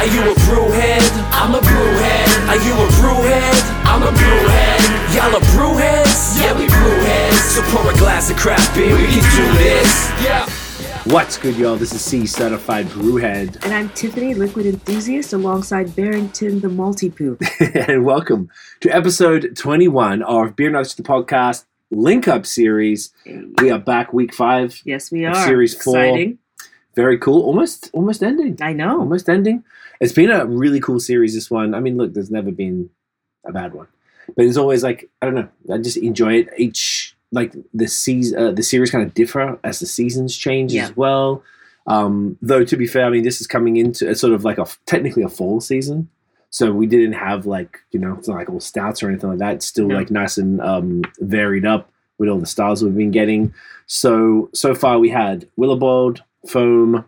Are 0.00 0.06
you 0.06 0.22
a 0.22 0.34
brewhead? 0.34 1.10
I'm 1.30 1.54
a 1.54 1.58
brewhead. 1.58 2.48
Are 2.48 2.56
you 2.56 2.72
a 2.72 2.88
brewhead? 2.96 3.84
I'm 3.84 4.02
a 4.02 4.10
brewhead. 4.10 5.14
Y'all 5.14 5.36
are 5.36 5.46
brewheads? 5.52 6.40
Yeah, 6.40 6.58
we 6.58 6.64
brewheads. 6.68 7.34
So 7.34 7.60
pour 7.64 7.92
a 7.92 7.94
glass 7.98 8.30
of 8.30 8.38
craft 8.38 8.74
beer, 8.74 8.96
we 8.96 9.06
can 9.08 9.20
do 9.36 9.58
this. 9.58 10.10
Yeah. 10.24 10.48
What's 11.12 11.36
good, 11.36 11.54
y'all? 11.54 11.76
This 11.76 11.92
is 11.92 12.00
C 12.00 12.24
Certified 12.26 12.86
Brewhead, 12.86 13.62
And 13.62 13.74
I'm 13.74 13.90
Tiffany, 13.90 14.32
liquid 14.32 14.64
enthusiast, 14.64 15.34
alongside 15.34 15.94
Barrington, 15.94 16.60
the 16.60 16.70
multi 16.70 17.10
poop. 17.10 17.42
and 17.60 18.02
welcome 18.02 18.48
to 18.80 18.88
episode 18.88 19.54
21 19.54 20.22
of 20.22 20.56
Beer 20.56 20.70
Nuts 20.70 20.94
the 20.94 21.02
Podcast 21.02 21.66
Link 21.90 22.26
Up 22.26 22.46
Series. 22.46 23.12
We 23.60 23.70
are 23.70 23.78
back 23.78 24.14
week 24.14 24.32
five. 24.32 24.80
Yes, 24.86 25.12
we 25.12 25.26
are. 25.26 25.34
series 25.34 25.74
four. 25.74 26.02
Exciting. 26.02 26.38
Very 26.96 27.18
cool. 27.18 27.42
Almost, 27.42 27.90
almost 27.92 28.22
ending. 28.22 28.56
I 28.62 28.72
know. 28.72 29.00
Almost 29.00 29.28
ending. 29.28 29.62
It's 30.00 30.12
been 30.12 30.30
a 30.30 30.46
really 30.46 30.80
cool 30.80 31.00
series. 31.00 31.34
This 31.34 31.50
one. 31.50 31.74
I 31.74 31.80
mean, 31.80 31.96
look, 31.96 32.14
there's 32.14 32.30
never 32.30 32.50
been 32.50 32.90
a 33.46 33.52
bad 33.52 33.74
one, 33.74 33.86
but 34.36 34.44
it's 34.46 34.56
always 34.56 34.82
like 34.82 35.08
I 35.20 35.26
don't 35.26 35.34
know. 35.34 35.48
I 35.72 35.78
just 35.78 35.96
enjoy 35.98 36.34
it. 36.34 36.48
Each 36.56 37.14
like 37.32 37.54
the 37.74 37.86
season, 37.86 38.38
uh, 38.42 38.50
the 38.52 38.62
series 38.62 38.90
kind 38.90 39.06
of 39.06 39.14
differ 39.14 39.58
as 39.62 39.78
the 39.78 39.86
seasons 39.86 40.36
change 40.36 40.72
Yeah. 40.72 40.84
as 40.84 40.96
well. 40.96 41.42
Um, 41.86 42.36
though 42.42 42.64
to 42.64 42.76
be 42.76 42.86
fair, 42.86 43.04
I 43.06 43.10
mean, 43.10 43.22
this 43.24 43.40
is 43.40 43.46
coming 43.46 43.76
into 43.76 44.08
a 44.08 44.14
sort 44.14 44.32
of 44.32 44.44
like 44.44 44.58
a 44.58 44.66
technically 44.86 45.22
a 45.22 45.28
fall 45.28 45.60
season. 45.60 46.08
So 46.52 46.72
we 46.72 46.86
didn't 46.86 47.12
have 47.12 47.46
like 47.46 47.78
you 47.92 48.00
know 48.00 48.14
it's 48.18 48.26
not 48.28 48.36
like 48.38 48.50
all 48.50 48.58
stats 48.58 49.02
or 49.02 49.08
anything 49.08 49.30
like 49.30 49.38
that. 49.38 49.54
It's 49.56 49.66
still 49.66 49.86
No. 49.86 49.94
like 49.96 50.10
nice 50.10 50.38
and 50.38 50.60
um, 50.62 51.02
varied 51.20 51.64
up 51.66 51.90
with 52.18 52.28
all 52.28 52.38
the 52.38 52.46
stars 52.46 52.82
we've 52.82 52.96
been 52.96 53.10
getting. 53.12 53.52
So 53.86 54.50
so 54.54 54.74
far 54.74 54.98
we 54.98 55.10
had 55.10 55.46
Willibald, 55.56 56.22
Foam, 56.48 57.04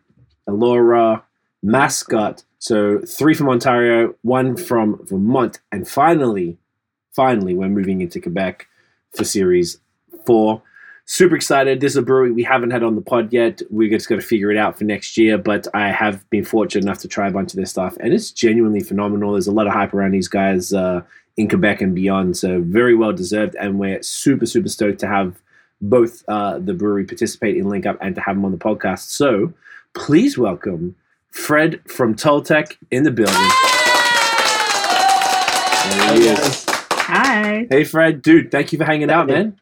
Elora, 0.49 1.23
Mascot. 1.63 2.45
So 2.63 3.01
three 3.01 3.35
from 3.35 3.49
Ontario, 3.49 4.15
one 4.23 4.57
from 4.57 5.05
Vermont, 5.09 5.59
and 5.73 5.89
finally, 5.89 6.59
finally 7.11 7.57
we're 7.57 7.69
moving 7.69 8.03
into 8.03 8.21
Quebec 8.21 8.69
for 9.17 9.25
Series 9.25 9.79
Four. 10.25 10.63
Super 11.05 11.35
excited. 11.35 11.81
This 11.81 11.95
is 11.95 11.97
a 11.97 12.03
brewery 12.03 12.31
we 12.31 12.45
haven't 12.45 12.71
had 12.71 12.85
on 12.85 12.95
the 12.95 13.01
pod 13.01 13.33
yet. 13.33 13.63
We're 13.69 13.91
just 13.91 14.09
going 14.09 14.21
to 14.21 14.27
figure 14.27 14.53
it 14.53 14.57
out 14.57 14.79
for 14.79 14.85
next 14.85 15.19
year. 15.19 15.39
But 15.39 15.67
I 15.75 15.91
have 15.91 16.31
been 16.31 16.45
fortunate 16.45 16.85
enough 16.85 17.01
to 17.01 17.09
try 17.09 17.27
a 17.27 17.33
bunch 17.33 17.51
of 17.51 17.57
their 17.57 17.67
stuff, 17.67 17.97
and 17.99 18.15
it's 18.15 18.31
genuinely 18.31 18.79
phenomenal. 18.79 19.33
There's 19.33 19.49
a 19.49 19.53
lot 19.53 19.67
of 19.67 19.73
hype 19.73 19.93
around 19.93 20.13
these 20.13 20.29
guys 20.29 20.73
uh, 20.73 21.03
in 21.37 21.49
Quebec 21.49 21.81
and 21.81 21.97
beyond. 21.97 22.37
So 22.37 22.63
very 22.63 22.95
well 22.95 23.13
deserved, 23.13 23.57
and 23.57 23.81
we're 23.81 24.01
super 24.05 24.47
super 24.47 24.69
stoked 24.69 25.01
to 25.01 25.09
have 25.09 25.43
both 25.81 26.23
uh, 26.29 26.61
the 26.61 26.75
brewery 26.75 27.07
participate 27.07 27.57
in 27.57 27.69
Link 27.69 27.87
Up 27.87 27.99
and 28.01 28.15
to 28.15 28.21
have 28.21 28.37
them 28.37 28.45
on 28.45 28.53
the 28.53 28.57
podcast. 28.57 29.09
So 29.09 29.53
please 29.95 30.39
welcome 30.39 30.95
Fred 31.33 31.81
from 31.91 32.15
Toltec 32.15 32.77
in 32.91 33.03
the 33.03 33.11
building. 33.11 33.35
There 35.97 36.15
he 36.15 36.29
is. 36.29 36.67
Hi. 36.69 37.67
Hey 37.69 37.85
Fred, 37.85 38.23
dude, 38.23 38.51
thank 38.51 38.73
you 38.73 38.79
for 38.79 38.85
hanging 38.85 39.11
out, 39.11 39.27
man. 39.27 39.59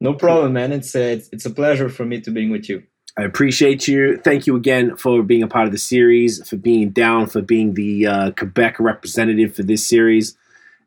No 0.00 0.12
problem, 0.14 0.54
man. 0.54 0.72
It's 0.72 0.94
a, 0.94 1.12
it's, 1.12 1.28
it's 1.32 1.46
a 1.46 1.50
pleasure 1.50 1.88
for 1.88 2.04
me 2.04 2.20
to 2.20 2.30
being 2.30 2.50
with 2.50 2.68
you. 2.68 2.82
I 3.18 3.22
appreciate 3.22 3.88
you. 3.88 4.18
Thank 4.18 4.46
you 4.46 4.56
again 4.56 4.96
for 4.96 5.22
being 5.22 5.42
a 5.42 5.48
part 5.48 5.66
of 5.66 5.72
the 5.72 5.78
series, 5.78 6.46
for 6.46 6.56
being 6.56 6.90
down, 6.90 7.28
for 7.28 7.40
being 7.40 7.72
the 7.72 8.06
uh, 8.06 8.30
Quebec 8.32 8.78
representative 8.78 9.54
for 9.54 9.62
this 9.62 9.86
series. 9.86 10.36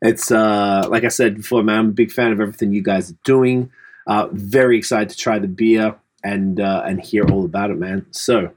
It's 0.00 0.30
uh, 0.30 0.86
like 0.88 1.04
I 1.04 1.08
said 1.08 1.36
before, 1.36 1.62
man. 1.62 1.78
I'm 1.78 1.88
a 1.88 1.92
big 1.92 2.12
fan 2.12 2.30
of 2.30 2.40
everything 2.40 2.72
you 2.72 2.82
guys 2.82 3.10
are 3.10 3.18
doing. 3.24 3.70
Uh, 4.06 4.28
very 4.32 4.78
excited 4.78 5.10
to 5.10 5.16
try 5.16 5.38
the 5.38 5.48
beer 5.48 5.96
and 6.22 6.60
uh, 6.60 6.82
and 6.86 7.00
hear 7.00 7.24
all 7.30 7.44
about 7.44 7.70
it, 7.70 7.78
man. 7.78 8.06
So, 8.12 8.52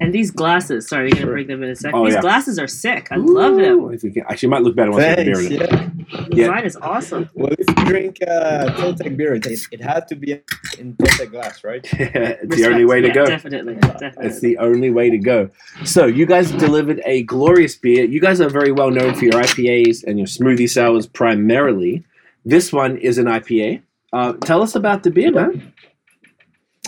And 0.00 0.12
these 0.12 0.30
glasses, 0.30 0.88
sorry, 0.88 1.04
you're 1.04 1.10
going 1.10 1.20
to 1.20 1.26
Sure. 1.26 1.32
bring 1.34 1.46
them 1.46 1.62
in 1.62 1.70
a 1.70 1.76
second. 1.76 1.98
Oh, 2.00 2.04
these 2.06 2.14
yeah. 2.14 2.20
glasses 2.22 2.58
are 2.58 2.66
sick. 2.66 3.08
I 3.12 3.16
love 3.16 3.56
them. 3.56 3.80
Ooh, 3.80 3.88
if 3.90 4.02
we 4.02 4.10
can, 4.10 4.22
actually, 4.28 4.48
it 4.48 4.50
might 4.50 4.62
look 4.62 4.74
better 4.74 4.90
once 4.90 5.04
I 5.04 5.08
have 5.08 5.18
the 5.18 5.24
beer 5.24 5.34
Thanks. 5.34 5.50
in 5.54 5.62
it. 5.62 5.70
Yeah. 5.70 6.26
Yeah. 6.32 6.48
Mine 6.48 6.64
is 6.64 6.76
awesome. 6.76 7.28
Well, 7.34 7.52
if 7.58 7.66
you 7.68 7.84
drink 7.84 8.18
uh, 8.26 8.66
Toltec 8.76 9.16
beer, 9.16 9.34
it, 9.34 9.46
it 9.70 9.80
had 9.82 10.08
to 10.08 10.16
be 10.16 10.40
in 10.78 10.96
Toltec 10.96 11.30
glass, 11.30 11.62
right? 11.62 11.80
it's 11.92 12.56
the 12.56 12.66
only 12.66 12.84
way 12.86 13.02
to 13.02 13.08
Yeah, 13.08 13.14
go. 13.14 13.26
Definitely. 13.26 13.74
definitely. 13.76 14.26
It's 14.26 14.40
the 14.40 14.58
only 14.58 14.90
way 14.90 15.10
to 15.10 15.18
go. 15.18 15.50
So 15.84 16.06
you 16.06 16.26
guys 16.26 16.50
delivered 16.50 17.00
a 17.04 17.22
glorious 17.24 17.76
beer. 17.76 18.04
You 18.04 18.20
guys 18.20 18.40
are 18.40 18.48
very 18.50 18.72
well 18.72 18.90
known 18.90 19.14
for 19.14 19.24
your 19.26 19.34
IPAs 19.34 20.02
and 20.04 20.18
your 20.18 20.26
smoothie 20.26 20.68
sours 20.68 21.06
primarily. 21.06 22.04
This 22.44 22.72
one 22.72 22.96
is 22.96 23.18
an 23.18 23.26
IPA. 23.26 23.82
Uh, 24.12 24.32
tell 24.44 24.62
us 24.62 24.74
about 24.74 25.02
the 25.02 25.10
beer, 25.10 25.30
man. 25.30 25.72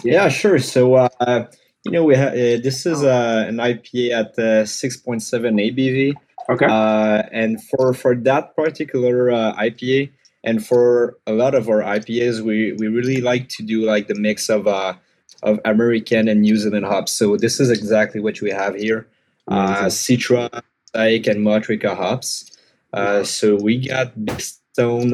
Yeah, 0.02 0.28
sure. 0.28 0.58
So, 0.58 0.94
uh, 0.94 1.46
you 1.86 1.92
know, 1.92 2.04
we 2.04 2.16
ha- 2.16 2.34
uh, 2.34 2.58
this 2.66 2.84
is 2.84 3.02
uh, 3.04 3.44
an 3.48 3.56
IPA 3.56 4.10
at 4.10 4.26
uh, 4.38 4.64
6.7 4.64 5.22
ABV. 5.22 6.14
Okay. 6.48 6.66
Uh, 6.66 7.22
and 7.32 7.62
for, 7.62 7.94
for 7.94 8.14
that 8.14 8.56
particular 8.56 9.30
uh, 9.30 9.54
IPA, 9.54 10.10
and 10.42 10.64
for 10.64 11.16
a 11.26 11.32
lot 11.32 11.54
of 11.54 11.68
our 11.68 11.80
IPAs, 11.80 12.40
we, 12.40 12.72
we 12.74 12.88
really 12.88 13.20
like 13.20 13.48
to 13.50 13.62
do 13.62 13.84
like 13.84 14.08
the 14.08 14.14
mix 14.14 14.48
of 14.48 14.66
uh, 14.66 14.94
of 15.42 15.60
American 15.64 16.28
and 16.28 16.40
New 16.40 16.56
Zealand 16.56 16.86
hops. 16.86 17.12
So 17.12 17.36
this 17.36 17.60
is 17.60 17.70
exactly 17.70 18.20
what 18.20 18.40
we 18.40 18.50
have 18.50 18.74
here: 18.76 19.06
uh, 19.48 19.86
Citra, 19.86 20.62
Mosaic, 20.94 21.26
and 21.26 21.44
Motueka 21.44 21.96
hops. 21.96 22.56
Uh, 22.92 23.22
so 23.24 23.56
we 23.56 23.88
got 23.88 24.24
big 24.24 24.40
stone 24.40 25.10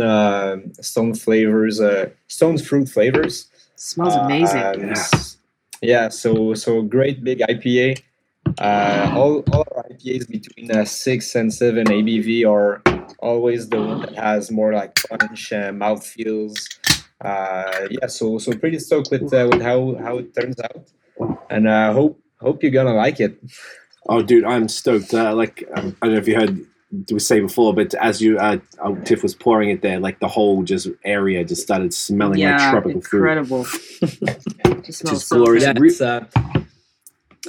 stone 0.80 1.14
flavors, 1.14 1.80
uh, 1.80 2.10
stone 2.28 2.58
fruit 2.58 2.88
flavors. 2.88 3.46
smells 3.76 4.14
amazing. 4.14 4.62
Um, 4.62 4.88
Yeah. 4.88 5.06
Yeah, 5.82 6.08
so 6.08 6.54
so 6.54 6.82
great 6.82 7.22
big 7.24 7.40
IPA. 7.40 8.00
Uh, 8.58 9.12
all 9.14 9.42
all 9.52 9.66
our 9.76 9.84
IPAs 9.90 10.28
between 10.28 10.70
uh, 10.70 10.84
six 10.84 11.34
and 11.34 11.52
seven 11.52 11.86
ABV 11.86 12.46
are 12.48 12.82
always 13.18 13.68
the 13.68 13.80
one 13.80 14.00
that 14.00 14.14
has 14.16 14.50
more 14.50 14.72
like 14.72 14.98
punch, 15.08 15.52
uh, 15.52 15.72
mouth 15.72 16.04
feels. 16.06 16.68
Uh, 17.20 17.88
yeah, 17.90 18.06
so 18.06 18.38
so 18.38 18.52
pretty 18.56 18.78
stoked 18.78 19.10
with 19.10 19.32
uh, 19.32 19.48
with 19.50 19.62
how 19.62 19.96
how 20.02 20.18
it 20.18 20.34
turns 20.34 20.58
out, 20.60 20.88
and 21.50 21.68
uh, 21.68 21.92
hope 21.92 22.20
hope 22.40 22.62
you're 22.62 22.72
gonna 22.72 22.94
like 22.94 23.20
it. 23.20 23.38
Oh, 24.08 24.22
dude, 24.22 24.44
I'm 24.44 24.68
stoked. 24.68 25.14
Uh, 25.14 25.34
like 25.34 25.64
I 25.74 25.80
don't 25.80 26.02
know 26.02 26.16
if 26.16 26.26
you 26.26 26.34
heard 26.36 26.66
we 27.10 27.18
say 27.18 27.40
before, 27.40 27.74
but 27.74 27.94
as 27.94 28.20
you 28.20 28.38
uh, 28.38 28.58
uh, 28.82 28.94
Tiff 29.04 29.22
was 29.22 29.34
pouring 29.34 29.70
it 29.70 29.80
there, 29.80 29.98
like 29.98 30.20
the 30.20 30.28
whole 30.28 30.62
just 30.62 30.88
area 31.04 31.44
just 31.44 31.62
started 31.62 31.94
smelling 31.94 32.38
yeah, 32.38 32.56
like 32.56 32.70
tropical 32.70 33.00
fruit. 33.00 33.18
incredible. 33.20 33.64
Just 34.82 34.98
smells 34.98 35.18
Just 35.18 35.28
so 35.28 35.36
glorious. 35.36 35.62
Yeah, 35.62 35.74
it's, 35.76 36.00
uh, 36.00 36.26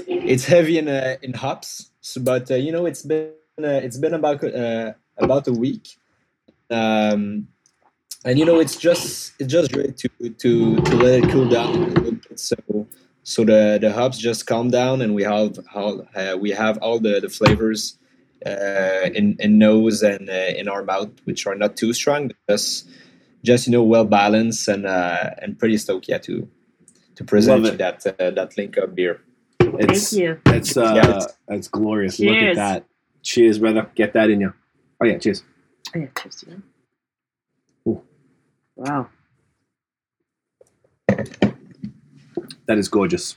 it's 0.07 0.45
heavy 0.45 0.77
in 0.77 0.87
uh, 0.87 1.15
in 1.23 1.33
hops, 1.33 1.89
so, 2.01 2.21
but 2.21 2.49
uh, 2.51 2.55
you 2.55 2.71
know 2.71 2.85
it's 2.85 3.01
been 3.01 3.31
uh, 3.61 3.81
it's 3.83 3.97
been 3.97 4.13
about 4.13 4.43
uh, 4.43 4.93
about 5.17 5.47
a 5.47 5.53
week, 5.53 5.97
um, 6.69 7.47
and 8.23 8.37
you 8.37 8.45
know 8.45 8.59
it's 8.59 8.77
just 8.77 9.33
it's 9.39 9.51
just 9.51 9.71
great 9.71 9.97
to 9.97 10.09
to 10.29 10.75
to 10.75 10.95
let 10.95 11.23
it 11.23 11.29
cool 11.31 11.49
down 11.49 11.75
a 11.75 11.87
little 11.87 12.11
bit. 12.11 12.39
So 12.39 12.55
so 13.23 13.43
the 13.43 13.79
the 13.81 13.91
hops 13.91 14.19
just 14.19 14.45
calm 14.45 14.69
down, 14.69 15.01
and 15.01 15.15
we 15.15 15.23
have 15.23 15.57
all 15.73 16.07
uh, 16.15 16.37
we 16.39 16.51
have 16.51 16.77
all 16.77 16.99
the 16.99 17.19
the 17.19 17.29
flavors 17.29 17.97
uh, 18.45 19.09
in 19.13 19.35
in 19.39 19.57
nose 19.57 20.01
and 20.03 20.29
uh, 20.29 20.33
in 20.57 20.67
our 20.67 20.83
mouth, 20.83 21.09
which 21.25 21.45
are 21.47 21.55
not 21.55 21.75
too 21.77 21.93
strong, 21.93 22.27
but 22.27 22.37
just 22.49 22.87
just 23.43 23.67
you 23.67 23.71
know 23.73 23.83
well 23.83 24.05
balanced 24.05 24.67
and 24.67 24.85
uh, 24.85 25.31
and 25.41 25.57
pretty 25.59 25.77
stoked 25.77 26.07
yeah 26.07 26.17
to 26.19 26.47
to 27.15 27.23
present 27.23 27.63
you 27.65 27.71
that 27.71 28.05
uh, 28.05 28.31
that 28.31 28.57
link 28.57 28.77
up 28.77 28.95
beer. 28.95 29.21
It's 29.59 30.09
Thank 30.11 30.21
you. 30.23 30.41
it's 30.47 30.77
uh, 30.77 30.93
Yeah, 30.95 31.09
it's- 31.09 31.37
it's 31.49 31.67
glorious. 31.67 32.19
Look 32.19 32.29
at 32.35 32.39
Cheers. 32.39 32.55
that. 32.57 32.85
Cheers, 33.21 33.59
brother. 33.59 33.89
Get 33.95 34.13
that 34.13 34.29
in 34.29 34.41
you. 34.41 34.53
Oh 35.01 35.05
yeah, 35.05 35.17
cheers. 35.17 35.43
Oh, 35.95 35.99
yeah, 35.99 36.07
cheers 36.19 36.35
to 36.37 36.49
you. 36.49 36.63
Ooh. 37.87 38.01
Wow. 38.75 39.09
That 42.65 42.77
is 42.77 42.87
gorgeous. 42.87 43.35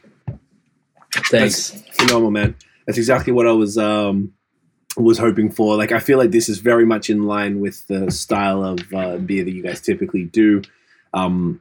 Thanks. 1.30 1.70
phenomenal, 1.94 2.30
man. 2.30 2.56
That's 2.86 2.98
exactly 2.98 3.32
what 3.32 3.46
I 3.46 3.52
was 3.52 3.76
um 3.78 4.32
was 4.96 5.18
hoping 5.18 5.50
for. 5.50 5.76
Like, 5.76 5.92
I 5.92 5.98
feel 5.98 6.18
like 6.18 6.30
this 6.30 6.48
is 6.48 6.58
very 6.58 6.86
much 6.86 7.10
in 7.10 7.24
line 7.24 7.60
with 7.60 7.86
the 7.86 8.10
style 8.10 8.64
of 8.64 8.80
uh, 8.94 9.18
beer 9.18 9.44
that 9.44 9.52
you 9.52 9.62
guys 9.62 9.80
typically 9.80 10.24
do. 10.24 10.62
Um, 11.12 11.60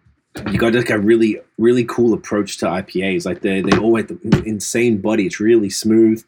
you 0.51 0.57
got 0.57 0.73
like 0.73 0.89
a 0.89 0.99
really, 0.99 1.39
really 1.57 1.85
cool 1.85 2.13
approach 2.13 2.57
to 2.57 2.65
IPAs. 2.65 3.25
Like 3.25 3.41
they 3.41 3.61
they 3.61 3.77
all 3.77 3.95
have 3.95 4.07
the 4.07 4.43
insane 4.45 4.97
body. 4.97 5.25
It's 5.25 5.39
really 5.39 5.69
smooth. 5.69 6.23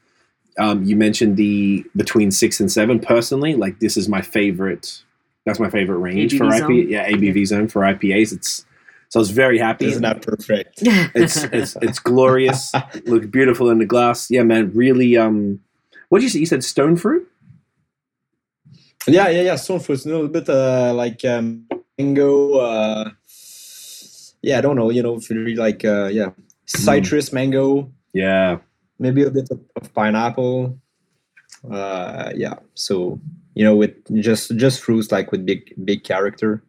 Um, 0.57 0.83
you 0.85 0.95
mentioned 0.95 1.37
the 1.37 1.85
between 1.95 2.31
six 2.31 2.59
and 2.59 2.71
seven. 2.71 2.99
Personally, 2.99 3.55
like 3.55 3.79
this 3.79 3.97
is 3.97 4.07
my 4.07 4.21
favorite. 4.21 5.03
That's 5.45 5.59
my 5.59 5.69
favorite 5.69 5.99
range 5.99 6.37
for 6.37 6.45
ABV 6.45 6.51
IPA. 6.51 6.59
zone? 6.59 6.89
Yeah, 6.89 7.09
ABV 7.09 7.47
zone 7.47 7.67
for 7.67 7.81
IPAs. 7.81 8.33
It's 8.33 8.65
so 9.09 9.19
I 9.19 9.21
was 9.21 9.31
very 9.31 9.57
happy. 9.57 9.85
Isn't 9.85 10.01
that 10.01 10.21
perfect? 10.21 10.79
It's 10.81 11.43
it's 11.43 11.75
it's 11.81 11.99
glorious. 11.99 12.71
Look 13.05 13.29
beautiful 13.29 13.69
in 13.69 13.79
the 13.79 13.85
glass. 13.85 14.29
Yeah, 14.29 14.43
man. 14.43 14.71
Really. 14.73 15.17
Um, 15.17 15.61
what 16.09 16.19
did 16.19 16.23
you 16.25 16.29
say? 16.29 16.39
You 16.39 16.45
said 16.45 16.63
stone 16.63 16.95
fruit. 16.97 17.27
Yeah, 19.07 19.29
yeah, 19.29 19.41
yeah. 19.41 19.55
Stone 19.55 19.79
fruits, 19.79 20.05
a 20.05 20.09
little 20.09 20.27
bit 20.27 20.49
uh, 20.49 20.93
like 20.93 21.23
um, 21.25 21.65
mango. 21.97 22.55
Uh, 22.57 23.11
yeah, 24.41 24.57
I 24.57 24.61
don't 24.61 24.75
know. 24.75 24.89
You 24.89 25.01
know, 25.03 25.15
if 25.15 25.29
you 25.29 25.37
really 25.39 25.55
like, 25.55 25.85
uh, 25.85 26.07
yeah, 26.11 26.31
citrus, 26.65 27.31
mango, 27.31 27.91
Yeah. 28.13 28.57
maybe 28.99 29.23
a 29.23 29.31
bit 29.31 29.49
of, 29.51 29.59
of 29.75 29.93
pineapple. 29.93 30.77
Uh, 31.69 32.31
yeah. 32.35 32.55
So 32.75 33.19
you 33.55 33.63
know, 33.63 33.75
with 33.75 33.93
just 34.21 34.55
just 34.57 34.81
fruits 34.81 35.11
like 35.11 35.31
with 35.31 35.45
big 35.45 35.73
big 35.83 36.03
character, 36.03 36.61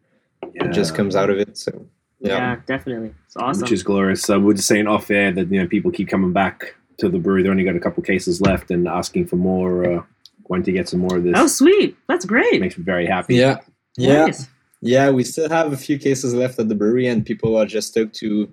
it 0.53 0.71
just 0.71 0.95
comes 0.95 1.15
out 1.15 1.29
of 1.29 1.37
it. 1.37 1.57
So 1.57 1.85
Yeah, 2.19 2.37
yeah, 2.37 2.55
definitely. 2.65 3.13
It's 3.25 3.35
awesome. 3.37 3.61
which 3.61 3.71
is 3.71 3.83
glorious. 3.83 4.21
So 4.21 4.39
we're 4.39 4.55
just 4.55 4.67
saying 4.67 4.87
off 4.87 5.11
air 5.11 5.31
that 5.31 5.51
you 5.51 5.61
know 5.61 5.67
people 5.67 5.91
keep 5.91 6.07
coming 6.09 6.33
back 6.33 6.75
to 6.99 7.09
the 7.09 7.19
brewery. 7.19 7.43
They 7.43 7.49
only 7.49 7.63
got 7.63 7.75
a 7.75 7.79
couple 7.79 8.03
cases 8.03 8.41
left 8.41 8.71
and 8.71 8.87
asking 8.87 9.27
for 9.27 9.35
more. 9.37 9.85
Uh, 9.99 10.03
wanting 10.49 10.63
to 10.65 10.71
get 10.71 10.89
some 10.89 10.99
more 10.99 11.17
of 11.17 11.23
this. 11.23 11.33
oh, 11.37 11.45
sweet. 11.45 11.95
That's 12.07 12.25
great. 12.25 12.59
makes 12.59 12.75
me 12.75 12.83
very 12.83 13.05
happy. 13.05 13.35
yeah, 13.35 13.59
yeah. 13.97 14.25
Nice. 14.25 14.47
Yeah, 14.81 15.11
we 15.11 15.23
still 15.23 15.47
have 15.47 15.71
a 15.73 15.77
few 15.77 15.99
cases 15.99 16.33
left 16.33 16.57
at 16.57 16.69
the 16.69 16.73
brewery, 16.75 17.05
and 17.05 17.23
people 17.23 17.55
are 17.55 17.67
just 17.67 17.89
stoked 17.89 18.15
to 18.15 18.49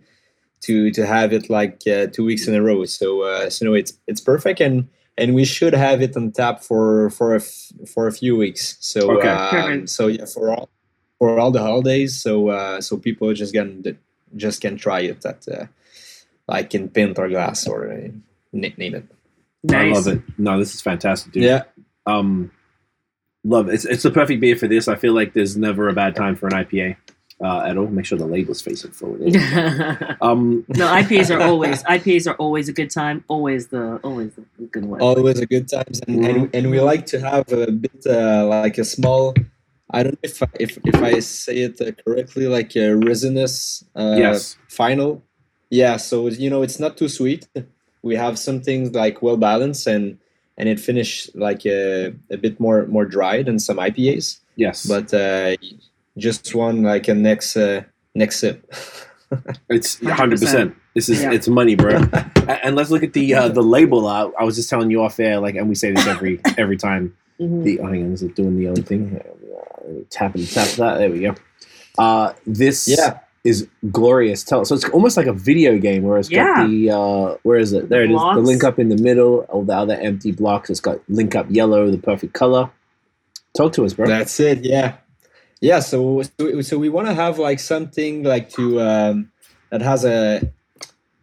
to 0.64 0.90
to 0.90 1.06
have 1.06 1.32
it 1.32 1.48
like 1.48 1.80
uh, 1.86 2.06
two 2.08 2.24
weeks 2.24 2.46
in 2.48 2.54
a 2.54 2.60
row. 2.60 2.84
So 2.84 3.22
uh, 3.22 3.48
so 3.48 3.64
no, 3.64 3.72
it's 3.74 3.94
it's 4.06 4.20
perfect, 4.20 4.60
and 4.60 4.88
and 5.16 5.34
we 5.34 5.46
should 5.46 5.72
have 5.72 6.02
it 6.02 6.14
on 6.18 6.32
tap 6.32 6.62
for 6.62 7.08
for 7.10 7.32
a 7.34 7.38
f- 7.38 7.72
for 7.94 8.06
a 8.08 8.12
few 8.12 8.36
weeks. 8.36 8.76
So 8.80 9.12
Okay. 9.16 9.28
um, 9.30 9.86
so 9.86 10.08
yeah, 10.08 10.26
for 10.26 10.50
all 10.52 10.68
for 11.18 11.38
all 11.40 11.50
the 11.50 11.62
holidays. 11.62 12.20
So 12.20 12.48
uh, 12.50 12.82
so 12.82 12.98
people 12.98 13.32
just 13.32 13.54
can 13.54 13.96
just 14.36 14.60
can 14.60 14.76
try 14.76 15.00
it 15.00 15.24
at 15.24 15.48
uh, 15.48 15.64
like 16.46 16.74
in 16.74 16.90
pint 16.90 17.18
or 17.18 17.28
glass 17.30 17.66
or 17.66 17.90
uh, 17.90 18.08
na- 18.60 18.68
name 18.76 18.94
it. 18.94 19.04
I 19.72 19.88
love 19.90 20.06
it. 20.06 20.20
No, 20.38 20.58
this 20.58 20.74
is 20.74 20.80
fantastic, 20.80 21.32
dude. 21.32 21.42
Yeah, 21.42 21.62
Um, 22.06 22.50
love 23.44 23.68
it. 23.68 23.74
It's, 23.74 23.84
it's 23.84 24.02
the 24.02 24.10
perfect 24.10 24.40
beer 24.40 24.56
for 24.56 24.68
this. 24.68 24.86
I 24.88 24.96
feel 24.96 25.12
like 25.12 25.32
there's 25.32 25.56
never 25.56 25.88
a 25.88 25.92
bad 25.92 26.14
time 26.14 26.36
for 26.36 26.46
an 26.46 26.52
IPA 26.52 26.96
uh, 27.42 27.60
at 27.66 27.76
all. 27.76 27.86
Make 27.88 28.06
sure 28.06 28.16
the 28.18 28.26
label's 28.26 28.62
facing 28.62 28.92
forward. 28.92 29.22
Um, 30.22 30.64
no, 30.68 30.86
IPAs 30.86 31.34
are 31.34 31.42
always 31.42 31.82
IPAs 31.82 32.26
are 32.30 32.36
always 32.36 32.68
a 32.68 32.72
good 32.72 32.90
time. 32.90 33.22
Always 33.28 33.68
the 33.68 33.96
always 34.02 34.32
the 34.34 34.44
good 34.66 34.84
one. 34.86 35.00
always 35.00 35.40
a 35.40 35.46
good 35.46 35.68
time, 35.68 35.84
and, 36.08 36.24
and, 36.26 36.54
and 36.54 36.70
we 36.70 36.80
like 36.80 37.04
to 37.06 37.20
have 37.20 37.50
a 37.52 37.70
bit 37.70 38.06
uh, 38.06 38.46
like 38.46 38.78
a 38.78 38.84
small 38.84 39.34
i 39.90 40.02
don't 40.02 40.14
know 40.14 40.18
if 40.30 40.42
I, 40.42 40.46
if, 40.58 40.78
if 40.84 40.96
i 40.96 41.20
say 41.20 41.58
it 41.58 41.80
uh, 41.80 41.92
correctly 42.04 42.46
like 42.46 42.74
a 42.76 42.96
resinous 42.96 43.84
uh, 43.94 44.16
yes. 44.18 44.56
final 44.68 45.22
yeah 45.70 45.96
so 45.96 46.28
you 46.28 46.50
know 46.50 46.62
it's 46.62 46.80
not 46.80 46.96
too 46.96 47.08
sweet 47.08 47.48
we 48.08 48.14
have 48.24 48.34
something 48.48 48.80
like 49.02 49.16
well 49.26 49.36
balanced 49.50 49.86
and 49.94 50.04
and 50.58 50.68
it 50.72 50.78
finished 50.80 51.20
like 51.46 51.62
a, 51.66 52.12
a 52.30 52.36
bit 52.44 52.54
more 52.64 52.86
more 52.86 53.04
dry 53.16 53.36
than 53.42 53.58
some 53.58 53.78
ipas 53.88 54.26
Yes. 54.64 54.86
but 54.92 55.08
uh 55.12 55.56
just 56.26 56.54
one 56.54 56.76
like 56.92 57.06
a 57.08 57.14
next 57.14 57.56
uh, 57.56 57.82
next 58.14 58.36
sip 58.40 58.56
It's 59.76 59.90
hundred 60.20 60.38
100%. 60.38 60.74
This 60.94 61.08
is 61.12 61.20
Yeah. 61.22 61.32
it's 61.36 61.48
money, 61.48 61.74
bro. 61.74 61.94
And 62.64 62.72
let's 62.78 62.90
look 62.94 63.02
at 63.08 63.12
the 63.12 63.26
uh, 63.34 63.48
the 63.58 63.62
label. 63.76 64.06
Uh, 64.06 64.30
I 64.40 64.44
was 64.48 64.54
just 64.54 64.70
telling 64.70 64.88
you 64.92 65.02
off 65.02 65.18
air, 65.18 65.36
like, 65.46 65.56
and 65.58 65.68
we 65.68 65.74
say 65.74 65.90
this 65.90 66.06
every 66.06 66.34
every 66.62 66.78
time. 66.88 67.04
Mhm. 67.42 67.64
The 67.66 67.80
oh, 67.80 67.86
hang 67.90 68.02
on, 68.06 68.12
is 68.16 68.22
it 68.22 68.36
doing 68.40 68.54
the 68.60 68.66
other 68.70 68.82
thing? 68.90 69.02
Uh, 69.20 70.06
Tap 70.10 70.36
and 70.36 70.46
tap 70.56 70.68
that. 70.80 70.94
There 70.98 71.10
we 71.10 71.20
go. 71.26 71.34
Uh, 71.98 72.26
this 72.46 72.86
yeah 72.86 73.18
is 73.46 73.66
glorious. 73.90 74.44
Tell 74.44 74.64
so 74.64 74.74
it's 74.74 74.88
almost 74.90 75.16
like 75.16 75.26
a 75.26 75.32
video 75.32 75.78
game 75.78 76.02
where 76.02 76.18
it's 76.18 76.30
Yeah. 76.30 76.44
got 76.56 76.68
the 76.68 76.90
uh, 76.90 77.36
where 77.44 77.58
is 77.58 77.72
it? 77.72 77.88
There 77.88 78.02
it 78.02 78.10
is. 78.10 78.20
The 78.20 78.40
link 78.50 78.62
up 78.64 78.78
in 78.78 78.88
the 78.88 79.00
middle. 79.08 79.46
All 79.48 79.64
the 79.64 79.76
other 79.76 79.94
empty 79.94 80.32
blocks. 80.32 80.68
It's 80.70 80.80
got 80.80 80.98
link 81.08 81.34
up 81.34 81.46
yellow, 81.50 81.90
the 81.90 81.98
perfect 81.98 82.32
color. 82.34 82.70
Talk 83.56 83.72
to 83.74 83.84
us, 83.86 83.94
bro. 83.94 84.06
That's 84.06 84.38
it. 84.40 84.64
Yeah, 84.64 84.96
yeah. 85.60 85.80
So 85.80 86.22
so, 86.38 86.60
so 86.62 86.78
we 86.78 86.88
want 86.88 87.06
to 87.08 87.14
have 87.14 87.38
like 87.38 87.60
something 87.60 88.22
like 88.22 88.50
to 88.50 88.80
um, 88.80 89.30
that 89.70 89.80
has 89.82 90.04
a 90.04 90.52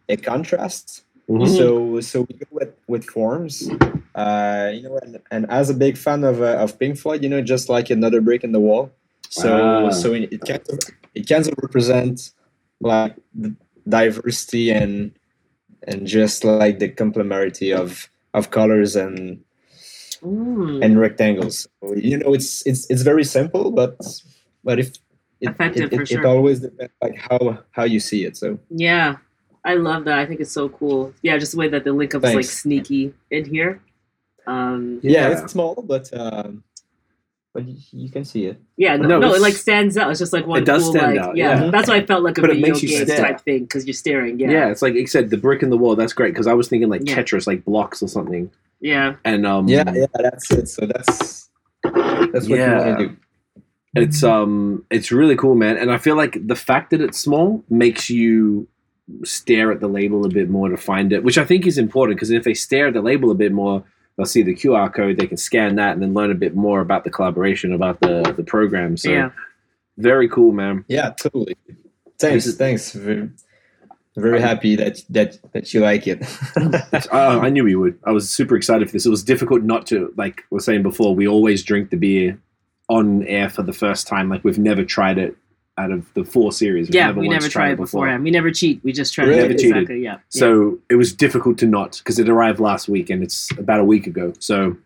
a 0.08 0.16
contrast. 0.16 1.02
Mhm. 1.28 1.48
So 1.56 2.00
so 2.00 2.16
we 2.28 2.34
go 2.36 2.46
with 2.50 2.72
with 2.88 3.04
forms. 3.04 3.68
Uh, 4.14 4.70
you 4.74 4.82
know, 4.82 4.98
and, 5.02 5.18
and 5.30 5.42
as 5.50 5.70
a 5.70 5.74
big 5.74 5.96
fan 5.96 6.22
of 6.24 6.40
uh, 6.42 6.56
of 6.64 6.78
Pink 6.78 6.98
Floyd, 6.98 7.22
you 7.22 7.28
know, 7.28 7.40
just 7.42 7.68
like 7.68 7.90
another 7.90 8.20
brick 8.20 8.44
in 8.44 8.52
the 8.52 8.60
wall. 8.60 8.90
So 9.30 9.48
Ah. 9.50 9.90
so 9.90 10.12
it, 10.12 10.32
it 10.32 10.40
kind 10.46 10.60
of 10.68 10.78
it 11.14 11.28
kind 11.28 11.46
of 11.46 11.54
represent 11.62 12.32
like 12.80 13.16
the 13.34 13.54
diversity 13.88 14.70
and 14.70 15.12
and 15.86 16.06
just 16.06 16.44
like 16.44 16.78
the 16.78 16.88
complementarity 16.88 17.76
of 17.76 18.08
of 18.34 18.50
colors 18.50 18.96
and 18.96 19.42
Mm. 20.22 20.82
and 20.82 20.98
rectangles. 20.98 21.68
You 21.94 22.16
know, 22.18 22.32
it's 22.32 22.64
it's 22.66 22.88
it's 22.88 23.02
very 23.02 23.24
simple, 23.24 23.70
but 23.70 23.98
but 24.62 24.78
if 24.78 24.88
it, 25.40 25.50
Effective 25.50 25.92
it, 25.92 25.96
for 25.96 26.02
it, 26.02 26.08
sure. 26.08 26.20
it 26.22 26.26
always 26.26 26.60
depends 26.60 26.92
like 27.02 27.16
how 27.16 27.58
how 27.72 27.84
you 27.84 28.00
see 28.00 28.24
it. 28.24 28.34
So 28.36 28.58
Yeah, 28.70 29.16
I 29.66 29.74
love 29.74 30.04
that. 30.06 30.18
I 30.18 30.24
think 30.24 30.40
it's 30.40 30.52
so 30.52 30.70
cool. 30.70 31.12
Yeah, 31.20 31.36
just 31.36 31.52
the 31.52 31.58
way 31.58 31.68
that 31.68 31.84
the 31.84 31.92
link 31.92 32.14
up 32.14 32.24
is 32.24 32.34
like 32.34 32.46
sneaky 32.46 33.12
in 33.30 33.44
here. 33.44 33.82
Um, 34.46 35.00
yeah, 35.02 35.28
Yeah. 35.28 35.42
it's 35.42 35.52
small, 35.52 35.74
but 35.86 36.08
um, 36.18 36.64
but 37.54 37.66
you, 37.66 37.76
you 37.92 38.10
can 38.10 38.24
see 38.24 38.46
it. 38.46 38.60
yeah, 38.76 38.96
no, 38.96 39.06
No, 39.08 39.18
no, 39.20 39.34
it 39.34 39.40
like 39.40 39.54
stands 39.54 39.96
out. 39.96 40.10
It's 40.10 40.18
just 40.18 40.32
like 40.32 40.44
one 40.46 40.60
It 40.60 40.66
does 40.66 40.82
cool, 40.82 40.92
stand 40.94 41.16
like, 41.16 41.24
out, 41.24 41.36
Yeah, 41.36 41.64
yeah. 41.64 41.70
that's 41.70 41.88
why 41.88 41.94
I 41.96 42.04
felt 42.04 42.22
like 42.24 42.36
a 42.36 42.40
But 42.40 42.50
it 42.50 42.54
video 42.54 42.68
makes 42.72 42.82
you 42.82 42.88
games 42.90 43.12
stare. 43.12 43.24
type 43.24 43.40
thing 43.40 43.60
because 43.60 43.86
you're 43.86 43.94
staring. 43.94 44.38
Yeah. 44.40 44.50
Yeah, 44.50 44.70
it's 44.70 44.82
like 44.82 44.94
you 44.94 45.06
said, 45.06 45.30
the 45.30 45.36
brick 45.38 45.62
in 45.62 45.70
the 45.70 45.78
wall. 45.78 45.94
That's 45.96 46.12
great 46.12 46.34
because 46.34 46.46
I 46.48 46.52
was 46.52 46.68
thinking 46.68 46.88
like 46.90 47.02
Yeah. 47.08 47.14
Tetris, 47.22 47.46
like 47.46 47.64
blocks 47.64 48.02
or 48.02 48.08
something. 48.08 48.50
yeah, 48.80 49.14
And 49.24 49.46
um, 49.46 49.68
Yeah, 49.68 49.84
yeah, 49.94 50.06
that's 50.14 50.50
it. 50.50 50.68
So 50.68 50.84
that's 50.86 51.48
that's 51.84 52.48
what 52.48 52.58
Yeah. 52.58 52.80
you 52.80 52.86
want 52.86 52.98
to 52.98 53.06
do. 53.08 53.16
it's 53.94 54.24
um, 54.24 54.84
it's 54.90 55.12
really 55.12 55.36
cool, 55.36 55.54
man. 55.54 55.76
And 55.76 55.92
I 55.92 55.98
feel 55.98 56.16
like 56.16 56.44
the 56.46 56.56
fact 56.56 56.90
that 56.90 57.00
it's 57.00 57.18
small 57.18 57.62
makes 57.70 58.10
you 58.10 58.66
stare 59.22 59.70
at 59.70 59.78
the 59.80 59.86
label 59.88 60.24
a 60.26 60.28
bit 60.28 60.48
more 60.50 60.68
to 60.70 60.76
find 60.76 61.12
it, 61.12 61.22
which 61.22 61.38
I 61.38 61.44
think 61.44 61.66
is 61.66 61.78
important 61.78 62.16
because 62.16 62.30
if 62.30 62.42
they 62.42 62.54
stare 62.54 62.88
at 62.88 62.94
the 62.94 63.02
label 63.02 63.30
a 63.30 63.34
bit 63.34 63.52
more, 63.52 63.84
they'll 64.16 64.26
see 64.26 64.42
the 64.42 64.54
QR 64.54 64.92
code. 64.92 65.16
They 65.16 65.26
can 65.26 65.36
scan 65.36 65.76
that 65.76 65.92
and 65.92 66.02
then 66.02 66.14
learn 66.14 66.30
a 66.30 66.34
bit 66.34 66.54
more 66.54 66.80
about 66.80 67.04
the 67.04 67.10
collaboration, 67.10 67.72
about 67.72 68.00
the 68.00 68.34
the 68.36 68.44
program. 68.44 68.96
So 68.96 69.10
yeah. 69.10 69.30
very 69.96 70.28
cool, 70.28 70.52
man. 70.52 70.84
Yeah, 70.88 71.10
totally. 71.10 71.56
Thanks, 72.18 72.46
is- 72.46 72.56
thanks. 72.56 72.92
Very, 72.92 73.30
very 74.16 74.40
happy 74.40 74.76
that 74.76 75.02
that 75.10 75.38
that 75.52 75.74
you 75.74 75.80
like 75.80 76.06
it. 76.06 76.24
Uh, 77.12 77.40
I 77.40 77.50
knew 77.50 77.64
we 77.64 77.74
would. 77.74 77.98
I 78.04 78.12
was 78.12 78.30
super 78.30 78.56
excited 78.56 78.88
for 78.88 78.92
this. 78.92 79.06
It 79.06 79.10
was 79.10 79.22
difficult 79.22 79.62
not 79.62 79.86
to, 79.88 80.12
like 80.16 80.44
we 80.50 80.56
are 80.56 80.60
saying 80.60 80.82
before, 80.82 81.14
we 81.14 81.28
always 81.28 81.62
drink 81.62 81.90
the 81.90 81.96
beer 81.96 82.38
on 82.88 83.22
air 83.24 83.48
for 83.50 83.62
the 83.62 83.72
first 83.72 84.06
time. 84.06 84.28
Like 84.28 84.44
we've 84.44 84.58
never 84.58 84.84
tried 84.84 85.18
it 85.18 85.36
out 85.76 85.90
of 85.90 86.12
the 86.14 86.24
four 86.24 86.52
series. 86.52 86.88
We've 86.88 86.94
Yeah, 86.94 87.06
never 87.06 87.20
we 87.20 87.28
once 87.28 87.42
never 87.42 87.50
try 87.52 87.68
it 87.68 87.72
before. 87.72 87.86
beforehand. 88.02 88.22
We 88.24 88.30
never 88.30 88.50
cheat. 88.52 88.80
We 88.84 88.92
just 88.92 89.12
try 89.12 89.24
Really? 89.24 89.36
to 89.36 89.42
Never 89.42 89.52
exactly. 89.54 89.80
cheated. 89.86 90.02
Yeah. 90.02 90.18
So 90.28 90.78
it 90.88 90.94
was 90.94 91.12
difficult 91.12 91.58
to 91.58 91.66
not 91.66 91.98
because 91.98 92.18
it 92.18 92.28
arrived 92.28 92.60
last 92.60 92.88
week 92.88 93.10
and 93.10 93.22
it's 93.22 93.50
about 93.58 93.80
a 93.80 93.84
week 93.84 94.06
ago. 94.06 94.32
So 94.38 94.76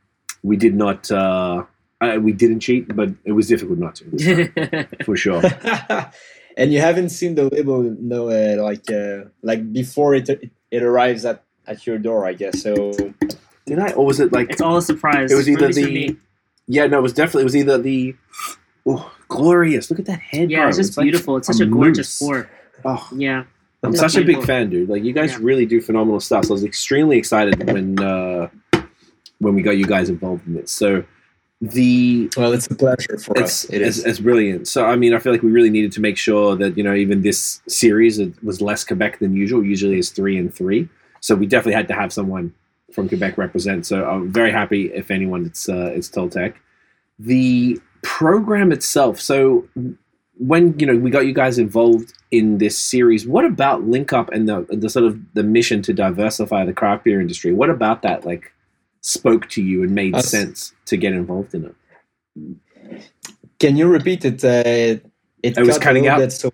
we 0.43 0.57
did 0.57 0.75
not, 0.75 1.11
uh, 1.11 1.65
uh, 2.01 2.19
we 2.23 2.33
didn't 2.33 2.61
cheat, 2.61 2.95
but 2.95 3.11
it 3.25 3.33
was 3.33 3.49
difficult 3.49 3.79
not 3.79 3.97
to 3.97 4.05
yeah. 4.13 4.85
for 5.05 5.17
sure. 5.17 5.43
and 6.57 6.73
you 6.73 6.81
haven't 6.81 7.11
seen 7.11 7.35
the 7.35 7.45
label, 7.51 7.83
no, 7.83 8.29
uh, 8.31 8.63
like 8.63 8.91
uh, 8.91 9.29
like 9.43 9.73
before 9.73 10.15
it 10.15 10.29
it 10.71 10.83
arrives 10.83 11.25
at 11.25 11.43
at 11.67 11.87
your 11.87 11.99
door, 11.99 12.25
I 12.27 12.33
guess. 12.33 12.63
So 12.63 12.93
Did 13.67 13.79
I, 13.79 13.93
or 13.93 14.07
was 14.07 14.21
it 14.21 14.33
like? 14.33 14.49
it's 14.51 14.61
all 14.63 14.77
a 14.79 14.83
surprise. 14.83 15.31
It 15.31 15.35
was 15.37 15.49
either 15.49 15.71
the. 15.73 16.17
Yeah, 16.67 16.87
no, 16.87 16.99
it 16.99 17.03
was 17.03 17.13
definitely. 17.13 17.43
It 17.43 17.45
was 17.45 17.57
either 17.57 17.79
the. 17.79 18.15
Oh, 18.87 19.13
glorious! 19.29 19.91
Look 19.91 19.99
at 19.99 20.07
that 20.07 20.21
head. 20.21 20.51
Yeah, 20.51 20.61
bro. 20.61 20.69
it's 20.69 20.79
just 20.79 20.97
like 20.97 21.05
beautiful. 21.05 21.37
It's 21.37 21.47
such 21.47 21.61
a 21.61 21.67
gorgeous 21.67 22.21
mousse. 22.21 22.29
fork. 22.29 22.51
Oh, 22.85 23.09
Yeah. 23.15 23.45
I'm 23.83 23.91
It's 23.91 24.01
such 24.01 24.17
a 24.17 24.25
big 24.25 24.43
fan, 24.45 24.71
dude. 24.71 24.89
Like 24.89 25.05
you 25.05 25.13
guys 25.13 25.33
Yeah. 25.33 25.39
really 25.41 25.65
do 25.65 25.81
phenomenal 25.81 26.19
stuff. 26.19 26.47
So 26.47 26.51
I 26.51 26.55
was 26.55 26.65
extremely 26.65 27.17
excited 27.17 27.65
when 27.73 27.99
uh, 28.01 28.49
when 29.39 29.55
we 29.55 29.63
got 29.63 29.77
you 29.79 29.85
guys 29.87 30.09
involved 30.11 30.47
in 30.49 30.55
this. 30.55 30.73
So 30.73 31.05
the 31.61 32.29
well, 32.37 32.53
it's 32.53 32.67
a 32.67 32.75
pleasure 32.75 33.19
for 33.19 33.33
it's, 33.39 33.65
us. 33.65 33.71
It 33.71 33.83
it's 33.83 33.99
is. 33.99 34.05
it's 34.05 34.19
brilliant. 34.21 34.67
So 34.69 34.85
I 34.85 34.97
mean, 34.97 35.15
I 35.15 35.19
feel 35.21 35.33
like 35.33 35.43
we 35.43 35.51
really 35.51 35.71
needed 35.71 35.93
to 35.93 36.01
make 36.01 36.17
sure 36.17 36.57
that 36.57 36.77
you 36.77 36.83
know 36.83 36.95
even 36.95 37.23
this 37.23 37.61
series 37.69 38.19
it 38.19 38.33
was 38.43 38.61
less 38.61 38.85
Quebec 38.85 39.19
than 39.21 39.35
usual. 39.35 39.65
Usually 39.65 39.99
it's 39.99 40.11
three 40.11 40.39
and 40.39 40.53
three. 40.53 40.89
So 41.21 41.35
we 41.37 41.47
definitely 41.47 41.75
had 41.75 41.89
to 41.89 41.95
have 41.95 42.13
someone 42.13 42.53
from 42.93 43.09
Quebec 43.09 43.39
represent. 43.39 43.87
So 43.87 44.09
I'm 44.09 44.31
very 44.33 44.51
happy 44.51 44.87
if 44.93 45.11
anyone 45.11 45.47
it's 45.47 45.69
uh, 45.69 45.93
it's 45.95 46.09
Toltec. 46.09 46.55
The 47.21 47.81
program 48.03 48.73
itself. 48.73 49.21
So 49.21 49.67
when 50.39 50.79
you 50.79 50.87
know 50.87 50.97
we 50.97 51.11
got 51.11 51.27
you 51.27 51.33
guys 51.35 51.59
involved 51.59 52.13
in 52.31 52.59
this 52.59 52.79
series, 52.79 53.27
what 53.27 53.45
about 53.45 53.85
Link 53.85 54.13
Up 54.13 54.31
and 54.31 54.49
the 54.49 54.67
the 54.71 54.89
sort 54.91 55.05
of 55.07 55.19
the 55.35 55.43
mission 55.43 55.83
to 55.83 55.93
diversify 55.93 56.65
the 56.65 56.73
craft 56.73 57.05
beer 57.05 57.21
industry? 57.21 57.53
What 57.53 57.71
about 57.71 58.03
that 58.03 58.25
like 58.27 58.53
spoke 59.01 59.49
to 59.51 59.63
you 59.63 59.83
and 59.83 59.95
made 59.95 60.15
Us- 60.15 60.29
sense 60.31 60.73
to 60.87 60.97
get 60.97 61.13
involved 61.13 61.55
in 61.55 61.65
it? 61.67 61.75
Can 63.59 63.77
you 63.77 63.89
repeat 63.89 64.25
it? 64.25 64.45
Uh, 64.45 65.01
it 65.43 65.59
I 65.59 65.63
was 65.63 65.79
cutting 65.79 66.07
out. 66.07 66.19
Bit, 66.19 66.33
so 66.33 66.51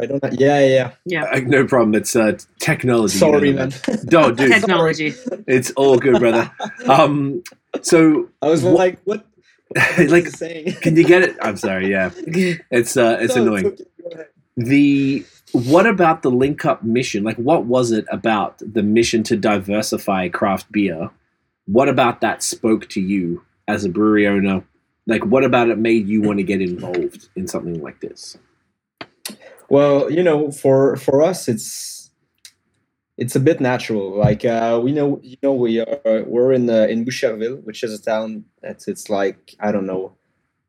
I, 0.00 0.06
don't. 0.06 0.22
Yeah, 0.40 0.60
yeah. 0.64 0.92
Yeah. 1.04 1.24
Uh, 1.24 1.40
no 1.40 1.66
problem. 1.66 1.94
It's 1.94 2.14
uh, 2.16 2.38
technology. 2.58 3.18
Sorry, 3.18 3.48
you 3.48 3.54
know, 3.54 3.68
man. 3.68 3.98
No, 4.10 4.30
dude, 4.32 4.52
Technology. 4.52 5.14
it's 5.46 5.70
all 5.72 5.98
good, 5.98 6.18
brother. 6.20 6.50
Um, 6.88 7.42
so 7.82 8.28
I 8.40 8.48
was 8.48 8.62
What- 8.62 8.74
like, 8.74 8.98
what? 9.04 9.26
What 9.68 10.08
like, 10.10 10.28
saying? 10.28 10.76
can 10.82 10.96
you 10.96 11.04
get 11.04 11.22
it? 11.22 11.36
I'm 11.42 11.56
sorry. 11.56 11.90
Yeah, 11.90 12.10
it's 12.70 12.96
uh, 12.96 13.18
it's 13.20 13.36
No, 13.36 13.42
annoying. 13.42 13.66
okay. 14.06 14.24
The 14.56 15.26
what 15.52 15.86
about 15.86 16.22
the 16.22 16.30
link 16.30 16.64
up 16.66 16.82
mission? 16.84 17.24
Like, 17.24 17.36
what 17.36 17.66
was 17.66 17.92
it 17.92 18.06
about 18.12 18.58
the 18.60 18.82
mission 18.82 19.22
to 19.24 19.36
diversify 19.36 20.28
craft 20.30 20.70
beer 20.72 21.10
what 21.66 21.88
about 21.88 22.20
that 22.22 22.42
spoke 22.42 22.88
to 22.90 23.00
you 23.00 23.44
as 23.68 23.84
a 23.84 23.88
brewery 23.90 24.26
owner? 24.26 24.64
Like, 25.06 25.24
what 25.26 25.44
about 25.44 25.68
it 25.70 25.78
made 25.78 26.08
you 26.08 26.22
want 26.22 26.38
to 26.38 26.44
get 26.44 26.62
involved 26.62 27.28
in 27.36 27.48
something 27.48 27.82
like 27.82 28.00
this? 28.00 28.38
Well, 29.68 30.10
you 30.10 30.22
know, 30.22 30.50
for 30.50 30.96
for 30.96 31.22
us, 31.22 31.48
it's 31.48 31.97
it's 33.18 33.34
a 33.36 33.40
bit 33.40 33.60
natural. 33.60 34.16
Like 34.16 34.44
uh, 34.44 34.80
we 34.82 34.92
know, 34.92 35.20
you 35.22 35.36
know, 35.42 35.52
we 35.52 35.80
are 35.80 36.24
we're 36.24 36.52
in 36.52 36.70
uh, 36.70 36.86
in 36.88 37.04
Boucherville, 37.04 37.62
which 37.64 37.82
is 37.82 37.92
a 37.92 38.02
town 38.02 38.44
that's 38.62 38.88
it's 38.88 39.10
like 39.10 39.56
I 39.60 39.72
don't 39.72 39.86
know, 39.86 40.16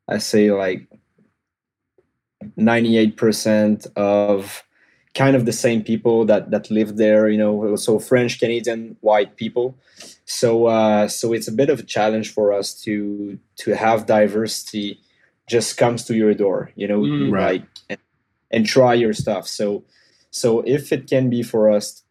I 0.07 0.17
say 0.17 0.51
like 0.51 0.87
ninety 2.57 2.97
eight 2.97 3.17
percent 3.17 3.87
of 3.95 4.63
kind 5.15 5.35
of 5.35 5.45
the 5.45 5.53
same 5.53 5.83
people 5.83 6.25
that 6.25 6.51
that 6.51 6.69
live 6.71 6.97
there. 6.97 7.29
You 7.29 7.37
know, 7.37 7.75
so 7.75 7.99
French, 7.99 8.39
Canadian, 8.39 8.97
white 9.01 9.35
people. 9.37 9.77
So 10.25 10.65
uh, 10.67 11.07
so 11.07 11.33
it's 11.33 11.47
a 11.47 11.51
bit 11.51 11.69
of 11.69 11.79
a 11.79 11.83
challenge 11.83 12.33
for 12.33 12.51
us 12.51 12.73
to 12.83 13.37
to 13.57 13.75
have 13.75 14.05
diversity 14.05 14.99
just 15.47 15.77
comes 15.77 16.03
to 16.05 16.15
your 16.15 16.33
door. 16.33 16.71
You 16.75 16.87
know, 16.87 17.01
Mm. 17.01 17.31
Right. 17.31 17.61
like 17.61 17.69
and, 17.89 17.99
and 18.51 18.65
try 18.65 18.93
your 18.95 19.13
stuff. 19.13 19.47
So 19.47 19.83
so 20.31 20.61
if 20.61 20.91
it 20.91 21.07
can 21.07 21.29
be 21.29 21.43
for 21.43 21.69
us 21.69 22.03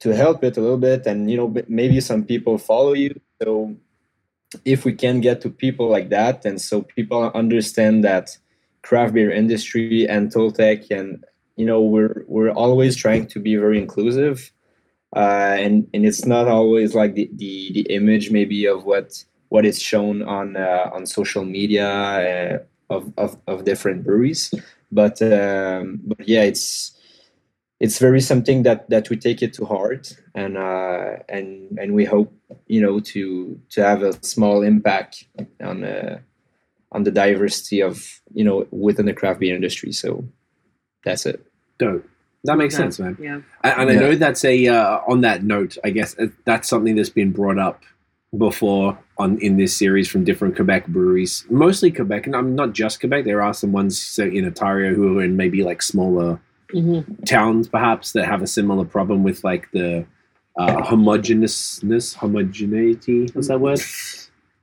to 0.00 0.14
help 0.14 0.44
it 0.44 0.56
a 0.56 0.60
little 0.60 0.78
bit, 0.78 1.06
and 1.06 1.30
you 1.30 1.36
know 1.36 1.54
maybe 1.68 2.00
some 2.00 2.24
people 2.24 2.58
follow 2.58 2.92
you. 2.92 3.18
So 3.42 3.74
if 4.64 4.84
we 4.84 4.92
can 4.92 5.20
get 5.20 5.40
to 5.42 5.50
people 5.50 5.88
like 5.88 6.10
that, 6.10 6.44
and 6.44 6.60
so 6.60 6.82
people 6.82 7.30
understand 7.34 8.04
that 8.04 8.36
craft 8.82 9.14
beer 9.14 9.30
industry 9.30 10.06
and 10.08 10.30
Toltec, 10.30 10.90
and 10.90 11.24
you 11.56 11.66
know 11.66 11.80
we're 11.80 12.24
we're 12.26 12.50
always 12.50 12.96
trying 12.96 13.26
to 13.28 13.40
be 13.40 13.56
very 13.56 13.78
inclusive, 13.78 14.52
uh, 15.16 15.56
and 15.58 15.88
and 15.94 16.04
it's 16.04 16.24
not 16.26 16.48
always 16.48 16.94
like 16.94 17.14
the, 17.14 17.30
the 17.34 17.72
the 17.72 17.86
image 17.88 18.30
maybe 18.30 18.66
of 18.66 18.84
what 18.84 19.24
what 19.48 19.64
is 19.64 19.80
shown 19.80 20.22
on 20.22 20.56
uh, 20.56 20.90
on 20.92 21.06
social 21.06 21.44
media 21.44 21.88
uh, 21.88 22.58
of, 22.94 23.12
of 23.16 23.38
of 23.46 23.64
different 23.64 24.04
breweries, 24.04 24.52
but 24.92 25.20
um, 25.22 26.00
but 26.04 26.28
yeah, 26.28 26.42
it's 26.42 26.93
it's 27.80 27.98
very 27.98 28.20
something 28.20 28.62
that 28.62 28.88
that 28.90 29.10
we 29.10 29.16
take 29.16 29.42
it 29.42 29.52
to 29.54 29.64
heart 29.64 30.16
and 30.34 30.56
uh, 30.56 31.16
and 31.28 31.78
and 31.78 31.94
we 31.94 32.04
hope 32.04 32.32
you 32.66 32.80
know 32.80 33.00
to 33.00 33.60
to 33.70 33.82
have 33.84 34.02
a 34.02 34.12
small 34.24 34.62
impact 34.62 35.24
on 35.60 35.84
uh, 35.84 36.18
on 36.92 37.02
the 37.04 37.10
diversity 37.10 37.80
of 37.80 38.20
you 38.32 38.44
know 38.44 38.66
within 38.70 39.06
the 39.06 39.12
craft 39.12 39.40
beer 39.40 39.54
industry. 39.54 39.92
So 39.92 40.24
that's 41.04 41.26
it. 41.26 41.44
Dope. 41.78 42.08
That 42.44 42.58
makes 42.58 42.74
Okay. 42.74 42.84
sense, 42.84 42.98
man. 42.98 43.16
Yeah. 43.20 43.34
And 43.64 43.80
and 43.80 43.90
I 43.90 43.92
Yeah. 43.94 44.00
know 44.00 44.14
that's 44.14 44.44
a 44.44 44.66
uh, 44.68 45.00
on 45.08 45.22
that 45.22 45.42
note. 45.42 45.76
I 45.82 45.90
guess 45.90 46.16
uh, 46.18 46.26
that's 46.44 46.68
something 46.68 46.94
that's 46.96 47.08
been 47.10 47.32
brought 47.32 47.58
up 47.58 47.82
before 48.36 48.98
on 49.18 49.38
in 49.38 49.56
this 49.56 49.76
series 49.76 50.08
from 50.08 50.24
different 50.24 50.56
Quebec 50.56 50.86
breweries, 50.88 51.44
mostly 51.50 51.90
Quebec, 51.90 52.26
and 52.26 52.36
I'm 52.36 52.54
not 52.54 52.72
just 52.72 53.00
Quebec. 53.00 53.24
There 53.24 53.42
are 53.42 53.54
some 53.54 53.72
ones 53.72 54.00
so 54.00 54.24
in 54.24 54.44
Ontario 54.44 54.94
who 54.94 55.18
are 55.18 55.22
in 55.24 55.36
maybe 55.36 55.62
like 55.64 55.82
smaller 55.82 56.40
hmm 56.70 57.00
towns, 57.26 57.68
perhaps 57.68 58.12
that 58.12 58.26
have 58.26 58.42
a 58.42 58.46
similar 58.46 58.84
problem 58.84 59.22
with 59.22 59.42
like 59.44 59.70
the 59.72 60.04
uh, 60.58 60.82
homogeneousness, 60.82 62.14
homogeneity. 62.14 63.28
What's 63.32 63.48
that 63.48 63.60
word? 63.60 63.80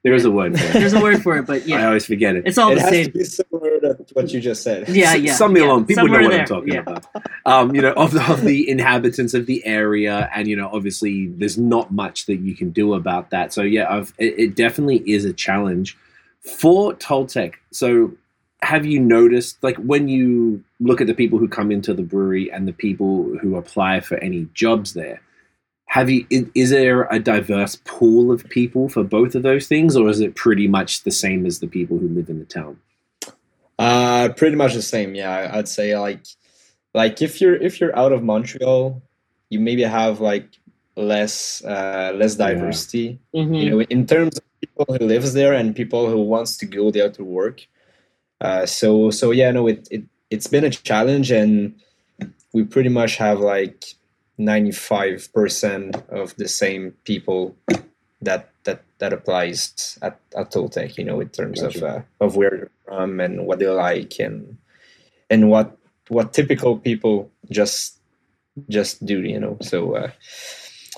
There 0.03 0.13
is 0.13 0.25
a 0.25 0.31
word 0.31 0.60
for 0.60 0.65
it. 0.65 0.74
There's 0.74 0.93
a 0.93 1.00
word 1.00 1.22
for 1.22 1.38
it, 1.38 1.46
but 1.46 1.67
yeah, 1.67 1.84
I 1.84 1.86
always 1.86 2.08
forget 2.08 2.36
it. 2.36 2.48
it's 2.48 2.58
all 2.58 2.72
it 2.72 2.75
the 2.75 2.81
has 2.81 2.89
same. 2.89 3.05
to 3.05 3.12
be 3.12 3.24
similar 3.24 3.79
to 3.79 4.05
what 4.13 4.34
you 4.34 4.41
just 4.41 4.63
said. 4.63 4.89
Yeah, 4.89 5.12
S- 5.12 5.20
yeah. 5.20 5.36
Some 5.36 5.53
me 5.53 5.60
yeah. 5.60 5.67
alone. 5.67 5.86
People 5.86 6.08
know 6.08 6.22
what 6.22 6.31
there, 6.31 6.39
I'm 6.39 6.48
talking 6.48 6.74
yeah. 6.74 6.79
about. 6.79 7.05
Um, 7.46 7.75
you 7.75 7.84
know, 7.84 7.93
of 7.93 8.12
the, 8.12 8.31
of 8.31 8.41
the 8.41 8.67
inhabitants 8.67 9.36
of 9.36 9.46
the 9.46 9.63
area, 9.63 10.27
and 10.34 10.48
you 10.48 10.55
know, 10.55 10.72
obviously, 10.74 11.27
there's 11.27 11.60
not 11.60 11.91
much 11.91 12.25
that 12.25 12.38
you 12.38 12.55
can 12.55 12.72
do 12.72 12.96
about 12.96 13.29
that. 13.29 13.53
So 13.53 13.62
yeah, 13.62 13.93
I've, 13.93 14.12
it, 14.17 14.39
it 14.39 14.55
definitely 14.55 15.03
is 15.08 15.24
a 15.24 15.34
challenge 15.34 15.96
for 16.39 16.96
Toltec. 16.96 17.53
So 17.70 18.12
have 18.62 18.86
you 18.86 19.00
noticed, 19.00 19.58
like, 19.63 19.77
when 19.77 20.08
you 20.08 20.63
look 20.80 21.01
at 21.01 21.08
the 21.08 21.13
people 21.13 21.39
who 21.39 21.48
come 21.48 21.72
into 21.72 21.94
the 21.94 22.03
brewery 22.03 22.51
and 22.51 22.68
the 22.68 22.74
people 22.74 23.36
who 23.41 23.56
apply 23.56 24.00
for 24.01 24.18
any 24.18 24.48
jobs 24.53 24.94
there? 24.94 25.22
Have 25.88 26.10
you? 26.10 26.25
Is, 26.30 26.46
is 26.56 26.70
there 26.70 27.03
a 27.12 27.20
diverse 27.20 27.75
pool 27.86 28.32
of 28.32 28.48
people 28.50 28.88
for 28.88 29.03
both 29.03 29.36
of 29.36 29.44
those 29.44 29.68
things, 29.68 29.98
or 29.98 30.08
is 30.10 30.22
it 30.22 30.36
pretty 30.36 30.68
much 30.68 31.03
the 31.03 31.12
same 31.12 31.46
as 31.46 31.60
the 31.60 31.68
people 31.68 31.98
who 31.98 32.08
live 32.08 32.30
in 32.30 32.39
the 32.39 32.46
town? 32.46 32.80
Uh, 33.77 34.30
pretty 34.38 34.56
much 34.56 34.74
the 34.74 34.82
same. 34.82 35.15
Yeah, 35.15 35.32
I- 35.36 35.58
I'd 35.58 35.68
say 35.68 35.98
like, 35.98 36.22
like 36.94 37.22
if 37.22 37.41
you're 37.41 37.56
if 37.56 37.82
you're 37.82 37.98
out 37.98 38.13
of 38.13 38.24
Montreal, 38.24 39.01
you 39.50 39.60
maybe 39.60 39.82
have 39.84 40.22
like 40.22 40.48
less 40.96 41.63
uh, 41.65 42.13
less 42.15 42.38
Yeah. 42.38 42.53
diversity. 42.53 43.20
Mhm. 43.36 43.62
You 43.63 43.70
know, 43.72 43.82
in 43.82 44.06
terms 44.06 44.38
of 44.38 44.44
people 44.62 44.86
who 44.98 45.06
lives 45.06 45.34
there 45.34 45.51
and 45.53 45.75
people 45.75 46.10
who 46.10 46.22
wants 46.22 46.56
to 46.58 46.65
go 46.65 46.91
there 46.91 47.10
to 47.10 47.24
work. 47.24 47.68
Uh, 48.41 48.65
so 48.65 49.12
so 49.12 49.29
yeah, 49.31 49.51
no, 49.51 49.67
it 49.67 49.88
it 49.91 50.03
it's 50.31 50.48
been 50.48 50.63
a 50.63 50.69
challenge, 50.69 51.31
and 51.31 51.79
we 52.53 52.63
pretty 52.63 52.89
much 52.89 53.17
have 53.17 53.39
like 53.39 53.86
ninety 54.38 54.71
five 54.71 55.29
percent 55.31 55.95
of 56.10 56.36
the 56.38 56.48
same 56.48 56.91
people 57.03 57.55
that 58.21 58.50
that 58.63 58.81
that 58.98 59.13
applies 59.13 59.98
at, 60.01 60.19
at 60.36 60.51
Toltec, 60.51 60.98
you 60.98 61.03
know, 61.03 61.19
in 61.19 61.29
terms 61.29 61.62
of 61.62 61.75
uh, 61.83 62.01
of 62.19 62.36
where 62.36 62.50
they're 62.50 62.71
from 62.86 63.19
and 63.19 63.45
what 63.45 63.60
they 63.60 63.67
like 63.67 64.19
and 64.19 64.57
and 65.29 65.50
what 65.50 65.77
what 66.10 66.33
typical 66.33 66.77
people 66.77 67.29
just 67.51 68.00
just 68.69 69.05
do, 69.05 69.21
you 69.21 69.39
know. 69.39 69.57
So 69.62 69.95
uh, 69.95 70.12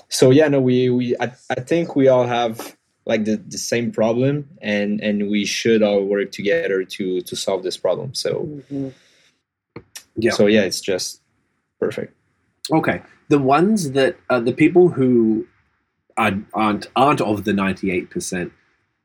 so 0.08 0.30
yeah, 0.30 0.48
no, 0.48 0.60
we 0.60 0.88
we 0.88 1.14
I, 1.20 1.32
I 1.50 1.60
think 1.60 1.94
we 1.94 2.08
all 2.08 2.26
have 2.26 2.74
like 3.06 3.24
the, 3.24 3.36
the 3.36 3.58
same 3.58 3.90
problem 3.92 4.48
and 4.62 5.00
and 5.00 5.28
we 5.30 5.44
should 5.44 5.82
all 5.82 6.04
work 6.04 6.32
together 6.32 6.84
to 6.84 7.20
to 7.22 7.36
solve 7.36 7.62
this 7.62 7.76
problem. 7.76 8.14
So 8.14 8.48
Mhm. 8.72 8.92
Yeah. 10.16 10.32
so 10.32 10.46
yeah, 10.46 10.62
it's 10.62 10.80
just 10.80 11.20
perfect. 11.80 12.14
Okay, 12.72 13.02
the 13.28 13.38
ones 13.38 13.92
that 13.92 14.16
uh, 14.30 14.40
the 14.40 14.52
people 14.52 14.88
who 14.88 15.46
are, 16.16 16.32
aren't 16.54 16.86
aren't 16.96 17.20
of 17.20 17.44
the 17.44 17.52
ninety 17.52 17.90
eight 17.90 18.10
percent. 18.10 18.52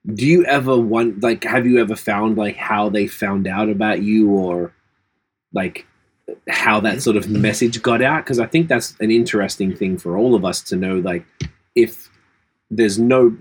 Do 0.06 0.26
you 0.26 0.46
ever 0.46 0.78
want 0.78 1.22
like 1.22 1.44
have 1.44 1.66
you 1.66 1.80
ever 1.80 1.96
found 1.96 2.38
like 2.38 2.56
how 2.56 2.90
they 2.90 3.08
found 3.08 3.48
out 3.48 3.70
about 3.70 4.02
you 4.02 4.30
or 4.30 4.72
like 5.52 5.86
how 6.48 6.80
that 6.80 7.02
sort 7.02 7.18
of 7.18 7.28
message 7.30 7.82
got 7.82 8.02
out? 8.02 8.24
Because 8.24 8.40
I 8.40 8.46
think 8.46 8.70
that's 8.70 8.96
an 9.00 9.12
interesting 9.12 9.76
thing 9.76 9.98
for 9.98 10.16
all 10.16 10.36
of 10.36 10.46
us 10.46 10.62
to 10.64 10.76
know. 10.76 11.00
Like 11.00 11.26
if 11.76 12.10
there's 12.72 12.98
no 13.00 13.36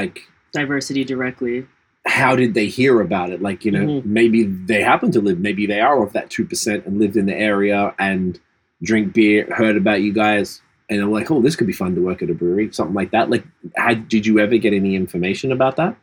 like 0.00 0.20
Diversity 0.52 1.04
directly. 1.04 1.66
how 2.06 2.36
did 2.36 2.54
they 2.54 2.66
hear 2.66 3.00
about 3.00 3.30
it? 3.34 3.42
Like, 3.42 3.64
you 3.64 3.72
know, 3.72 3.86
Mhm. 3.86 4.04
maybe 4.04 4.44
they 4.70 4.80
happen 4.92 5.10
to 5.12 5.20
live, 5.20 5.38
maybe 5.40 5.66
they 5.66 5.80
are 5.80 6.02
of 6.06 6.12
that 6.12 6.30
2% 6.30 6.86
and 6.86 6.98
lived 7.02 7.16
in 7.16 7.26
the 7.26 7.34
area 7.52 7.92
and 7.98 8.38
drink 8.82 9.12
beer, 9.12 9.46
heard 9.60 9.76
about 9.76 10.02
you 10.02 10.12
guys, 10.12 10.60
and 10.88 11.00
I'm 11.02 11.10
like, 11.10 11.28
oh, 11.32 11.40
this 11.42 11.56
could 11.56 11.66
be 11.66 11.72
fun 11.82 11.94
to 11.96 12.00
work 12.08 12.22
at 12.22 12.30
a 12.30 12.34
brewery, 12.34 12.68
something 12.72 12.94
like 12.94 13.10
that. 13.10 13.28
Like, 13.28 13.44
had, 13.74 14.08
did 14.08 14.24
you 14.24 14.38
ever 14.38 14.56
get 14.58 14.72
any 14.72 14.94
information 14.94 15.50
about 15.50 15.74
that? 15.76 15.96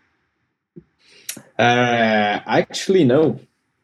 Uh, 1.58 2.40
actually, 2.60 3.04
no. 3.06 3.40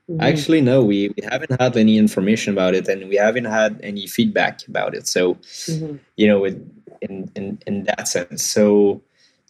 Mhm. 0.09 0.21
Actually, 0.21 0.61
no. 0.61 0.83
We, 0.83 1.09
we 1.15 1.23
haven't 1.31 1.53
had 1.61 1.77
any 1.77 1.97
information 1.97 2.51
about 2.53 2.73
it, 2.75 2.87
and 2.87 3.07
we 3.07 3.15
haven't 3.15 3.45
had 3.45 3.79
any 3.83 4.07
feedback 4.07 4.67
about 4.67 4.95
it. 4.95 5.07
So, 5.07 5.35
Mhm. 5.35 5.99
you 6.17 6.27
know, 6.27 6.43
it, 6.45 6.57
in 7.01 7.31
in 7.35 7.59
in 7.67 7.83
that 7.85 8.07
sense. 8.07 8.43
So, 8.43 9.01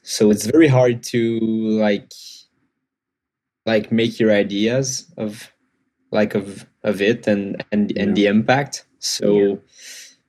so 0.10 0.32
it's 0.32 0.46
very 0.48 0.68
hard 0.68 1.04
to 1.04 1.40
like 1.40 2.12
like 3.68 3.92
make 3.92 4.20
your 4.20 4.32
ideas 4.32 5.06
of 5.18 5.52
like 6.12 6.34
of 6.34 6.66
of 6.84 7.00
it 7.00 7.28
and 7.28 7.64
and 7.72 7.96
and 7.96 8.18
the 8.18 8.26
impact. 8.26 8.86
So, 8.98 9.38
Yeah. 9.38 9.56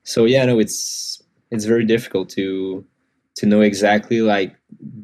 so 0.05 0.27
yeah, 0.27 0.45
no, 0.45 0.59
it's 0.59 1.23
it's 1.51 1.65
very 1.65 1.87
difficult 1.87 2.29
to 2.37 2.85
to 3.37 3.47
know 3.47 3.63
exactly 3.63 4.21
like 4.21 4.55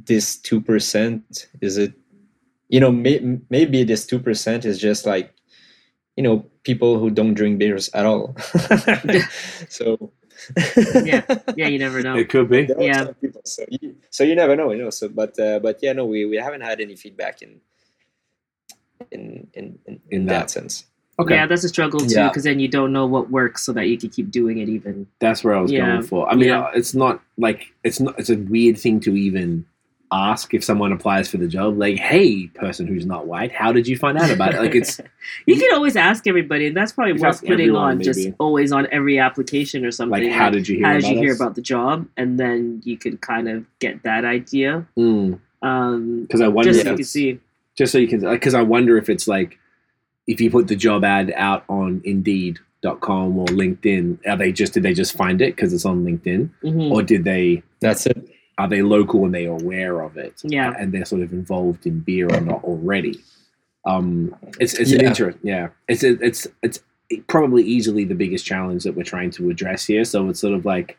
this 0.04 0.36
two 0.36 0.60
percent 0.60 1.48
is 1.62 1.78
it 1.78 1.94
you 2.68 2.78
know 2.78 2.92
may, 2.92 3.18
maybe 3.48 3.82
this 3.82 4.04
2% 4.04 4.64
is 4.64 4.78
just 4.78 5.06
like 5.06 5.32
you 6.16 6.22
know 6.22 6.44
people 6.64 6.98
who 6.98 7.08
don't 7.10 7.34
drink 7.34 7.58
beers 7.58 7.88
at 7.94 8.04
all 8.04 8.36
so 9.68 10.12
Yeah. 11.04 11.22
Yeah, 11.56 11.68
you 11.68 11.78
never 11.78 12.02
know. 12.02 12.16
It 12.16 12.28
could 12.28 12.48
be. 12.50 12.66
there 12.66 12.80
Yeah. 12.80 13.12
people, 13.20 13.40
so 13.44 13.64
you, 13.70 13.96
so 14.10 14.24
you 14.24 14.34
never 14.34 14.54
know 14.56 14.70
you 14.72 14.82
know 14.82 14.90
so 14.90 15.08
but 15.08 15.38
uh, 15.38 15.58
but 15.60 15.78
yeah 15.82 15.92
no 15.92 16.04
we, 16.06 16.24
we 16.26 16.36
haven't 16.36 16.60
had 16.62 16.80
any 16.80 16.96
feedback 16.96 17.42
in 17.42 17.60
in 19.10 19.46
in 19.54 19.78
in, 19.86 19.94
In 19.94 20.00
in 20.10 20.26
that. 20.26 20.32
that 20.32 20.50
sense 20.50 20.86
Okay. 21.18 21.32
Yeah, 21.34 21.46
that's 21.46 21.64
a 21.64 21.70
struggle 21.70 22.00
too, 22.00 22.14
Yeah. 22.14 22.28
because 22.28 22.44
then 22.44 22.60
you 22.60 22.68
don't 22.68 22.92
know 22.92 23.06
what 23.06 23.30
works, 23.30 23.62
so 23.64 23.72
that 23.72 23.88
you 23.88 23.96
can 23.96 24.10
keep 24.10 24.30
doing 24.30 24.58
it. 24.58 24.68
Even 24.68 25.06
That's 25.18 25.42
where 25.42 25.54
I 25.54 25.60
was 25.62 25.72
Yeah. 25.72 25.86
going 25.86 26.02
for. 26.02 26.28
I 26.28 26.34
mean, 26.34 26.48
Yeah. 26.48 26.64
uh, 26.64 26.72
it's 26.74 26.92
not 26.94 27.22
like, 27.38 27.72
it's 27.84 28.00
not, 28.00 28.18
it's 28.18 28.28
a 28.28 28.36
weird 28.36 28.76
thing 28.76 29.00
to 29.00 29.16
even 29.16 29.64
ask 30.12 30.54
if 30.54 30.62
someone 30.62 30.92
applies 30.92 31.28
for 31.28 31.36
the 31.36 31.48
job, 31.48 31.76
like, 31.78 31.96
"Hey, 31.98 32.46
person 32.48 32.86
who's 32.86 33.04
not 33.06 33.26
white, 33.26 33.50
how 33.52 33.72
did 33.72 33.88
you 33.88 33.96
find 33.98 34.16
out 34.18 34.30
about 34.30 34.54
it?" 34.54 34.60
Like, 34.60 34.74
it's 34.74 35.00
you 35.46 35.56
can 35.56 35.74
always 35.74 35.96
ask 35.96 36.26
everybody, 36.26 36.66
and 36.68 36.76
that's 36.76 36.92
probably 36.92 37.14
You 37.14 37.20
worth 37.22 37.40
putting 37.40 37.52
everyone, 37.68 37.82
on 37.98 38.02
just 38.02 38.28
always 38.38 38.70
on 38.72 38.86
every 38.92 39.18
application 39.18 39.84
or 39.84 39.90
something. 39.90 40.22
like, 40.24 40.32
how 40.32 40.50
did 40.50 40.68
you 40.68 40.76
hear? 40.76 40.86
how 40.86 40.92
did 40.94 41.04
about 41.04 41.12
you 41.14 41.18
hear 41.20 41.34
about 41.34 41.54
the 41.56 41.62
job? 41.62 42.06
And 42.16 42.38
then 42.38 42.82
you 42.84 42.96
could 42.96 43.20
kind 43.20 43.48
of 43.48 43.64
get 43.80 44.02
that 44.04 44.24
idea. 44.24 44.86
Mm, 44.96 45.40
Um, 45.62 46.22
because 46.22 46.40
I 46.40 46.48
wonder 46.48 46.70
just 46.72 46.80
if 46.80 46.84
so 46.86 46.90
you 46.90 46.96
can 46.96 47.00
it's- 47.00 47.10
see. 47.10 47.40
just 47.76 47.92
so 47.92 47.98
you 47.98 48.06
can 48.08 48.20
because 48.20 48.54
I 48.54 48.62
wonder 48.62 48.96
if 48.96 49.08
it's 49.08 49.26
like 49.26 49.58
if 50.28 50.40
you 50.40 50.50
put 50.50 50.68
the 50.68 50.76
job 50.76 51.04
ad 51.04 51.32
out 51.36 51.64
on 51.68 52.00
Indeed.com 52.04 53.38
or 53.38 53.46
LinkedIn, 53.46 54.18
are 54.26 54.36
they 54.36 54.52
just 54.52 54.72
did 54.74 54.82
they 54.82 54.94
just 54.94 55.16
find 55.16 55.40
it 55.42 55.56
because 55.56 55.72
it's 55.72 55.84
on 55.84 56.04
LinkedIn, 56.04 56.50
Mhm. 56.64 56.90
or 56.90 57.02
did 57.02 57.24
they 57.24 57.62
That's 57.80 58.06
it. 58.06 58.28
Are 58.58 58.68
they 58.68 58.82
local 58.82 59.24
and 59.24 59.34
they 59.34 59.46
are 59.46 59.58
aware 59.60 60.00
of 60.00 60.16
it? 60.16 60.40
Yeah. 60.44 60.74
and 60.78 60.92
they're 60.92 61.04
sort 61.04 61.22
of 61.22 61.32
involved 61.32 61.86
in 61.86 62.00
beer 62.00 62.26
or 62.32 62.40
not 62.40 62.64
already. 62.64 63.20
Um, 63.84 64.34
it's 64.58 64.74
it's 64.74 64.92
an 64.92 65.00
Yeah. 65.00 65.08
interest. 65.08 65.38
Yeah, 65.42 65.68
it's 65.88 66.02
it's 66.02 66.46
it's 66.62 66.80
probably 67.28 67.62
easily 67.62 68.04
the 68.04 68.14
biggest 68.14 68.44
challenge 68.44 68.82
that 68.84 68.96
we're 68.96 69.04
trying 69.04 69.30
to 69.32 69.48
address 69.50 69.86
here. 69.86 70.04
So 70.04 70.28
it's 70.28 70.40
sort 70.40 70.54
of 70.54 70.64
like 70.64 70.96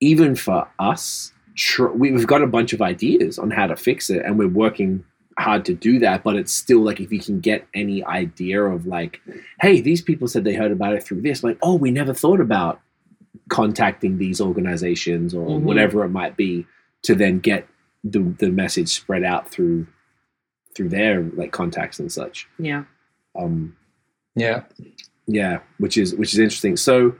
even 0.00 0.34
for 0.34 0.66
us, 0.78 1.32
tr- 1.54 1.86
we've 1.88 2.26
got 2.26 2.42
a 2.42 2.46
bunch 2.46 2.72
of 2.72 2.82
ideas 2.82 3.38
on 3.38 3.50
how 3.50 3.66
to 3.68 3.76
fix 3.76 4.10
it, 4.10 4.24
and 4.24 4.38
we're 4.38 4.48
working 4.48 5.04
hard 5.38 5.64
to 5.66 5.74
do 5.74 5.98
that. 6.00 6.24
But 6.24 6.34
it's 6.36 6.52
still 6.52 6.80
like 6.80 6.98
if 7.00 7.12
you 7.12 7.20
can 7.20 7.38
get 7.40 7.66
any 7.74 8.02
idea 8.04 8.60
of 8.64 8.86
like, 8.86 9.20
hey, 9.60 9.80
these 9.80 10.02
people 10.02 10.26
said 10.26 10.42
they 10.44 10.54
heard 10.54 10.72
about 10.72 10.94
it 10.94 11.04
through 11.04 11.20
this, 11.20 11.44
like, 11.44 11.58
oh, 11.62 11.76
we 11.76 11.90
never 11.92 12.12
thought 12.12 12.40
about 12.40 12.80
contacting 13.48 14.18
these 14.18 14.40
organizations 14.40 15.32
or 15.34 15.46
Mhm. 15.46 15.62
whatever 15.62 16.04
it 16.04 16.08
might 16.08 16.36
be 16.36 16.66
to 17.06 17.14
then 17.14 17.38
get 17.40 17.66
the 18.04 18.20
the 18.38 18.50
message 18.50 18.88
spread 18.90 19.24
out 19.24 19.50
through 19.50 19.86
through 20.76 20.88
their 20.90 21.22
like 21.34 21.50
contacts 21.52 21.98
and 21.98 22.10
such. 22.12 22.46
Yeah. 22.58 22.84
Um, 23.38 23.76
Yeah. 24.34 24.62
yeah, 25.26 25.60
which 25.78 25.96
is 25.96 26.14
which 26.14 26.32
is 26.34 26.38
interesting. 26.38 26.76
So, 26.76 27.16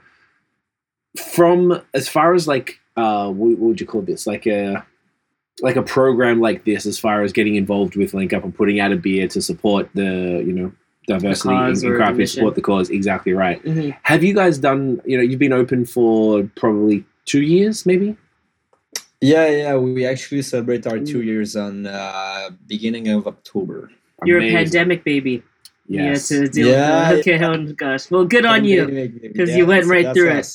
from 1.33 1.81
as 1.93 2.07
far 2.07 2.33
as 2.33 2.47
like 2.47 2.79
uh, 2.95 3.29
what, 3.29 3.51
what 3.57 3.59
would 3.69 3.81
you 3.81 3.87
call 3.87 4.01
this? 4.01 4.27
Like 4.27 4.45
a 4.47 4.85
like 5.61 5.75
a 5.75 5.81
program 5.83 6.39
like 6.39 6.65
this, 6.65 6.85
as 6.85 6.99
far 6.99 7.23
as 7.23 7.33
getting 7.33 7.55
involved 7.55 7.95
with 7.95 8.13
Link 8.13 8.33
Up 8.33 8.43
and 8.43 8.55
putting 8.55 8.79
out 8.79 8.91
a 8.91 8.95
beer 8.97 9.27
to 9.29 9.41
support 9.41 9.89
the 9.93 10.43
you 10.45 10.53
know 10.53 10.71
diversity 11.07 11.53
in, 11.55 11.59
cause 11.59 11.83
in 11.83 11.95
craft 11.95 12.13
the 12.13 12.17
beer, 12.17 12.27
support 12.27 12.55
the 12.55 12.61
cause. 12.61 12.89
Exactly 12.89 13.33
right. 13.33 13.63
Mhm. 13.63 13.95
Have 14.03 14.23
you 14.23 14.33
guys 14.33 14.57
done? 14.59 15.01
You 15.05 15.17
know, 15.17 15.23
you've 15.23 15.39
been 15.39 15.53
open 15.53 15.85
for 15.85 16.43
probably 16.55 17.05
two 17.25 17.41
years, 17.41 17.85
maybe. 17.85 18.15
Yeah, 19.21 19.47
yeah. 19.49 19.75
We 19.77 20.05
actually 20.05 20.41
celebrate 20.43 20.85
our 20.85 20.99
two 20.99 21.21
years 21.23 21.55
on 21.55 21.87
uh, 21.87 22.49
beginning 22.67 23.07
of 23.09 23.25
October. 23.27 23.89
You're 24.23 24.37
Amazing. 24.39 24.55
a 24.55 24.59
pandemic 24.63 25.03
baby. 25.03 25.43
Yes. 25.87 26.29
Yeah, 26.31 26.39
to 26.41 26.47
deal 26.49 26.67
Yeah, 26.67 27.11
with. 27.11 27.19
Okay, 27.21 27.43
oh 27.43 27.73
gosh. 27.73 28.11
Well, 28.11 28.25
good 28.25 28.45
on 28.45 28.65
you. 28.65 28.85
'cause 29.35 29.55
you 29.55 29.65
went 29.65 29.85
right 29.85 30.13
through 30.13 30.31
it. 30.31 30.47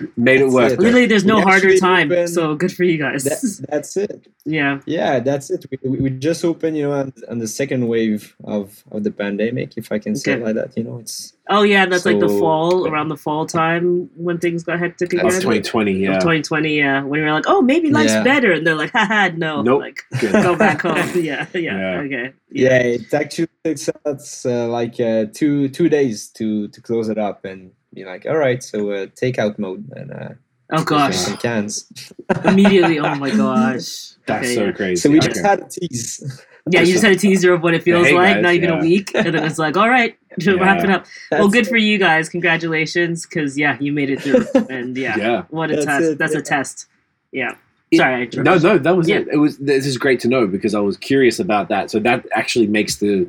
Us. 0.00 0.08
Made 0.16 0.40
it 0.40 0.44
That's 0.44 0.54
work. 0.54 0.72
it. 0.72 0.76
though. 0.78 0.82
Literally, 0.84 1.06
there's 1.06 1.24
no 1.24 1.36
We 1.36 1.42
harder 1.42 1.76
time. 1.78 2.10
opened- 2.12 2.30
So 2.30 2.54
good 2.54 2.72
for 2.72 2.84
you 2.84 2.98
guys. 2.98 3.24
That, 3.24 3.66
that's 3.68 3.96
it. 3.96 4.26
yeah. 4.44 4.80
Yeah, 4.86 5.20
that's 5.20 5.50
it. 5.50 5.64
We, 5.70 5.78
we- 5.90 5.98
we 6.00 6.10
just 6.10 6.44
opened, 6.44 6.76
you 6.76 6.84
know, 6.84 6.92
on, 6.92 7.12
on 7.28 7.38
the 7.38 7.48
second 7.48 7.88
wave 7.88 8.34
of, 8.44 8.82
of 8.90 9.04
the 9.04 9.10
pandemic, 9.10 9.76
if 9.76 9.92
I 9.92 9.98
can 9.98 10.16
say 10.16 10.32
it 10.34 10.42
like 10.42 10.54
that. 10.54 10.76
You 10.76 10.84
know, 10.84 10.98
it's 10.98 11.34
Oh 11.50 11.62
yeah, 11.64 11.86
that's 11.86 12.06
like 12.06 12.20
the 12.20 12.28
So- 12.28 12.38
fall 12.38 12.86
around 12.86 13.08
the 13.08 13.16
fall 13.16 13.46
time 13.46 14.08
when 14.16 14.38
things 14.38 14.62
got 14.62 14.78
hectic 14.78 15.12
again. 15.12 15.24
That's 15.26 15.40
2020. 15.40 15.92
Of 16.06 16.12
Yeah. 16.14 16.18
2020, 16.20 16.78
yeah. 16.78 17.02
When 17.02 17.20
you're 17.20 17.32
like, 17.32 17.44
oh, 17.48 17.60
maybe 17.60 17.90
life's 17.90 18.12
Yeah. 18.12 18.22
better, 18.22 18.52
and 18.52 18.66
they're 18.66 18.76
like, 18.76 18.92
haha, 18.92 19.28
no, 19.36 19.60
Nope. 19.62 19.80
like 19.80 20.02
go 20.32 20.54
back 20.56 20.82
home. 20.82 20.92
Yeah, 21.14 21.46
yeah, 21.52 21.60
Yeah. 21.60 22.00
okay. 22.04 22.32
yeah, 22.50 22.78
it 22.78 23.12
actually 23.12 23.48
takes 23.64 23.88
us 24.06 24.46
uh, 24.46 24.68
like 24.68 24.98
uh, 25.00 25.26
two 25.32 25.68
two 25.68 25.88
days 25.88 26.28
to 26.38 26.68
to 26.68 26.80
close 26.80 27.08
it 27.08 27.18
up 27.18 27.44
and 27.44 27.72
be 27.94 28.04
like, 28.04 28.26
all 28.26 28.36
right, 28.36 28.62
so 28.62 28.90
uh, 28.90 29.06
takeout 29.06 29.58
mode 29.58 29.88
and 29.96 30.12
uh, 30.12 30.28
Oh 30.70 30.84
gosh, 30.84 31.16
some 31.16 31.36
cans. 31.36 31.90
immediately. 32.44 32.98
Oh 32.98 33.14
my 33.16 33.30
gosh. 33.30 34.12
That's 34.26 34.46
Okay, 34.46 34.54
so 34.54 34.64
yeah. 34.66 34.72
crazy. 34.72 34.96
So 34.96 35.10
we 35.10 35.18
Okay. 35.18 35.28
just 35.28 35.44
had 35.44 35.60
a 35.60 35.68
tease. 35.68 36.44
Yeah, 36.70 36.80
you 36.82 36.92
just 36.92 37.04
had 37.04 37.12
a 37.12 37.16
teaser 37.18 37.52
of 37.52 37.62
what 37.62 37.74
it 37.74 37.82
feels 37.82 38.06
Hey, 38.06 38.14
like. 38.14 38.36
guys, 38.36 38.42
not 38.42 38.54
even 38.54 38.70
yeah. 38.70 38.78
a 38.78 38.80
week, 38.80 39.10
and 39.16 39.34
then 39.34 39.44
it's 39.44 39.58
like, 39.58 39.76
all 39.76 39.90
right, 39.90 40.16
to 40.40 40.56
wrap 40.56 40.82
it 40.84 40.88
Yeah. 40.88 40.96
up. 40.96 41.06
well, 41.32 41.48
That's 41.48 41.52
good 41.54 41.66
for 41.66 41.76
you 41.76 41.98
guys. 41.98 42.28
Congratulations, 42.28 43.26
because 43.26 43.58
yeah, 43.58 43.76
you 43.80 43.92
made 43.92 44.10
it 44.10 44.22
through, 44.22 44.46
and 44.70 44.96
yeah, 44.96 45.16
Yeah. 45.18 45.42
what 45.50 45.70
a 45.70 45.74
That's 45.74 45.86
test. 45.86 46.02
it, 46.04 46.18
That's 46.18 46.34
a 46.36 46.42
test. 46.42 46.86
Yeah. 47.32 47.56
It- 47.90 47.98
Sorry, 47.98 48.14
I 48.22 48.42
No, 48.42 48.56
no, 48.56 48.78
that 48.78 48.96
was 48.96 49.08
Yeah. 49.08 49.18
it. 49.18 49.28
It 49.32 49.36
was. 49.38 49.58
This 49.58 49.84
is 49.84 49.98
great 49.98 50.20
to 50.20 50.28
know 50.28 50.46
because 50.46 50.74
I 50.74 50.80
was 50.80 50.96
curious 50.96 51.38
about 51.40 51.68
that. 51.68 51.90
So 51.90 51.98
that 51.98 52.24
actually 52.34 52.68
makes 52.68 52.96
the 52.96 53.26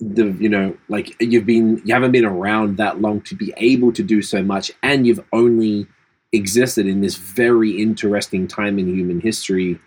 the 0.00 0.26
you 0.38 0.48
know 0.48 0.76
like 0.88 1.14
you've 1.20 1.46
been 1.46 1.80
you 1.84 1.94
haven't 1.94 2.12
been 2.12 2.24
around 2.24 2.76
that 2.78 3.00
long 3.00 3.20
to 3.22 3.34
be 3.34 3.52
able 3.56 3.92
to 3.92 4.02
do 4.02 4.22
so 4.22 4.42
much, 4.42 4.70
and 4.82 5.06
you've 5.06 5.24
only 5.32 5.86
existed 6.32 6.86
in 6.86 7.00
this 7.00 7.16
very 7.16 7.70
interesting 7.80 8.46
time 8.48 8.78
in 8.78 8.88
human 8.92 9.20
history 9.20 9.78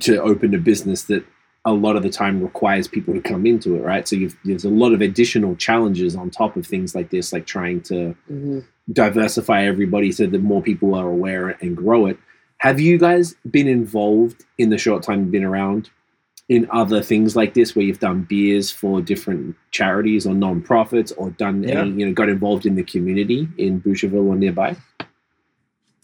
to 0.00 0.22
open 0.22 0.54
a 0.54 0.58
business 0.58 1.04
that 1.04 1.24
a 1.64 1.72
lot 1.72 1.96
of 1.96 2.02
the 2.02 2.10
time 2.10 2.40
requires 2.42 2.86
people 2.88 3.14
to 3.14 3.20
come 3.20 3.46
into 3.46 3.76
it, 3.76 3.80
right? 3.82 4.06
So 4.08 4.16
you've, 4.16 4.36
there's 4.44 4.64
a 4.64 4.68
lot 4.68 4.92
of 4.92 5.00
additional 5.00 5.54
challenges 5.56 6.14
on 6.16 6.30
top 6.30 6.56
of 6.56 6.66
things 6.66 6.94
like 6.94 7.10
this, 7.10 7.32
like 7.32 7.46
trying 7.46 7.80
to 7.82 8.14
Mhm. 8.30 8.64
diversify 8.92 9.64
everybody 9.64 10.10
so 10.12 10.26
that 10.26 10.42
more 10.42 10.62
people 10.62 10.94
are 10.94 11.08
aware 11.08 11.56
and 11.60 11.76
grow 11.76 12.06
it. 12.06 12.18
Have 12.58 12.80
you 12.80 12.98
guys 12.98 13.34
been 13.48 13.68
involved 13.68 14.44
in 14.58 14.70
the 14.70 14.78
short 14.78 15.02
time 15.02 15.20
you've 15.20 15.30
been 15.32 15.44
around 15.44 15.90
in 16.48 16.68
other 16.70 17.02
things 17.02 17.34
like 17.36 17.54
this 17.54 17.74
where 17.74 17.84
you've 17.84 18.00
done 18.00 18.22
beers 18.22 18.70
for 18.70 19.00
different 19.00 19.56
charities 19.70 20.26
or 20.26 20.34
non-profits 20.34 21.12
or 21.12 21.30
done 21.30 21.62
Yeah. 21.62 21.80
any, 21.80 21.90
you 22.00 22.06
know, 22.06 22.12
got 22.12 22.28
involved 22.28 22.66
in 22.66 22.74
the 22.74 22.82
community 22.82 23.48
in 23.58 23.80
Boucherville 23.80 24.26
or 24.26 24.34
nearby? 24.36 24.76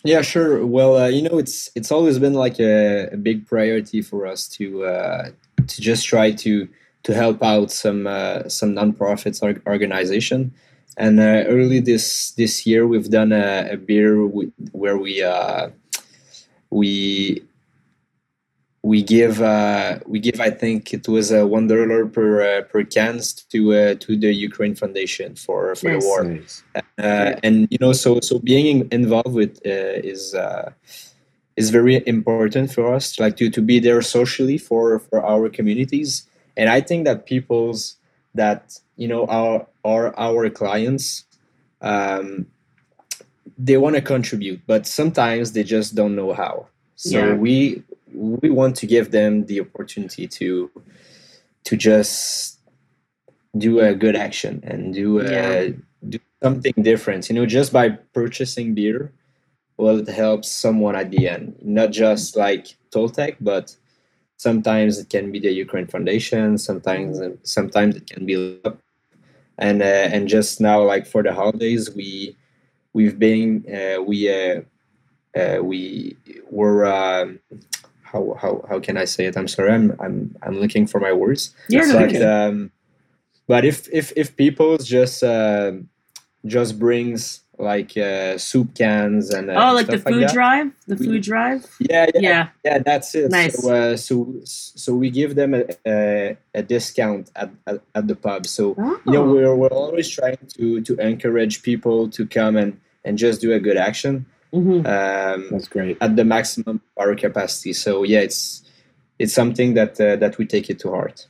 Yeah, 0.05 0.23
sure. 0.23 0.65
Well, 0.65 0.97
uh, 0.97 1.09
you 1.09 1.23
know, 1.23 1.39
it's 1.39 1.71
it's 1.75 1.91
always 1.91 2.19
been 2.21 2.35
like 2.35 2.61
a, 2.61 3.09
a 3.13 3.17
big 3.17 3.47
priority 3.47 4.01
for 4.01 4.27
us 4.27 4.47
to 4.51 4.85
uh, 4.85 5.31
to 5.67 5.81
just 5.81 6.07
try 6.07 6.31
to 6.31 6.69
to 7.03 7.15
help 7.15 7.43
out 7.43 7.71
some 7.73 8.07
uh, 8.07 8.49
some 8.49 8.75
nonprofits 8.75 9.43
or 9.43 9.61
organization. 9.71 10.53
And 10.97 11.19
uh, 11.21 11.45
early 11.49 11.81
this 11.81 12.31
this 12.33 12.65
year, 12.65 12.87
we've 12.87 13.11
done 13.11 13.33
a, 13.33 13.71
a 13.73 13.77
beer 13.77 14.15
w- 14.15 14.53
where 14.71 14.97
we 14.97 15.21
uh, 15.23 15.71
we 16.71 17.43
we 18.89 19.03
give 19.03 19.37
uh, 19.43 19.99
we 20.13 20.19
give 20.27 20.39
I 20.41 20.51
think 20.63 20.81
it 20.99 21.05
was 21.15 21.27
uh, 21.31 21.47
one 21.57 21.67
dollar 21.73 22.01
per 22.17 22.29
uh, 22.51 22.63
per 22.71 22.81
cans 22.97 23.25
to 23.53 23.61
uh, 23.81 23.95
to 24.05 24.11
the 24.25 24.33
Ukraine 24.49 24.75
Foundation 24.83 25.29
for 25.45 25.61
for 25.81 25.89
Nice. 25.91 26.03
the 26.03 26.07
war 26.09 26.21
Nice. 26.25 26.55
uh, 27.07 27.31
and 27.47 27.55
you 27.73 27.79
know 27.83 27.93
so 28.05 28.11
so 28.29 28.35
being 28.51 28.67
in- 28.75 28.89
involved 29.01 29.35
with 29.41 29.53
uh, 29.75 30.13
is 30.13 30.23
uh, 30.47 30.67
is 31.61 31.67
very 31.79 31.97
important 32.17 32.67
for 32.77 32.85
us 32.97 33.05
like 33.23 33.37
to, 33.41 33.47
to 33.57 33.61
be 33.71 33.77
there 33.87 34.01
socially 34.19 34.59
for 34.69 34.85
for 35.07 35.19
our 35.33 35.47
communities 35.59 36.11
and 36.59 36.67
i 36.77 36.81
think 36.89 37.01
that 37.09 37.19
people's 37.33 37.81
that 38.43 38.63
you 39.03 39.09
know 39.13 39.23
are 39.41 39.67
are 39.85 40.09
our 40.27 40.49
clients 40.61 41.05
um, 41.91 42.47
they 43.67 43.77
want 43.85 43.95
to 43.99 44.03
contribute 44.15 44.61
but 44.73 44.83
sometimes 44.87 45.45
they 45.55 45.65
just 45.77 45.89
don't 45.99 46.15
know 46.21 46.33
how 46.33 46.55
so 47.07 47.19
Yeah. 47.19 47.35
we 47.45 47.83
we 48.13 48.51
want 48.51 48.77
to 48.77 48.87
give 48.87 49.11
them 49.11 49.47
the 49.47 49.61
opportunity 49.61 50.27
to 50.27 50.71
to 51.65 51.77
just 51.77 52.59
do 53.57 53.81
a 53.81 53.95
good 53.95 54.17
action 54.17 54.61
and 54.65 54.95
do 54.95 55.21
a, 55.21 55.25
Yeah. 55.25 55.73
do 56.09 56.19
something 56.43 56.75
different 56.83 57.29
you 57.29 57.35
know 57.35 57.47
just 57.47 57.73
by 57.73 57.89
purchasing 58.15 58.75
beer 58.75 59.13
well 59.77 59.99
it 59.99 60.09
helps 60.09 60.49
someone 60.51 60.95
at 60.97 61.11
the 61.11 61.29
end. 61.29 61.57
Not 61.63 61.91
just 61.91 62.37
like 62.37 62.77
toltec 62.91 63.37
but 63.41 63.77
sometimes 64.37 64.99
it 64.99 65.11
can 65.11 65.33
be 65.33 65.41
the 65.41 65.51
ukraine 65.51 65.87
foundation 65.87 66.57
sometimes 66.59 67.21
sometimes 67.43 67.97
it 67.97 68.07
can 68.07 68.25
be 68.25 68.61
and 69.59 69.83
uh, 69.83 70.07
and 70.15 70.29
just 70.29 70.61
now 70.61 70.83
like 70.83 71.07
for 71.07 71.23
the 71.23 71.33
holidays 71.35 71.91
we 71.95 72.37
we've 72.93 73.19
been 73.19 73.65
uh, 73.69 74.01
we 74.01 74.31
uh, 74.31 74.61
uh, 75.39 75.59
we 75.63 76.17
were 76.51 76.87
um, 76.87 77.41
how, 78.13 78.37
how 78.41 78.65
how 78.69 78.79
can 78.81 78.97
i 78.97 79.05
say 79.15 79.27
it 79.27 79.37
i'm 79.37 79.49
sorry 79.49 79.73
i'm 79.73 79.95
i'm, 80.01 80.17
I'm 80.43 80.57
looking 80.63 80.87
for 80.87 81.01
my 81.01 81.13
words 81.13 81.55
Yeah, 81.69 81.85
okay. 82.05 82.23
um, 82.23 82.71
but 83.47 83.65
if 83.65 83.89
if 83.93 84.13
if 84.17 84.37
people 84.37 84.79
just 84.79 85.23
um 85.23 85.89
just 86.47 86.79
brings 86.79 87.41
like 87.61 87.97
uh, 87.97 88.39
soup 88.39 88.69
cans 88.77 89.31
and 89.35 89.51
uh, 89.51 89.55
Oh, 89.59 89.75
like 89.75 89.89
the 89.89 89.99
food 89.99 90.23
that. 90.23 90.33
drive, 90.33 90.69
the 90.87 90.95
We- 90.95 91.07
food 91.07 91.23
drive. 91.25 91.67
Yeah, 91.81 92.07
yeah, 92.15 92.21
Yeah. 92.31 92.49
yeah, 92.65 92.79
that's 92.79 93.17
it. 93.17 93.33
Nice. 93.33 93.61
So, 93.61 93.75
uh, 93.75 93.97
so 93.97 94.15
so 94.45 94.95
we 94.95 95.11
give 95.11 95.35
them 95.35 95.55
a, 95.55 95.65
a, 95.85 96.37
a 96.55 96.63
discount 96.63 97.33
at, 97.35 97.51
at, 97.67 97.81
at 97.97 98.07
the 98.07 98.15
pub. 98.15 98.47
So 98.47 98.77
Oh. 98.79 99.01
you 99.07 99.13
know 99.15 99.25
we're, 99.25 99.57
we're 99.57 99.75
always 99.83 100.09
trying 100.09 100.39
to 100.57 100.81
to 100.83 100.93
encourage 101.11 101.63
people 101.65 102.09
to 102.17 102.23
come 102.27 102.55
and 102.63 102.79
and 103.05 103.19
just 103.19 103.41
do 103.41 103.53
a 103.53 103.59
good 103.59 103.77
action 103.77 104.25
Mhm. 104.53 104.87
um, 104.87 105.49
That's 105.51 105.69
great. 105.69 105.99
at 106.01 106.17
the 106.17 106.25
maximum 106.25 106.81
of 106.97 107.03
our 107.07 107.15
capacity. 107.15 107.73
So 107.73 108.03
yeah, 108.05 108.21
it's 108.21 108.63
it's 109.19 109.33
something 109.35 109.75
that 109.75 110.01
uh, 110.01 110.17
that 110.17 110.39
we 110.39 110.47
take 110.47 110.71
it 110.71 110.79
to 110.81 110.91
heart. 110.91 111.27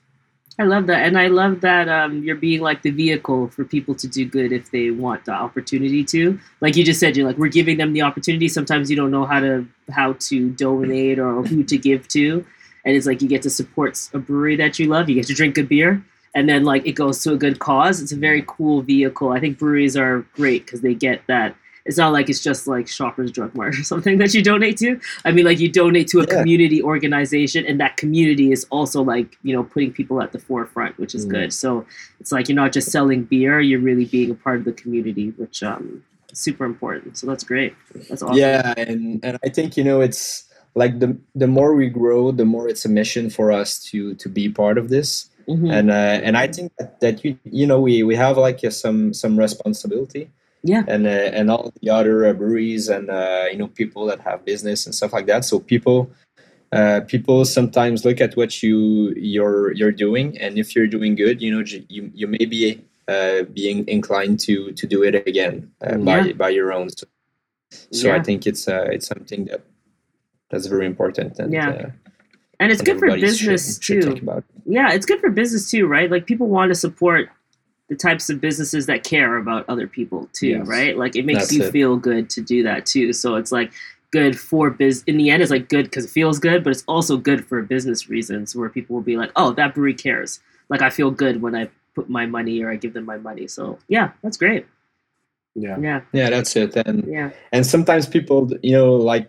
I 0.61 0.65
love 0.65 0.89
that, 0.89 1.07
and 1.07 1.17
I 1.17 1.29
love 1.29 1.61
that 1.61 1.89
um, 1.89 2.23
you're 2.25 2.35
being 2.37 2.61
like 2.61 2.83
the 2.83 2.91
vehicle 2.91 3.47
for 3.49 3.65
people 3.65 3.95
to 3.95 4.09
do 4.09 4.25
good 4.25 4.51
if 4.51 4.73
they 4.73 4.91
want 4.91 5.25
the 5.25 5.31
opportunity 5.33 6.03
to. 6.07 6.39
Like 6.61 6.75
you 6.77 6.85
just 6.85 6.99
said, 6.99 7.17
you're 7.17 7.27
like 7.27 7.39
we're 7.39 7.49
giving 7.49 7.77
them 7.77 7.93
the 7.93 8.03
opportunity. 8.03 8.49
Sometimes 8.49 8.91
you 8.91 8.97
don't 8.97 9.13
know 9.13 9.25
how 9.25 9.39
to 9.41 9.67
how 9.91 10.15
to 10.15 10.51
donate 10.51 11.19
or 11.21 11.43
who 11.45 11.63
to 11.65 11.79
give 11.79 12.09
to, 12.09 12.45
and 12.85 12.97
it's 12.97 13.07
like 13.07 13.23
you 13.23 13.29
get 13.29 13.43
to 13.43 13.51
support 13.51 14.09
a 14.13 14.19
brewery 14.19 14.57
that 14.57 14.79
you 14.79 14.87
love. 14.87 15.09
You 15.09 15.15
get 15.15 15.27
to 15.29 15.35
drink 15.35 15.59
a 15.59 15.63
beer, 15.63 16.03
and 16.35 16.49
then 16.49 16.65
like 16.65 16.85
it 16.87 16.93
goes 16.93 17.23
to 17.23 17.33
a 17.33 17.37
good 17.37 17.61
cause. 17.61 18.01
It's 18.03 18.13
a 18.13 18.17
very 18.17 18.45
cool 18.47 18.83
vehicle. 18.83 19.31
I 19.31 19.39
think 19.41 19.59
breweries 19.59 19.97
are 19.97 20.27
great 20.35 20.67
because 20.67 20.81
they 20.83 20.95
get 20.95 21.23
that. 21.29 21.55
It's 21.89 21.97
not 21.97 22.13
like 22.13 22.29
it's 22.29 22.43
just 22.43 22.67
like 22.69 22.87
Shoppers 22.87 23.33
Drug 23.33 23.55
Mart 23.55 23.75
or 23.79 23.83
something 23.83 24.19
that 24.19 24.35
you 24.35 24.43
donate 24.43 24.77
to. 24.79 25.01
I 25.25 25.33
mean, 25.33 25.47
like 25.47 25.59
you 25.59 25.71
donate 25.73 26.07
to 26.09 26.19
a 26.21 26.27
Yeah. 26.29 26.37
community 26.37 26.83
organization, 26.83 27.65
and 27.67 27.81
that 27.81 27.97
community 27.97 28.53
is 28.53 28.67
also 28.71 29.03
like 29.03 29.37
you 29.43 29.55
know 29.57 29.65
putting 29.65 29.93
people 29.93 30.21
at 30.23 30.31
the 30.33 30.39
forefront, 30.39 30.99
which 30.99 31.15
is 31.15 31.25
Mm. 31.27 31.31
good. 31.31 31.53
So 31.53 31.87
it's 32.21 32.31
like 32.31 32.49
you're 32.49 32.57
not 32.65 32.73
just 32.73 32.91
selling 32.93 33.23
beer; 33.25 33.59
you're 33.61 33.81
really 33.81 34.05
being 34.05 34.31
a 34.31 34.35
part 34.35 34.59
of 34.61 34.65
the 34.67 34.73
community, 34.83 35.33
which 35.41 35.63
um 35.63 36.03
is 36.31 36.39
super 36.39 36.65
important. 36.67 37.17
So 37.17 37.27
that's 37.27 37.43
great. 37.53 37.73
That's 38.09 38.23
awesome. 38.23 38.37
Yeah, 38.37 38.75
and 38.77 39.19
and 39.27 39.39
I 39.43 39.49
think 39.49 39.77
you 39.79 39.85
know 39.89 39.99
it's 40.03 40.45
like 40.75 41.01
the 41.01 41.17
the 41.35 41.47
more 41.49 41.75
we 41.75 41.89
grow, 41.89 42.33
the 42.33 42.45
more 42.45 42.69
it's 42.69 42.85
a 42.85 42.89
mission 43.01 43.31
for 43.31 43.51
us 43.51 43.83
to 43.91 44.15
to 44.23 44.29
be 44.29 44.45
part 44.63 44.77
of 44.77 44.91
this. 44.91 45.31
Mhm. 45.49 45.73
And 45.73 45.91
uh, 45.91 46.17
and 46.27 46.37
I 46.37 46.47
think 46.49 46.69
that, 46.79 47.01
that 47.01 47.25
you 47.25 47.39
you 47.61 47.67
know 47.67 47.81
we 47.81 48.03
we 48.11 48.15
have 48.25 48.37
like 48.37 48.61
uh, 48.63 48.71
some 48.71 49.15
some 49.15 49.35
responsibility. 49.41 50.25
Yeah. 50.63 50.83
And 50.89 51.07
uh, 51.07 51.11
and 51.39 51.51
all 51.51 51.73
the 51.81 51.91
other 51.91 52.27
uh, 52.27 52.33
breweries 52.33 52.89
and 52.89 53.09
uh, 53.11 53.47
you 53.51 53.59
know 53.59 53.69
people 53.69 54.07
that 54.07 54.21
have 54.21 54.45
business 54.45 54.87
and 54.87 54.95
stuff 54.95 55.13
like 55.13 55.27
that. 55.27 55.45
So 55.45 55.61
people. 55.61 56.11
Uh, 56.71 57.01
people 57.09 57.47
sometimes 57.47 58.05
look 58.05 58.21
at 58.21 58.37
what 58.37 58.63
you 58.63 59.15
you're 59.17 59.73
you're 59.73 59.91
doing, 60.07 60.37
and 60.37 60.59
if 60.59 60.77
you're 60.77 60.87
doing 60.87 61.15
good, 61.15 61.41
you 61.41 61.51
know 61.51 61.65
you 61.89 62.11
you 62.15 62.27
may 62.27 62.45
be 62.45 62.79
uh, 63.09 63.45
being 63.55 63.89
inclined 63.89 64.39
to 64.41 64.71
to 64.73 64.87
do 64.87 65.03
it 65.03 65.15
again 65.27 65.71
uh, 65.81 65.97
by 65.97 66.19
Yeah. 66.27 66.33
by 66.35 66.51
your 66.51 66.71
own. 66.75 66.91
So, 66.91 67.07
so 67.91 68.13
I 68.15 68.21
think 68.23 68.47
it's 68.47 68.69
uh, 68.69 68.85
it's 68.93 69.07
something 69.07 69.47
that 69.47 69.63
that's 70.51 70.67
very 70.67 70.85
important 70.85 71.39
and 71.39 71.55
Yeah. 71.55 71.71
uh, 71.71 71.91
and 72.61 72.71
it's 72.71 72.81
and 72.81 72.87
good 72.87 72.99
for 72.99 73.07
everybody 73.07 73.33
should- 73.35 73.49
business 73.49 73.79
should 73.81 74.03
too. 74.19 74.43
yeah, 74.67 74.93
it's 74.93 75.07
good 75.07 75.21
for 75.21 75.31
business 75.31 75.71
too, 75.71 75.87
right? 75.87 76.11
Like 76.11 76.27
people 76.27 76.49
want 76.49 76.69
to 76.69 76.75
support 76.75 77.31
the 77.89 77.97
types 77.97 78.29
of 78.31 78.41
businesses 78.41 78.87
that 78.87 79.03
care 79.05 79.37
about 79.37 79.65
other 79.69 79.87
people 79.87 80.29
too, 80.33 80.49
Yes. 80.49 80.67
right? 80.67 80.97
Like 80.99 81.17
it 81.17 81.25
makes 81.25 81.41
That's 81.41 81.53
you 81.55 81.65
it. 81.65 81.73
feel 81.73 81.97
good 81.97 82.29
to 82.31 82.41
do 82.41 82.63
that 82.65 82.85
too. 82.87 83.13
So 83.13 83.37
it's 83.37 83.51
like 83.53 83.73
good 84.11 84.39
for 84.39 84.71
biz. 84.71 85.03
In 85.07 85.17
the 85.19 85.31
end, 85.31 85.43
it's 85.43 85.51
like 85.51 85.69
good 85.69 85.85
because 85.85 86.05
it 86.05 86.11
feels 86.11 86.39
good, 86.39 86.65
but 86.65 86.71
it's 86.71 86.85
also 86.87 87.17
good 87.17 87.47
for 87.47 87.63
business 87.63 88.09
reasons 88.09 88.55
where 88.55 88.69
people 88.69 88.95
will 88.95 89.03
be 89.03 89.17
like, 89.17 89.31
"Oh, 89.37 89.53
that 89.53 89.75
brewery 89.75 89.95
cares." 89.95 90.41
Like 90.69 90.83
I 90.83 90.91
feel 90.91 91.11
good 91.11 91.41
when 91.43 91.55
I 91.55 91.69
put 91.95 92.09
my 92.11 92.27
money 92.27 92.63
or 92.63 92.71
I 92.71 92.77
give 92.77 92.93
them 92.93 93.05
my 93.07 93.17
money. 93.19 93.47
So 93.49 93.79
yeah, 93.89 94.11
that's 94.23 94.37
great. 94.37 94.67
Yeah. 95.55 95.79
Yeah, 95.81 96.01
Yeah, 96.13 96.31
that's 96.31 96.55
it. 96.57 96.77
And 96.77 97.05
yeah, 97.09 97.31
and 97.53 97.67
sometimes 97.67 98.07
people 98.07 98.51
you 98.63 98.73
know 98.73 98.95
like 98.95 99.29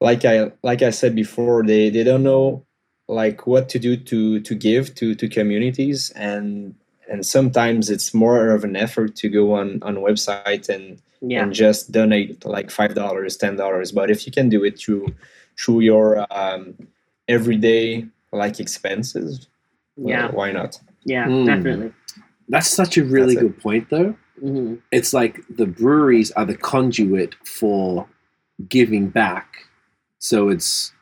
like 0.00 0.24
i 0.24 0.50
like 0.62 0.80
i 0.80 0.88
said 0.88 1.14
before 1.14 1.62
they 1.62 1.90
they 1.90 2.02
don't 2.02 2.22
know 2.22 2.64
like 3.08 3.46
what 3.46 3.68
to 3.68 3.78
do 3.78 3.96
to 3.98 4.40
to 4.40 4.54
give 4.54 4.94
to 4.94 5.14
to 5.14 5.28
communities 5.28 6.10
and 6.16 6.74
and 7.10 7.26
sometimes 7.26 7.90
it's 7.90 8.14
more 8.14 8.50
of 8.50 8.64
an 8.64 8.76
effort 8.76 9.16
to 9.16 9.28
go 9.28 9.54
on 9.54 9.82
on 9.82 9.96
a 9.96 10.00
website 10.00 10.68
and 10.68 11.02
yeah, 11.20 11.42
and 11.42 11.52
just 11.52 11.92
donate 11.92 12.44
like 12.46 12.70
five 12.70 12.94
dollars 12.94 13.36
ten 13.36 13.56
dollars 13.56 13.92
but 13.92 14.10
if 14.10 14.26
you 14.26 14.32
can 14.32 14.48
do 14.48 14.64
it 14.64 14.78
through 14.78 15.06
through 15.58 15.80
your 15.80 16.26
um 16.30 16.74
everyday 17.28 18.06
like 18.32 18.58
expenses 18.60 19.48
well, 19.96 20.08
yeah, 20.08 20.30
why 20.30 20.50
not 20.52 20.80
yeah. 21.04 21.26
Mm. 21.26 21.46
Definitely. 21.46 21.92
That's 22.48 22.68
such 22.68 22.96
a 22.98 23.04
really 23.04 23.34
That's 23.34 23.44
it. 23.44 23.48
good 23.48 23.62
point, 23.62 23.90
though. 23.90 24.16
hmm 24.40 24.74
It's 24.90 25.12
like 25.12 25.40
the 25.48 25.66
breweries 25.66 26.30
are 26.32 26.44
the 26.44 26.56
conduit 26.56 27.34
for 27.46 28.06
giving 28.68 29.08
back. 29.08 29.66
So 30.18 30.48
it's 30.48 30.92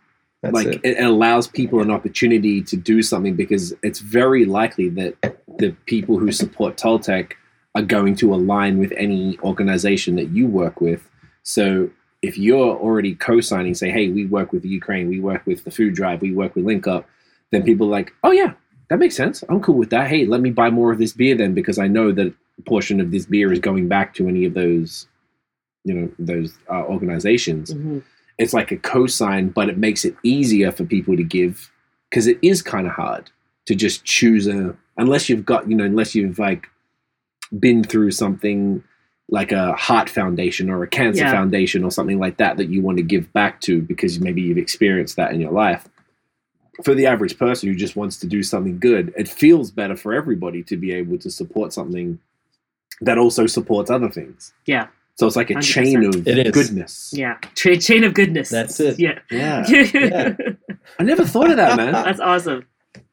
that's 0.43 0.55
like 0.55 0.69
it 0.69 0.81
it. 0.85 1.03
allows 1.03 1.49
people 1.49 1.81
an 1.81 1.91
opportunity 1.91 2.63
to 2.63 2.77
do 2.77 3.03
something 3.03 3.35
because 3.35 3.75
it's 3.83 3.99
very 3.99 4.45
likely 4.45 4.89
that 4.91 5.38
the 5.59 5.71
people 5.87 6.19
who 6.19 6.33
support 6.33 6.77
Toltec 6.77 7.33
are 7.75 7.83
going 7.83 8.15
to 8.17 8.35
align 8.35 8.79
with 8.79 8.93
any 8.97 9.39
organization 9.41 10.17
that 10.17 10.31
you 10.31 10.47
work 10.47 10.81
with. 10.81 11.09
So 11.43 11.91
if 12.23 12.37
you're 12.37 12.77
already 12.77 13.15
co-signing, 13.15 13.75
say, 13.75 13.91
"Hey, 13.91 14.09
we 14.09 14.27
work 14.27 14.53
with 14.53 14.63
the 14.63 14.69
Ukraine, 14.69 15.09
we 15.09 15.21
work 15.21 15.47
with 15.47 15.65
the 15.65 15.71
Food 15.71 15.95
Drive, 15.95 16.21
we 16.23 16.33
work 16.33 16.55
with 16.57 16.65
Link 16.65 16.87
Up," 16.87 17.09
then 17.53 17.63
people 17.63 17.87
are 17.87 17.91
like, 17.91 18.13
"Oh 18.25 18.33
yeah, 18.33 18.53
that 18.89 18.99
makes 18.99 19.17
sense. 19.17 19.45
I'm 19.49 19.61
cool 19.61 19.77
with 19.77 19.91
that. 19.91 20.09
Hey, 20.09 20.27
let 20.27 20.41
me 20.41 20.51
buy 20.51 20.71
more 20.71 20.93
of 20.93 20.99
this 20.99 21.13
beer 21.13 21.37
then 21.37 21.55
because 21.55 21.79
I 21.79 21.89
know 21.89 22.13
that 22.13 22.35
a 22.59 22.63
portion 22.63 23.01
of 23.01 23.11
this 23.11 23.27
beer 23.27 23.53
is 23.53 23.61
going 23.61 23.89
back 23.89 24.15
to 24.15 24.29
any 24.29 24.45
of 24.45 24.55
those, 24.55 25.07
you 25.85 25.95
know, 25.95 26.11
those 26.19 26.55
uh, 26.71 26.85
organizations." 26.85 27.73
hmm 27.73 27.99
it's 28.39 28.55
like 28.55 28.71
a 28.71 28.77
co-sign, 28.77 29.49
but 29.49 29.69
it 29.69 29.77
makes 29.77 30.05
it 30.05 30.17
easier 30.23 30.71
for 30.71 30.85
people 30.85 31.17
to 31.17 31.25
give 31.25 31.71
because 32.09 32.27
it 32.27 32.39
is 32.41 32.63
kind 32.63 32.87
of 32.87 32.93
hard 32.93 33.31
to 33.67 33.75
just 33.75 34.05
choose 34.05 34.47
a 34.47 34.75
unless 34.99 35.29
you've 35.29 35.45
got 35.47 35.69
you 35.71 35.77
know 35.77 35.85
unless 35.85 36.15
you've 36.15 36.39
like 36.39 36.67
been 37.59 37.83
through 37.83 38.11
something 38.11 38.83
like 39.31 39.53
a 39.53 39.73
heart 39.75 40.09
foundation 40.11 40.69
or 40.71 40.83
a 40.83 40.87
cancer 40.89 41.23
Yeah. 41.25 41.33
foundation 41.33 41.85
or 41.85 41.91
something 41.91 42.19
like 42.19 42.37
that 42.39 42.57
that 42.59 42.69
you 42.69 42.83
want 42.83 42.97
to 42.99 43.03
give 43.03 43.33
back 43.33 43.61
to 43.63 43.81
because 43.83 44.21
maybe 44.21 44.41
you've 44.43 44.59
experienced 44.59 45.17
that 45.17 45.33
in 45.33 45.41
your 45.41 45.53
life 45.53 45.89
for 46.85 46.95
the 46.95 47.07
average 47.07 47.37
person 47.39 47.69
who 47.69 47.75
just 47.75 47.97
wants 47.97 48.19
to 48.19 48.27
do 48.27 48.43
something 48.43 48.79
good 48.79 49.13
it 49.17 49.29
feels 49.29 49.71
better 49.71 49.97
for 49.97 50.13
everybody 50.15 50.63
to 50.63 50.77
be 50.77 50.93
able 50.93 51.19
to 51.19 51.31
support 51.31 51.73
something 51.73 52.19
that 53.01 53.19
also 53.19 53.47
supports 53.47 53.91
other 53.91 54.09
things 54.11 54.53
Yeah, 54.67 54.87
so 55.17 55.27
it's 55.27 55.37
like 55.37 55.51
a 55.51 55.55
100%. 55.55 55.63
chain 55.63 56.05
of 56.05 56.27
It 56.27 56.47
is. 56.47 56.53
goodness 56.53 57.13
yeah. 57.15 57.37
Tra- 57.55 57.77
chain 57.79 58.05
of 58.05 58.15
goodness. 58.15 58.49
That's 58.49 58.79
it. 58.81 58.99
Yeah. 58.99 59.19
yeah 59.31 59.65
Yeah. 59.95 60.37
I 60.99 61.03
never 61.05 61.25
thought 61.25 61.51
of 61.51 61.57
that, 61.59 61.77
man. 61.77 61.93
That's 61.93 62.19
awesome. 62.21 62.65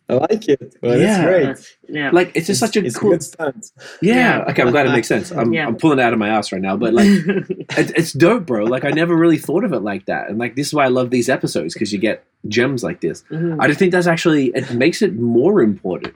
I 0.09 0.13
like 0.13 0.47
it 0.47 0.75
well 0.81 0.97
Yeah. 0.99 1.25
it's 1.25 1.25
great 1.25 1.77
Yeah. 1.97 2.09
Like 2.11 2.31
it's 2.35 2.47
just 2.47 2.59
such 2.59 2.75
a 2.77 2.83
it's 2.85 2.97
cool. 2.97 3.11
good 3.11 3.23
stunt 3.23 3.71
yeah. 4.01 4.15
Yeah. 4.15 4.45
Okay, 4.51 4.61
I'm 4.63 4.71
glad 4.71 4.85
it 4.87 4.91
makes 4.91 5.07
sense. 5.07 5.31
I'm, 5.31 5.53
Yeah. 5.53 5.67
I'm 5.67 5.75
pulling 5.77 5.99
it 5.99 6.01
out 6.03 6.13
of 6.13 6.19
my 6.19 6.29
ass 6.29 6.51
right 6.51 6.61
now, 6.61 6.75
but 6.77 6.93
like 6.93 7.07
it, 7.07 7.91
it's 7.95 8.11
dope, 8.13 8.45
bro. 8.45 8.65
Like 8.65 8.85
I 8.85 8.91
never 8.91 9.15
really 9.15 9.37
thought 9.37 9.63
of 9.63 9.71
it 9.73 9.79
like 9.81 10.05
that, 10.05 10.29
and 10.29 10.37
like 10.37 10.55
this 10.55 10.67
is 10.67 10.73
why 10.73 10.85
I 10.85 10.89
love 10.89 11.09
these 11.11 11.29
episodes 11.29 11.73
because 11.73 11.91
you 11.93 11.99
get 11.99 12.23
gems 12.47 12.83
like 12.83 13.01
this. 13.01 13.23
Mhm. 13.31 13.57
I 13.59 13.67
just 13.67 13.79
think 13.79 13.91
that's 13.91 14.07
actually 14.07 14.47
it 14.55 14.71
makes 14.73 15.01
it 15.01 15.15
more 15.15 15.61
important, 15.61 16.13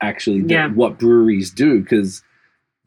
actually, 0.00 0.40
than 0.40 0.50
Yeah. 0.50 0.68
what 0.68 0.98
breweries 0.98 1.50
do 1.50 1.80
because. 1.80 2.22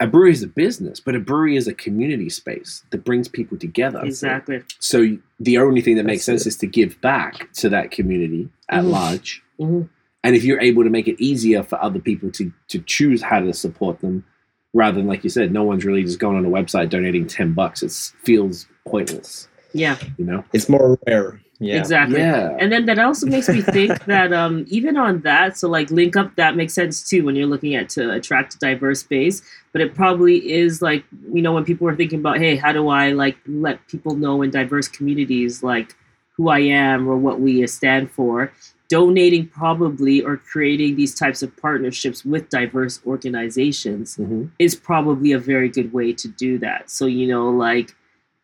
A 0.00 0.08
brewery 0.08 0.32
is 0.32 0.42
a 0.42 0.48
business, 0.48 0.98
but 0.98 1.14
a 1.14 1.20
brewery 1.20 1.54
is 1.56 1.68
a 1.68 1.72
community 1.72 2.28
space 2.28 2.82
that 2.90 3.04
brings 3.04 3.28
people 3.28 3.56
together. 3.56 4.00
Exactly. 4.04 4.60
So 4.80 5.18
the 5.38 5.56
only 5.58 5.82
thing 5.82 5.94
that 5.98 6.04
makes 6.04 6.24
sense 6.24 6.46
is 6.48 6.56
to 6.58 6.66
give 6.66 7.00
back 7.00 7.52
to 7.54 7.68
that 7.68 7.92
community 7.92 8.48
at 8.68 8.82
Mhm. 8.82 8.90
large. 8.90 9.40
Mhm. 9.60 9.88
And 10.24 10.34
if 10.34 10.42
you're 10.42 10.60
able 10.60 10.82
to 10.82 10.90
make 10.90 11.06
it 11.06 11.22
easier 11.22 11.62
for 11.62 11.80
other 11.80 12.00
people 12.00 12.30
to 12.32 12.52
to 12.68 12.78
choose 12.80 13.22
how 13.22 13.38
to 13.40 13.52
support 13.52 14.00
them, 14.00 14.24
rather 14.72 14.96
than 14.96 15.06
like 15.06 15.22
you 15.22 15.30
said, 15.30 15.52
no 15.52 15.62
one's 15.62 15.84
really 15.84 16.02
just 16.02 16.18
going 16.18 16.36
on 16.36 16.44
a 16.44 16.48
website 16.48 16.88
donating 16.88 17.26
ten 17.28 17.52
bucks. 17.52 17.82
It 17.82 17.92
feels 18.24 18.66
pointless, 18.86 19.48
Yeah. 19.72 19.96
you 20.18 20.24
know? 20.24 20.44
it's 20.52 20.68
more 20.68 20.98
rare 21.06 21.40
yeah 21.60 21.78
Exactly. 21.78 22.18
Yeah. 22.18 22.56
And 22.58 22.72
then 22.72 22.84
that 22.86 22.98
also 22.98 23.26
makes 23.26 23.48
me 23.48 23.62
think 23.62 24.04
that 24.06 24.32
um, 24.32 24.64
even 24.68 24.96
on 24.96 25.20
that, 25.20 25.56
so 25.56 25.68
like 25.68 25.88
link 25.90 26.16
up, 26.16 26.34
that 26.36 26.56
makes 26.56 26.74
sense 26.74 27.08
too 27.08 27.24
when 27.24 27.36
you're 27.36 27.46
looking 27.46 27.74
at 27.76 27.88
to 27.90 28.10
attract 28.10 28.54
a 28.56 28.58
diverse 28.58 29.02
base. 29.04 29.40
But 29.72 29.80
it 29.80 29.94
probably 29.94 30.50
is 30.52 30.82
like 30.82 31.04
you 31.32 31.42
know 31.42 31.52
when 31.52 31.64
people 31.64 31.86
are 31.86 31.94
thinking 31.96 32.18
about, 32.18 32.38
hey, 32.38 32.56
how 32.56 32.72
do 32.72 32.88
I 32.88 33.12
like 33.12 33.36
let 33.46 33.86
people 33.88 34.16
know 34.16 34.42
in 34.42 34.50
diverse 34.50 34.88
communities 34.88 35.62
like 35.62 35.94
who 36.32 36.48
I 36.48 36.58
am 36.60 37.08
or 37.08 37.16
what 37.16 37.40
we 37.40 37.64
stand 37.66 38.10
for? 38.10 38.52
Donating 38.94 39.48
probably 39.48 40.22
or 40.22 40.36
creating 40.36 40.94
these 40.94 41.16
types 41.16 41.42
of 41.42 41.50
partnerships 41.56 42.24
with 42.24 42.48
diverse 42.48 43.00
organizations 43.04 44.16
Mhm. 44.16 44.50
is 44.60 44.76
probably 44.76 45.32
a 45.32 45.38
very 45.52 45.68
good 45.68 45.92
way 45.92 46.12
to 46.12 46.28
do 46.28 46.58
that. 46.58 46.88
So, 46.88 47.06
you 47.06 47.26
know, 47.26 47.50
like 47.50 47.96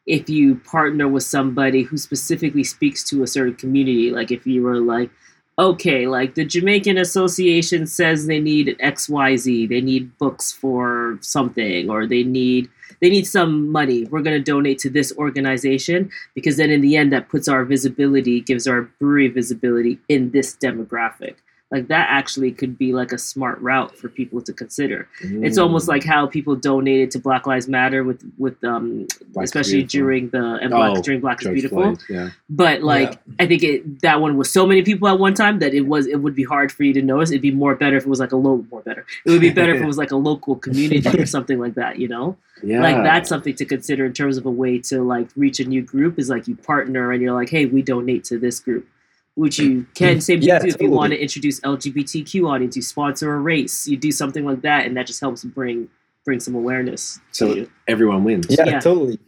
if 0.08 0.28
you 0.28 0.56
partner 0.56 1.06
with 1.06 1.22
somebody 1.22 1.82
who 1.82 1.96
specifically 1.96 2.64
speaks 2.64 3.04
to 3.10 3.22
a 3.22 3.28
certain 3.28 3.54
community, 3.54 4.10
like 4.10 4.32
if 4.32 4.44
you 4.44 4.62
were 4.62 4.80
like, 4.80 5.10
okay, 5.56 6.08
like 6.08 6.34
the 6.34 6.44
Jamaican 6.44 6.98
Association 6.98 7.86
says 7.86 8.26
they 8.26 8.40
need 8.40 8.76
XYZ, 8.80 9.68
they 9.68 9.80
need 9.80 10.18
books 10.18 10.50
for 10.50 11.16
something, 11.20 11.88
or 11.88 12.08
they 12.08 12.24
need 12.24 12.68
they 13.00 13.08
need 13.08 13.26
some 13.26 13.70
money. 13.70 14.04
We're 14.04 14.22
going 14.22 14.36
to 14.36 14.52
donate 14.52 14.78
to 14.80 14.90
this 14.90 15.12
organization 15.16 16.10
because 16.34 16.56
then 16.56 16.70
in 16.70 16.80
the 16.80 16.96
end 16.96 17.12
that 17.12 17.28
puts 17.28 17.48
our 17.48 17.64
visibility, 17.64 18.40
gives 18.40 18.66
our 18.66 18.82
brewery 19.00 19.28
visibility 19.28 19.98
in 20.08 20.30
this 20.30 20.54
demographic. 20.56 21.36
Like 21.70 21.86
that 21.86 22.06
actually 22.10 22.50
could 22.50 22.76
be 22.76 22.92
like 22.92 23.12
a 23.12 23.18
smart 23.18 23.60
route 23.60 23.96
for 23.96 24.08
people 24.08 24.40
to 24.42 24.52
consider. 24.52 25.06
It's 25.20 25.56
Mm. 25.56 25.62
almost 25.62 25.86
like 25.86 26.02
how 26.02 26.26
people 26.26 26.56
donated 26.56 27.12
to 27.12 27.18
Black 27.20 27.46
Lives 27.46 27.68
Matter 27.68 28.02
with 28.02 28.20
with 28.38 28.62
um 28.64 29.06
Black 29.32 29.44
especially 29.44 29.84
during 29.84 30.30
the 30.30 30.58
and 30.62 30.70
Black 30.70 30.96
Oh, 30.98 31.02
during 31.02 31.20
Black 31.20 31.40
is 31.42 31.48
Beautiful. 31.48 31.82
Floyd, 31.82 31.98
yeah. 32.08 32.30
But 32.48 32.82
like 32.82 33.18
I 33.38 33.46
think 33.46 33.62
it 33.62 34.00
that 34.02 34.20
one 34.20 34.36
was 34.36 34.50
so 34.50 34.66
many 34.66 34.82
people 34.82 35.06
at 35.06 35.18
one 35.20 35.34
time 35.34 35.60
that 35.60 35.72
it 35.72 35.86
was 35.86 36.06
it 36.08 36.16
would 36.16 36.34
be 36.34 36.44
hard 36.44 36.72
for 36.72 36.82
you 36.82 36.92
to 36.94 37.02
notice. 37.02 37.30
It'd 37.30 37.40
be 37.42 37.52
more 37.52 37.74
better 37.76 37.96
if 37.96 38.04
it 38.04 38.08
was 38.08 38.20
like 38.20 38.32
a 38.32 38.36
low 38.36 38.66
more 38.70 38.80
better. 38.82 39.06
It 39.24 39.30
would 39.30 39.40
be 39.40 39.50
better 39.50 39.72
if 39.74 39.80
it 39.80 39.86
was 39.86 39.98
like 39.98 40.10
a 40.10 40.16
local 40.30 40.56
community 40.56 41.08
or 41.20 41.26
something 41.26 41.58
like 41.60 41.74
that, 41.74 41.98
you 42.00 42.08
know? 42.08 42.36
Yeah. 42.64 42.82
Like 42.82 42.96
that's 43.04 43.28
something 43.28 43.54
to 43.54 43.64
consider 43.64 44.04
in 44.06 44.12
terms 44.12 44.36
of 44.36 44.44
a 44.44 44.50
way 44.50 44.78
to 44.90 45.02
like 45.02 45.28
reach 45.36 45.60
a 45.60 45.64
new 45.64 45.82
group 45.82 46.18
is 46.18 46.28
like 46.28 46.48
you 46.48 46.56
partner 46.56 47.12
and 47.12 47.22
you're 47.22 47.32
like, 47.32 47.48
hey, 47.48 47.64
we 47.66 47.80
donate 47.80 48.24
to 48.24 48.38
this 48.38 48.58
group. 48.58 48.86
Which 49.40 49.58
you 49.58 49.86
can 49.94 50.20
same 50.20 50.40
thing 50.40 50.48
Yeah, 50.48 50.58
too 50.58 50.68
if 50.68 50.80
you 50.82 50.90
want 50.90 51.12
to 51.14 51.18
introduce 51.26 51.60
LGBTQ 51.60 52.46
audience, 52.52 52.76
you 52.76 52.82
sponsor 52.82 53.34
a 53.34 53.40
race, 53.40 53.86
you 53.90 53.96
do 53.96 54.12
something 54.12 54.44
like 54.44 54.60
that, 54.68 54.84
and 54.86 54.92
that 54.96 55.06
just 55.06 55.20
helps 55.20 55.42
bring 55.44 55.88
bring 56.26 56.40
some 56.40 56.54
awareness. 56.54 57.18
So 57.32 57.54
to 57.54 57.70
everyone 57.88 58.22
wins. 58.24 58.46
Yeah, 58.50 58.66
Yeah. 58.66 58.80
totally. 58.80 59.18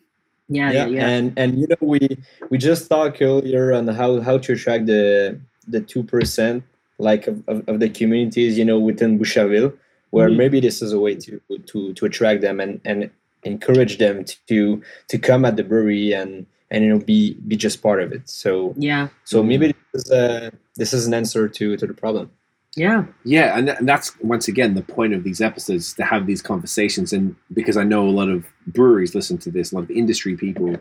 yeah, 0.48 0.70
yeah, 0.70 0.86
yeah. 0.86 1.08
And 1.08 1.32
and 1.40 1.50
you 1.60 1.66
know 1.70 1.76
we 1.80 2.02
we 2.50 2.58
just 2.58 2.82
talked 2.90 3.22
earlier 3.22 3.72
on 3.72 3.88
how 3.88 4.20
how 4.20 4.36
to 4.44 4.52
attract 4.52 4.84
the 4.86 5.40
the 5.74 5.80
two 5.80 6.02
percent 6.02 6.62
like 6.98 7.26
of, 7.26 7.36
of, 7.48 7.56
of 7.70 7.80
the 7.80 7.88
communities 7.88 8.58
you 8.58 8.66
know 8.66 8.78
within 8.78 9.18
Boucherville, 9.18 9.72
where 10.10 10.28
Mhm. 10.28 10.36
maybe 10.36 10.58
this 10.60 10.82
is 10.82 10.92
a 10.92 11.00
way 11.00 11.14
to 11.24 11.40
to 11.70 11.78
to 11.94 12.02
attract 12.10 12.42
them 12.42 12.60
and 12.60 12.80
and 12.84 12.98
encourage 13.44 13.94
them 13.96 14.16
to 14.50 14.82
to 15.10 15.16
come 15.28 15.42
at 15.48 15.56
the 15.56 15.64
brewery 15.64 16.12
and 16.12 16.44
and 16.72 16.84
it'll 16.84 16.98
be 17.14 17.34
be 17.46 17.56
just 17.56 17.80
part 17.82 18.02
of 18.02 18.10
it. 18.12 18.28
So 18.28 18.74
yeah, 18.76 19.08
so 19.24 19.42
maybe 19.42 19.66
this 19.92 20.04
is 20.06 20.10
a 20.10 20.50
this 20.76 20.92
is 20.92 21.06
an 21.06 21.14
answer 21.14 21.48
to 21.48 21.76
to 21.76 21.86
the 21.86 21.94
problem. 21.94 22.30
yeah, 22.76 23.04
Yeah, 23.24 23.56
and, 23.56 23.66
th- 23.66 23.78
and 23.80 23.86
that's 23.88 24.08
once 24.20 24.48
again 24.48 24.74
the 24.74 24.82
point 24.82 25.12
of 25.14 25.22
these 25.24 25.40
episodes 25.42 25.88
is 25.88 25.94
to 26.00 26.04
have 26.04 26.26
these 26.26 26.40
conversations. 26.42 27.12
And 27.12 27.36
because 27.52 27.76
I 27.76 27.84
know 27.84 28.02
a 28.08 28.16
lot 28.20 28.30
of 28.30 28.46
breweries 28.66 29.14
listen 29.14 29.36
to 29.44 29.50
this, 29.50 29.70
a 29.72 29.74
lot 29.76 29.84
of 29.84 29.90
industry 29.90 30.34
people, 30.36 30.76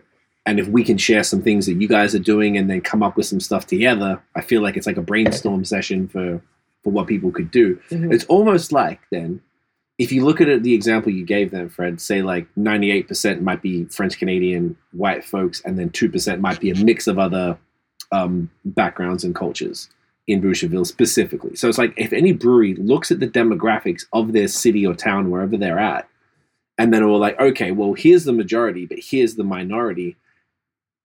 and 0.48 0.60
if 0.60 0.68
we 0.76 0.84
can 0.90 0.98
share 0.98 1.24
some 1.24 1.42
things 1.42 1.66
that 1.68 1.74
you 1.82 1.88
guys 1.98 2.16
are 2.16 2.24
doing 2.34 2.58
and 2.58 2.70
then 2.70 2.80
come 2.82 3.04
up 3.04 3.18
with 3.18 3.26
some 3.26 3.42
stuff 3.42 3.68
together, 3.68 4.12
I 4.40 4.42
feel 4.50 4.62
like 4.66 4.78
it's 4.78 4.88
like 4.88 4.98
a 5.04 5.08
brainstorm 5.12 5.66
session 5.66 6.08
for 6.08 6.42
for 6.84 6.92
what 6.96 7.06
people 7.08 7.32
could 7.38 7.52
do. 7.52 7.68
Mhm. 7.92 8.12
It's 8.14 8.26
almost 8.36 8.72
like 8.72 9.00
then, 9.12 9.42
if 9.98 10.12
you 10.12 10.26
look 10.26 10.42
at 10.42 10.50
it, 10.50 10.64
the 10.64 10.74
example 10.74 11.12
you 11.12 11.26
gave 11.26 11.52
them, 11.52 11.70
Fred, 11.70 12.02
say 12.02 12.22
like 12.22 12.48
ninety 12.56 12.92
eight 12.92 13.08
percent 13.08 13.42
might 13.42 13.62
be 13.62 13.86
French 13.86 14.18
Canadian 14.18 14.76
white 14.92 15.24
folks, 15.24 15.62
and 15.64 15.78
then 15.78 15.90
two 15.90 16.10
percent 16.10 16.42
might 16.42 16.60
be 16.60 16.72
a 16.72 16.76
mix 16.76 17.08
of 17.08 17.20
other 17.20 17.58
um, 18.12 18.50
backgrounds 18.66 19.24
and 19.24 19.36
cultures 19.36 19.90
in 20.28 20.42
Boucherville 20.42 20.88
specifically. 20.88 21.56
So 21.56 21.68
it's 21.68 21.78
like 21.78 21.94
if 21.98 22.14
any 22.14 22.32
brewery 22.32 22.76
looks 22.76 23.12
at 23.12 23.20
the 23.20 23.28
demographics 23.28 24.06
of 24.14 24.34
their 24.34 24.48
city 24.48 24.86
or 24.86 24.96
town, 24.96 25.30
wherever 25.30 25.58
they're 25.58 25.80
at, 25.80 26.08
and 26.78 26.94
then 26.94 27.08
we're 27.08 27.18
like, 27.18 27.40
okay, 27.40 27.72
well, 27.72 27.94
here's 27.94 28.24
the 28.24 28.34
majority, 28.34 28.86
but 28.86 29.00
here's 29.00 29.36
the 29.36 29.44
minority. 29.44 30.16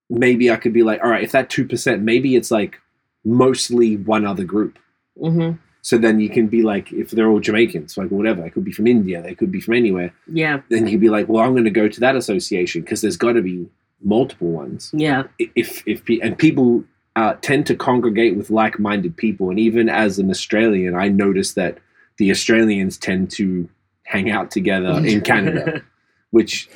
Maybe 0.08 0.50
I 0.50 0.56
could 0.56 0.72
be 0.72 0.82
like, 0.82 1.02
all 1.02 1.10
right, 1.10 1.24
if 1.24 1.32
that 1.32 1.50
two 1.50 1.66
percent, 1.66 2.02
maybe 2.02 2.36
it's 2.36 2.50
like 2.50 2.80
mostly 3.24 3.96
one 3.96 4.24
other 4.24 4.44
group. 4.44 4.78
Mhm. 5.18 5.58
So 5.86 5.96
then 5.98 6.18
you 6.18 6.28
can 6.28 6.48
be 6.48 6.62
like, 6.62 6.92
if 6.92 7.12
they're 7.12 7.28
all 7.28 7.38
Jamaicans, 7.38 7.96
like 7.96 8.10
whatever, 8.10 8.42
they 8.42 8.50
could 8.50 8.64
be 8.64 8.72
from 8.72 8.88
India, 8.88 9.22
they 9.22 9.36
could 9.36 9.52
be 9.52 9.60
from 9.60 9.74
anywhere. 9.74 10.12
yeah, 10.26 10.60
Then 10.68 10.88
you'd 10.88 11.00
be 11.00 11.10
like, 11.10 11.28
well, 11.28 11.44
I'm 11.44 11.52
going 11.52 11.62
to 11.62 11.70
go 11.70 11.86
to 11.86 12.00
that 12.00 12.16
association 12.16 12.80
because 12.80 13.02
there's 13.02 13.16
got 13.16 13.34
to 13.34 13.42
be 13.42 13.68
multiple 14.02 14.48
ones. 14.48 14.90
Yeah, 14.92 15.22
if 15.38 15.86
if 15.86 16.02
and 16.20 16.36
people 16.36 16.82
uh, 17.14 17.34
tend 17.40 17.66
to 17.66 17.76
congregate 17.76 18.36
with 18.36 18.50
like-minded 18.50 19.16
people 19.16 19.48
and 19.48 19.58
even 19.58 19.88
as 19.88 20.18
an 20.18 20.28
australian 20.28 20.94
i 20.94 21.08
noticed 21.08 21.54
that 21.54 21.78
the 22.18 22.30
australians 22.30 22.98
tend 22.98 23.30
to 23.30 23.66
hang 24.02 24.30
out 24.30 24.50
together 24.50 24.92
in 25.04 25.22
canada 25.22 25.82
which 26.30 26.68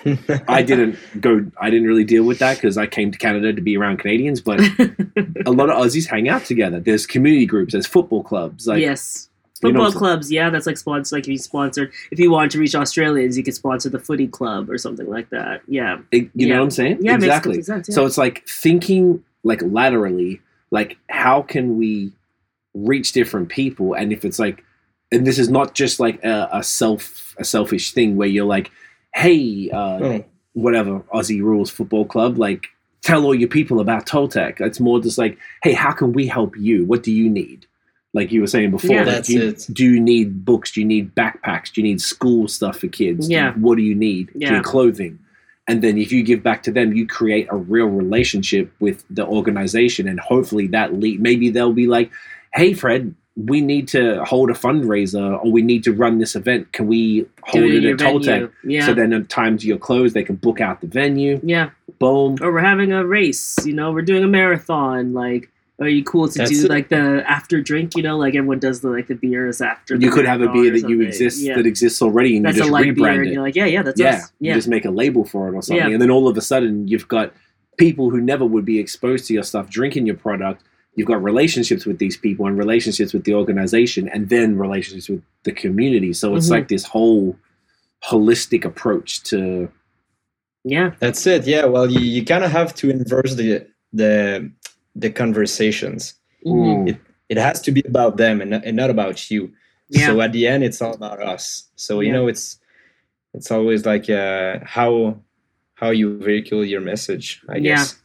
i 0.48 0.62
didn't 0.62 0.96
go 1.20 1.44
i 1.60 1.68
didn't 1.70 1.86
really 1.86 2.04
deal 2.04 2.24
with 2.24 2.38
that 2.38 2.56
because 2.56 2.78
i 2.78 2.86
came 2.86 3.10
to 3.10 3.18
canada 3.18 3.52
to 3.52 3.60
be 3.60 3.76
around 3.76 3.98
canadians 3.98 4.40
but 4.40 4.60
a 5.46 5.50
lot 5.50 5.68
of 5.68 5.76
aussies 5.76 6.06
hang 6.06 6.28
out 6.28 6.44
together 6.44 6.78
there's 6.80 7.06
community 7.06 7.46
groups 7.46 7.72
there's 7.72 7.86
football 7.86 8.22
clubs 8.22 8.66
like 8.66 8.80
yes. 8.80 9.28
you 9.62 9.72
know 9.72 9.84
Football 9.84 9.92
clubs, 9.98 10.32
yeah, 10.32 10.48
that's 10.48 10.66
like 10.66 10.78
sponsor. 10.78 11.16
Like 11.16 11.24
if 11.24 11.28
you 11.28 11.36
sponsored, 11.38 11.92
if 12.10 12.18
you 12.18 12.30
wanted 12.30 12.50
to 12.52 12.58
reach 12.58 12.74
Australians, 12.74 13.36
you 13.36 13.44
could 13.44 13.52
sponsor 13.54 13.90
the 13.90 13.98
footy 13.98 14.26
club 14.26 14.70
or 14.70 14.78
something 14.78 15.06
like 15.06 15.28
that. 15.30 15.60
Yeah, 15.68 15.98
it- 16.12 16.30
you 16.34 16.46
Yeah. 16.46 16.54
know 16.54 16.60
what 16.60 16.64
i'm 16.64 16.70
saying 16.70 16.98
yeah, 17.02 17.12
it 17.12 17.16
exactly 17.16 17.52
complete 17.56 17.66
sense. 17.66 17.94
So 17.94 18.06
it's 18.06 18.16
like 18.16 18.46
thinking 18.48 19.22
like 19.42 19.60
laterally, 19.62 20.40
like 20.70 20.96
how 21.10 21.42
can 21.42 21.76
we 21.76 22.12
reach 22.72 23.12
different 23.12 23.50
people? 23.50 23.92
And 23.92 24.12
if 24.14 24.24
it's 24.24 24.38
like, 24.38 24.64
and 25.12 25.26
this 25.26 25.38
is 25.38 25.50
not 25.50 25.74
just 25.74 26.00
like 26.00 26.24
a, 26.24 26.48
a 26.52 26.62
self 26.62 27.34
a 27.36 27.44
selfish 27.44 27.92
thing 27.92 28.16
where 28.16 28.28
you're 28.28 28.46
like, 28.46 28.70
hey, 29.14 29.70
uh, 29.72 29.98
Oh. 30.02 30.24
whatever 30.54 31.00
Aussie 31.14 31.42
rules 31.42 31.70
football 31.70 32.04
club, 32.04 32.38
like 32.38 32.66
tell 33.02 33.24
all 33.24 33.34
your 33.34 33.48
people 33.48 33.80
about 33.80 34.06
Toltec. 34.06 34.60
It's 34.60 34.80
more 34.80 35.00
just 35.00 35.18
like, 35.18 35.38
hey, 35.62 35.72
how 35.72 35.92
can 35.92 36.12
we 36.12 36.26
help 36.26 36.56
you? 36.58 36.84
What 36.84 37.02
do 37.02 37.12
you 37.12 37.28
need? 37.30 37.66
Like 38.12 38.32
you 38.32 38.40
were 38.40 38.46
saying 38.46 38.72
before, 38.72 38.90
Yeah. 38.96 39.02
like, 39.04 39.06
That's 39.14 39.28
do, 39.28 39.34
you, 39.34 39.48
it. 39.48 39.66
do 39.72 39.84
you 39.84 40.00
need 40.00 40.44
books? 40.44 40.72
Do 40.72 40.80
you 40.80 40.86
need 40.86 41.14
backpacks? 41.14 41.72
Do 41.72 41.80
you 41.80 41.86
need 41.86 42.00
school 42.00 42.48
stuff 42.48 42.78
for 42.80 42.88
kids? 42.88 43.30
Yeah. 43.30 43.52
What 43.54 43.76
do 43.76 43.82
you 43.82 43.94
need? 43.94 44.26
Do 44.32 44.40
you 44.40 44.46
Yeah. 44.46 44.54
need 44.56 44.64
clothing? 44.64 45.18
And 45.68 45.82
then 45.82 45.96
if 45.96 46.10
you 46.10 46.24
give 46.24 46.42
back 46.42 46.64
to 46.64 46.72
them, 46.72 46.92
you 46.94 47.06
create 47.06 47.46
a 47.50 47.56
real 47.56 47.86
relationship 47.86 48.72
with 48.80 49.04
the 49.08 49.24
organization, 49.24 50.08
and 50.08 50.18
hopefully 50.18 50.66
that 50.68 50.94
lead. 50.98 51.20
Maybe 51.20 51.48
they'll 51.50 51.72
be 51.72 51.86
like, 51.86 52.10
"Hey, 52.52 52.72
Fred, 52.72 53.14
we 53.46 53.60
need 53.60 53.86
to 53.88 54.24
hold 54.24 54.50
a 54.50 54.54
fundraiser, 54.54 55.42
or 55.44 55.50
we 55.50 55.62
need 55.62 55.84
to 55.84 55.92
run 55.92 56.18
this 56.18 56.34
event. 56.34 56.72
Can 56.72 56.86
we 56.86 57.26
hold 57.42 57.64
it 57.64 57.70
in 57.70 57.76
it 57.76 57.82
your 57.82 57.92
at 57.94 57.98
Toltec?" 58.00 58.50
Yeah, 58.64 58.86
So 58.86 58.94
then, 58.94 59.12
at 59.12 59.28
times 59.28 59.64
you're 59.64 59.78
closed, 59.78 60.14
they 60.14 60.24
can 60.24 60.36
book 60.36 60.60
out 60.60 60.80
the 60.80 60.86
venue. 60.86 61.40
yeah. 61.42 61.70
Boom. 61.98 62.36
Or 62.40 62.50
we're 62.52 62.60
having 62.60 62.92
a 62.92 63.04
race. 63.04 63.56
You 63.66 63.74
know, 63.74 63.92
we're 63.92 64.02
doing 64.02 64.24
a 64.24 64.28
marathon. 64.28 65.12
Like, 65.12 65.50
are 65.80 65.88
you 65.88 66.02
cool 66.02 66.28
to 66.28 66.38
That's 66.38 66.50
do 66.50 66.64
it. 66.64 66.70
like 66.70 66.88
the 66.88 67.22
after 67.28 67.60
drink? 67.60 67.94
You 67.96 68.02
know, 68.02 68.16
like 68.16 68.34
everyone 68.34 68.58
does 68.58 68.80
the 68.80 68.88
like 68.88 69.06
the 69.08 69.14
beers 69.14 69.60
after. 69.60 69.96
You 69.96 70.10
could 70.10 70.24
have 70.26 70.40
a 70.40 70.48
beer 70.48 70.70
that 70.72 70.88
you 70.88 71.00
exist 71.02 71.42
Yeah. 71.42 71.56
that 71.56 71.66
exists 71.66 72.00
already, 72.00 72.36
and 72.36 72.44
That's 72.46 72.56
you 72.56 72.62
a 72.62 72.66
just 72.66 72.72
light 72.72 72.84
beer, 72.84 72.94
rebrand 72.94 73.16
and 73.18 73.26
it. 73.26 73.32
you're 73.34 73.42
like, 73.42 73.54
yeah, 73.56 73.66
yeah, 73.66 73.82
that's 73.82 74.00
yeah, 74.00 74.14
us. 74.16 74.32
you 74.40 74.48
Yeah, 74.48 74.54
just 74.54 74.68
make 74.68 74.84
a 74.86 74.90
label 74.90 75.24
for 75.24 75.48
it 75.48 75.54
or 75.54 75.62
something, 75.62 75.86
Yeah. 75.86 75.92
and 75.92 76.00
then 76.00 76.10
all 76.10 76.26
of 76.28 76.36
a 76.36 76.40
sudden 76.40 76.88
you've 76.88 77.08
got 77.08 77.32
people 77.76 78.10
who 78.10 78.20
never 78.20 78.44
would 78.46 78.64
be 78.64 78.78
exposed 78.78 79.26
to 79.26 79.34
your 79.34 79.42
stuff 79.42 79.68
drinking 79.70 80.06
your 80.06 80.16
product. 80.16 80.62
You've 80.96 81.06
got 81.08 81.22
relationships 81.22 81.86
with 81.86 81.98
these 81.98 82.16
people 82.16 82.46
and 82.46 82.58
relationships 82.58 83.12
with 83.12 83.24
the 83.24 83.34
organization, 83.34 84.08
and 84.08 84.28
then 84.28 84.58
relationships 84.58 85.08
with 85.08 85.22
the 85.44 85.52
community. 85.52 86.12
So 86.12 86.34
it's 86.36 86.48
Mhm. 86.48 86.50
like 86.50 86.68
this 86.68 86.84
whole 86.84 87.36
holistic 88.04 88.64
approach 88.64 89.22
to 89.24 89.70
yeah, 90.64 90.90
That's 91.00 91.26
it. 91.26 91.46
Yeah. 91.46 91.64
Well, 91.64 91.90
you, 91.90 92.00
you 92.00 92.22
kind 92.22 92.44
of 92.44 92.50
have 92.50 92.74
to 92.76 92.90
inverse 92.90 93.34
the 93.34 93.66
the 93.94 94.50
the 94.94 95.08
conversations. 95.10 96.14
Mhm. 96.46 96.98
It 97.30 97.38
has 97.38 97.62
to 97.62 97.70
be 97.72 97.82
about 97.86 98.18
them 98.18 98.40
and 98.42 98.50
not, 98.50 98.64
and 98.66 98.76
not 98.76 98.90
about 98.90 99.30
you. 99.30 99.52
yeah, 99.88 100.06
So 100.08 100.20
at 100.20 100.32
the 100.32 100.46
end, 100.46 100.62
it's 100.64 100.82
all 100.82 100.92
about 100.94 101.22
us. 101.22 101.64
So 101.76 102.00
you 102.00 102.08
Yeah. 102.08 102.12
know, 102.14 102.28
it's 102.28 102.58
it's 103.32 103.50
always 103.50 103.86
like 103.86 104.10
uh, 104.10 104.58
how 104.64 105.16
how 105.76 105.90
you 105.90 106.18
vehicle 106.18 106.62
your 106.64 106.82
message. 106.82 107.40
I 107.48 107.56
Yeah. 107.56 107.76
guess. 107.76 107.96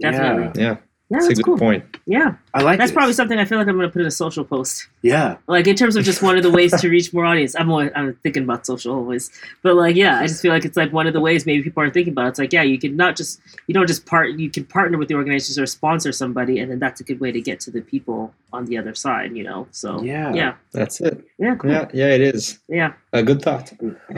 Definitely. 0.00 0.62
Yeah, 0.62 0.68
yeah. 0.70 0.76
that's 1.10 1.26
a 1.26 1.34
good 1.34 1.44
cool. 1.44 1.58
point. 1.58 1.89
Yeah, 2.06 2.36
I 2.54 2.62
like. 2.62 2.78
that's 2.78 2.90
this. 2.90 2.96
probably 2.96 3.12
something 3.12 3.38
I 3.38 3.44
feel 3.44 3.58
like 3.58 3.68
I'm 3.68 3.76
gonna 3.76 3.88
put 3.90 4.00
in 4.02 4.06
a 4.06 4.10
social 4.10 4.44
post. 4.44 4.88
yeah. 5.02 5.36
Like 5.46 5.66
in 5.66 5.76
terms 5.76 5.96
of 5.96 6.04
just 6.04 6.22
one 6.22 6.36
of 6.36 6.42
the 6.42 6.50
ways 6.50 6.78
to 6.80 6.88
reach 6.96 7.12
more 7.12 7.24
audience. 7.24 7.54
I'm 7.58 7.70
always, 7.70 7.90
I'm 7.94 8.14
thinking 8.22 8.42
about 8.44 8.66
social 8.66 8.94
always, 8.94 9.30
but 9.62 9.74
like 9.76 9.96
yeah, 9.96 10.18
I 10.20 10.26
just 10.26 10.42
feel 10.42 10.52
like 10.52 10.64
it's 10.64 10.76
like 10.76 10.92
one 10.92 11.06
of 11.06 11.12
the 11.12 11.20
ways 11.20 11.46
maybe 11.46 11.62
people 11.62 11.80
aren't 11.82 11.94
thinking 11.94 12.12
about. 12.12 12.26
It. 12.26 12.28
It's 12.30 12.38
like 12.38 12.52
yeah, 12.52 12.62
you 12.62 12.78
can 12.78 12.96
not 12.96 13.16
just 13.16 13.40
you 13.66 13.74
don't 13.74 13.86
just 13.86 14.06
part 14.06 14.30
you 14.32 14.50
can 14.50 14.64
partner 14.64 14.98
with 14.98 15.08
the 15.08 15.14
organizations 15.14 15.58
or 15.58 15.66
sponsor 15.66 16.12
somebody, 16.12 16.58
and 16.58 16.70
then 16.70 16.78
that's 16.78 17.00
a 17.00 17.04
good 17.04 17.20
way 17.20 17.32
to 17.32 17.40
get 17.40 17.60
to 17.60 17.70
the 17.70 17.80
people 17.82 18.32
on 18.52 18.64
the 18.66 18.76
other 18.78 18.94
side. 18.94 19.36
You 19.36 19.44
know, 19.44 19.68
so 19.70 20.02
Yeah. 20.02 20.32
yeah, 20.34 20.54
That's 20.72 21.00
it. 21.00 21.24
yeah, 21.38 21.54
cool. 21.54 21.70
Yeah, 21.70 21.86
yeah, 21.94 22.08
it 22.08 22.20
is 22.20 22.58
yeah. 22.68 22.94
a 23.12 23.22
good 23.22 23.42
thought. 23.42 23.72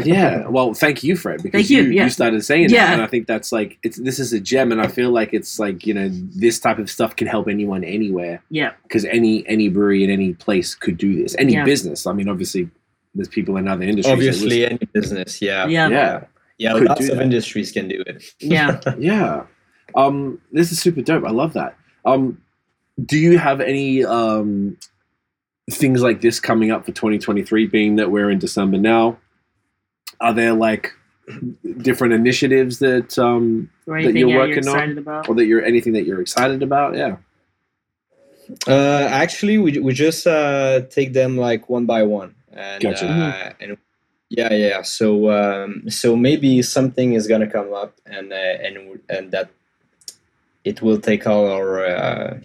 yeah 0.05 0.47
well 0.49 0.73
thank 0.75 1.03
you 1.03 1.17
fred 1.17 1.43
because 1.43 1.67
Thank 1.69 1.71
you, 1.71 1.83
yeah. 1.93 2.05
you 2.05 2.11
started 2.11 2.43
saying 2.45 2.71
Yeah. 2.71 2.87
that 2.87 2.93
and 2.95 3.03
i 3.03 3.07
think 3.07 3.27
that's 3.27 3.51
like 3.53 3.79
it's 3.83 3.99
this 3.99 4.19
is 4.19 4.33
a 4.33 4.41
gem 4.41 4.71
and 4.73 4.81
i 4.81 4.87
feel 4.87 5.11
like 5.11 5.31
it's 5.33 5.59
like 5.59 5.87
you 5.87 5.95
know 5.95 6.09
this 6.45 6.59
type 6.61 6.79
of 6.79 6.91
stuff 6.91 7.15
can 7.17 7.27
help 7.27 7.49
anyone 7.49 7.85
anywhere 7.85 8.22
Yeah, 8.51 8.73
because 8.85 9.05
any 9.05 9.47
any 9.49 9.69
brewery 9.69 10.03
in 10.05 10.11
any 10.11 10.35
place 10.35 10.75
could 10.75 10.97
do 10.99 11.11
this 11.23 11.35
any 11.39 11.53
Yeah. 11.55 11.65
business 11.65 12.07
i 12.07 12.13
mean 12.13 12.29
obviously 12.29 12.69
there's 13.15 13.29
people 13.29 13.57
in 13.59 13.69
other 13.69 13.83
industries 13.85 14.13
Obviously, 14.13 14.65
any 14.65 14.79
business. 14.95 15.43
Yeah, 15.43 15.67
yeah, 15.67 15.89
yeah, 15.89 16.25
yeah. 16.59 16.73
Lots 16.73 17.09
of 17.11 17.17
that. 17.19 17.23
industries 17.23 17.71
can 17.71 17.87
do 17.89 18.03
it. 18.07 18.25
yeah. 18.41 18.81
yeah 18.87 18.95
yeah 18.99 19.43
um 19.95 20.41
this 20.53 20.73
is 20.73 20.79
super 20.81 21.03
dope 21.03 21.25
i 21.25 21.31
love 21.31 21.53
that 21.53 21.77
um 22.07 22.41
do 23.05 23.19
you 23.19 23.37
have 23.39 23.61
any 23.61 24.03
um 24.05 24.77
things 25.71 26.03
like 26.03 26.21
this 26.23 26.41
coming 26.41 26.71
up 26.71 26.85
for 26.87 26.93
2023 26.93 27.67
being 27.67 27.97
that 27.97 28.11
we're 28.11 28.31
in 28.31 28.39
december 28.39 28.79
now 28.79 29.17
are 30.21 30.33
there 30.35 30.53
like 30.55 30.93
different 31.83 32.13
initiatives 32.15 32.79
that 32.81 33.19
um 33.19 33.71
That 33.87 34.03
you're 34.03 34.11
yeah, 34.13 34.19
you're 34.27 34.39
working 34.39 34.69
on? 34.69 34.99
about? 34.99 35.29
or 35.29 35.35
that 35.37 35.47
you're 35.47 35.65
anything 35.65 35.93
that 35.93 36.05
you're 36.07 36.21
excited 36.21 36.63
about 36.63 36.97
yeah 36.97 37.17
Uh, 38.67 39.07
actually, 39.11 39.59
we 39.59 39.79
we 39.79 39.93
just 39.93 40.27
uh, 40.27 40.83
take 40.91 41.13
them 41.13 41.37
like 41.37 41.69
one 41.69 41.87
by 41.87 42.03
one, 42.03 42.35
and 42.53 42.83
Gotcha. 42.83 43.07
uh, 43.09 43.53
and 43.61 43.79
yeah, 44.31 44.53
yeah. 44.53 44.83
So 44.83 45.31
um, 45.31 45.89
so 45.91 46.17
maybe 46.17 46.63
something 46.63 47.15
is 47.15 47.27
gonna 47.27 47.51
come 47.51 47.73
up, 47.73 47.95
and 48.07 48.33
uh, 48.33 48.37
and 48.37 49.01
and 49.09 49.31
that 49.33 49.51
it 50.65 50.83
will 50.83 50.99
take 51.01 51.27
all 51.27 51.47
our 51.51 51.85
uh, 51.87 52.41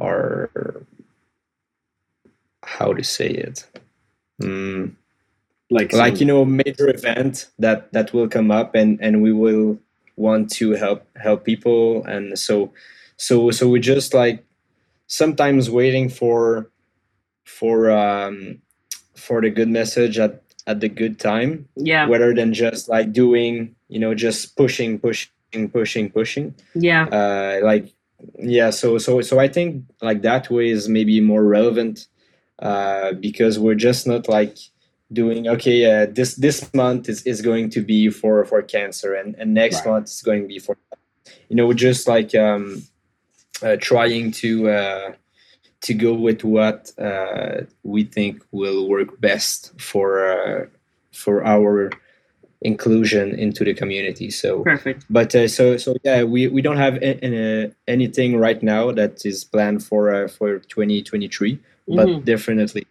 our 0.00 0.50
how 2.64 2.92
to 2.92 3.02
say 3.04 3.28
it. 3.28 3.66
Mm, 4.40 4.94
Like, 5.70 5.92
like 5.92 6.14
some- 6.14 6.20
you 6.20 6.26
know 6.26 6.44
major 6.44 6.88
event 6.90 7.48
that 7.58 7.92
that 7.92 8.12
will 8.12 8.28
come 8.28 8.50
up 8.50 8.74
and 8.74 8.98
and 9.00 9.22
we 9.22 9.32
will 9.32 9.78
want 10.16 10.50
to 10.60 10.72
help 10.72 11.06
help 11.16 11.44
people 11.44 12.04
and 12.04 12.38
so 12.38 12.70
so 13.16 13.50
so 13.50 13.68
we 13.68 13.80
just 13.80 14.12
like 14.14 14.44
sometimes 15.12 15.68
waiting 15.68 16.08
for 16.08 16.70
for 17.44 17.90
um 17.90 18.62
for 19.14 19.40
the 19.42 19.50
good 19.50 19.68
message 19.68 20.18
at 20.18 20.42
at 20.66 20.80
the 20.80 20.88
good 20.88 21.18
time. 21.18 21.68
Yeah, 21.76 22.06
rather 22.08 22.32
than 22.34 22.54
just 22.54 22.88
like 22.88 23.12
doing 23.12 23.74
you 23.88 23.98
know 24.00 24.14
just 24.14 24.56
pushing 24.56 24.98
pushing 24.98 25.68
pushing 25.70 26.10
pushing. 26.10 26.54
Yeah, 26.74 27.04
uh, 27.12 27.60
like 27.62 27.92
yeah 28.38 28.70
so 28.70 28.98
so 28.98 29.20
so 29.20 29.40
i 29.40 29.48
think 29.48 29.82
like 30.00 30.22
that 30.22 30.48
way 30.48 30.70
is 30.70 30.88
maybe 30.88 31.20
more 31.20 31.42
relevant 31.42 32.06
uh, 32.60 33.10
because 33.18 33.58
we're 33.58 33.74
just 33.88 34.06
not 34.06 34.28
like 34.28 34.56
doing 35.12 35.48
okay 35.48 35.78
uh, 35.90 36.06
this 36.06 36.36
this 36.36 36.72
month 36.72 37.08
is, 37.08 37.26
is 37.26 37.42
going 37.42 37.68
to 37.68 37.80
be 37.82 38.08
for 38.10 38.44
for 38.44 38.62
cancer 38.62 39.12
and 39.14 39.34
and 39.40 39.52
next 39.52 39.78
Right. 39.84 39.90
month 39.90 40.06
is 40.06 40.22
going 40.22 40.42
to 40.42 40.48
be 40.48 40.60
for 40.60 40.76
you 41.48 41.56
know 41.56 41.66
we're 41.66 41.74
just 41.90 42.06
like 42.06 42.32
um 42.34 42.82
trying 43.80 44.30
to 44.32 44.68
uh 44.68 45.12
to 45.80 45.94
go 45.94 46.12
with 46.14 46.44
what 46.44 46.92
uh 46.98 47.62
we 47.82 48.04
think 48.04 48.42
will 48.52 48.88
work 48.88 49.20
best 49.20 49.72
for 49.80 50.06
uh 50.32 50.66
for 51.12 51.44
our 51.44 51.90
inclusion 52.62 53.34
into 53.34 53.64
the 53.64 53.74
community 53.74 54.30
so 54.30 54.62
perfect. 54.62 55.04
but 55.10 55.34
uh, 55.34 55.48
so 55.48 55.76
so 55.76 55.96
yeah 56.04 56.22
we, 56.22 56.46
we 56.46 56.62
don't 56.62 56.76
have 56.76 56.94
a, 57.02 57.10
a- 57.26 57.72
anything 57.88 58.36
right 58.38 58.62
now 58.62 58.92
that 58.92 59.26
is 59.26 59.42
planned 59.44 59.82
for 59.84 60.14
uh, 60.14 60.28
for 60.28 60.58
2023 60.60 61.58
but 61.88 62.08
Mhm. 62.08 62.24
definitely 62.24 62.86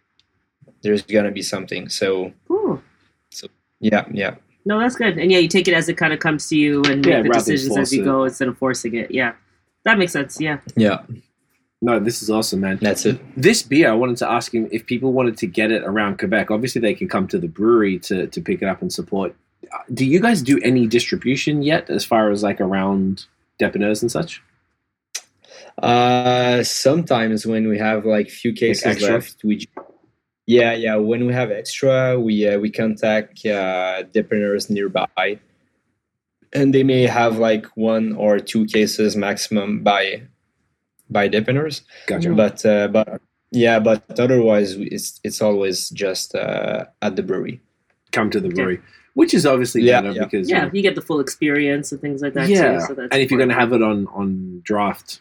there's 0.82 1.02
gonna 1.02 1.30
be 1.30 1.42
something 1.42 1.88
so 1.88 2.32
Cool. 2.48 2.82
so 3.30 3.48
yeah 3.80 4.04
yeah 4.12 4.34
No, 4.64 4.78
that's 4.78 4.94
good. 4.94 5.18
And 5.18 5.32
yeah, 5.32 5.38
you 5.42 5.48
take 5.48 5.66
it 5.66 5.74
as 5.74 5.88
it 5.88 5.96
kind 5.96 6.12
of 6.12 6.20
comes 6.20 6.48
to 6.50 6.56
you 6.56 6.82
and 6.84 7.02
make 7.04 7.24
the 7.24 7.30
decisions 7.30 7.76
as 7.76 7.92
you 7.92 8.02
it. 8.02 8.04
go 8.04 8.24
instead 8.24 8.46
of 8.46 8.56
forcing 8.58 8.94
it. 8.94 9.10
Yeah, 9.10 9.32
that 9.84 9.98
makes 9.98 10.12
sense. 10.12 10.40
Yeah. 10.40 10.58
yeah 10.76 11.02
no, 11.84 11.98
this 11.98 12.22
is 12.22 12.30
awesome, 12.30 12.60
man. 12.60 12.78
that's 12.80 13.04
it 13.04 13.20
This 13.36 13.62
beer, 13.62 13.90
I 13.90 13.94
wanted 13.94 14.16
to 14.18 14.30
ask 14.30 14.54
him 14.54 14.68
if 14.70 14.86
people 14.86 15.12
wanted 15.12 15.36
to 15.38 15.46
get 15.48 15.72
it 15.72 15.82
around 15.82 16.18
Quebec. 16.18 16.50
Obviously, 16.50 16.80
they 16.80 16.94
can 16.94 17.08
come 17.08 17.26
to 17.28 17.38
the 17.38 17.48
brewery 17.48 17.98
to, 18.00 18.28
to 18.28 18.40
pick 18.40 18.62
it 18.62 18.66
up 18.68 18.82
and 18.82 18.92
support. 18.92 19.34
Uh, 19.64 19.78
Do 19.92 20.06
you 20.06 20.20
guys 20.20 20.42
do 20.42 20.60
any 20.62 20.86
distribution 20.86 21.62
yet, 21.62 21.90
as 21.90 22.04
far 22.04 22.30
as 22.30 22.42
like 22.44 22.60
around 22.60 23.26
Depanneurs 23.60 24.00
and 24.00 24.10
such? 24.10 24.40
uh 25.82 26.62
sometimes 26.62 27.46
when 27.46 27.66
we 27.66 27.78
have 27.78 28.04
like 28.04 28.28
few 28.28 28.52
cases 28.52 28.84
extra? 28.84 29.14
left 29.14 29.42
we 29.42 29.66
yeah 30.46 30.74
yeah 30.74 30.96
when 30.96 31.26
we 31.26 31.32
have 31.32 31.50
extra 31.50 32.20
we 32.20 32.46
uh, 32.46 32.58
we 32.58 32.70
contact 32.70 33.44
uh 33.46 34.02
depanneurs 34.14 34.68
nearby 34.68 35.38
and 36.54 36.74
they 36.74 36.82
may 36.82 37.02
have 37.06 37.38
like 37.38 37.66
one 37.76 38.12
or 38.16 38.38
two 38.38 38.64
cases 38.66 39.16
maximum 39.16 39.82
by 39.82 40.22
by 41.10 41.28
depanneurs 41.28 41.82
Gotcha. 42.06 42.32
But 42.34 42.64
uh, 42.66 42.88
but 42.88 43.20
yeah 43.50 43.78
but 43.78 44.02
otherwise 44.18 44.72
it's 44.78 45.20
it's 45.24 45.40
always 45.42 45.90
just 45.90 46.34
uh, 46.34 46.84
at 47.02 47.16
the 47.16 47.22
brewery 47.22 47.60
Come 48.12 48.28
to 48.30 48.40
the 48.40 48.50
brewery, 48.50 48.78
which 49.14 49.32
is 49.32 49.46
obviously 49.46 49.82
Yeah, 49.82 50.02
better 50.02 50.12
yeah. 50.14 50.24
because 50.24 50.48
you 50.50 50.54
Yeah, 50.56 50.64
know, 50.66 50.70
you 50.74 50.82
get 50.82 50.94
the 50.94 51.00
full 51.00 51.18
experience 51.20 51.90
and 51.92 52.00
things 52.00 52.20
like 52.20 52.34
that 52.34 52.48
yeah. 52.48 52.72
too. 52.78 52.80
So 52.88 52.94
that's 52.94 53.08
and 53.10 53.22
if 53.22 53.30
you're 53.30 53.38
going 53.38 53.48
to 53.48 53.54
have 53.54 53.72
it 53.72 53.82
on 53.82 54.06
on 54.08 54.60
draft 54.64 55.20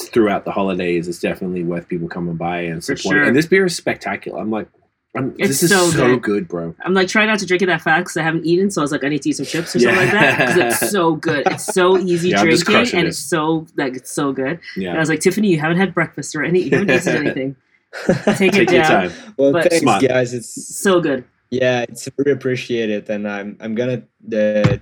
throughout 0.00 0.44
the 0.44 0.50
holidays, 0.50 1.06
it's 1.06 1.20
definitely 1.20 1.62
worth 1.62 1.86
people 1.86 2.08
coming 2.08 2.34
by 2.34 2.62
and 2.62 2.82
For 2.84 2.96
supporting. 2.96 3.20
sure. 3.20 3.28
And 3.28 3.36
this 3.36 3.46
beer 3.46 3.64
is 3.66 3.76
spectacular. 3.76 4.40
I'm 4.40 4.50
like, 4.50 4.66
I'm, 5.14 5.34
It's 5.38 5.48
this 5.60 5.62
is 5.64 5.70
so 5.70 5.90
so, 5.90 6.06
good. 6.16 6.22
good. 6.22 6.48
bro. 6.48 6.74
I'm 6.84 6.94
like 6.94 7.06
trying 7.08 7.26
not 7.26 7.38
to 7.40 7.46
drink 7.46 7.60
it 7.62 7.66
that 7.66 7.82
fast 7.82 8.00
because 8.04 8.16
I 8.16 8.22
haven't 8.22 8.46
eaten, 8.46 8.70
so 8.70 8.80
I 8.80 8.84
was 8.84 8.92
like, 8.92 9.04
I 9.04 9.08
need 9.08 9.20
to 9.22 9.28
eat 9.28 9.36
some 9.36 9.44
chips 9.46 9.76
or 9.76 9.80
something 9.80 9.96
like 9.96 10.10
that 10.12 10.38
because 10.56 10.56
it's 10.82 10.90
so 10.90 11.16
good. 11.16 11.46
It's 11.48 11.66
so 11.66 11.98
easy 11.98 12.30
Yeah, 12.30 12.42
drinking 12.42 12.76
and 12.98 13.06
this. 13.08 13.18
it's 13.18 13.18
so 13.18 13.66
like 13.76 13.94
it's 13.94 14.10
so 14.10 14.32
good. 14.32 14.58
And 14.76 14.88
I 14.88 14.98
was 14.98 15.10
like, 15.10 15.20
Tiffany, 15.20 15.48
you 15.48 15.60
haven't 15.60 15.76
had 15.76 15.92
breakfast 15.92 16.34
or 16.34 16.42
any, 16.42 16.60
you 16.62 16.70
haven't 16.70 16.90
eaten 16.90 17.16
anything. 17.26 17.56
Take, 18.06 18.16
it 18.16 18.36
take 18.52 18.54
your 18.70 18.82
down. 18.82 19.10
time. 19.10 19.12
well 19.36 19.52
But- 19.52 19.64
thanks 19.64 19.80
Smart. 19.82 20.02
guys 20.02 20.32
it's 20.32 20.78
So 20.78 20.98
good. 21.00 21.24
yeah 21.50 21.82
it's 21.86 22.08
very 22.16 22.32
appreciated 22.32 23.10
and 23.10 23.28
i'm 23.28 23.54
i'm 23.60 23.74
gonna 23.74 24.02
uh, 24.34 24.78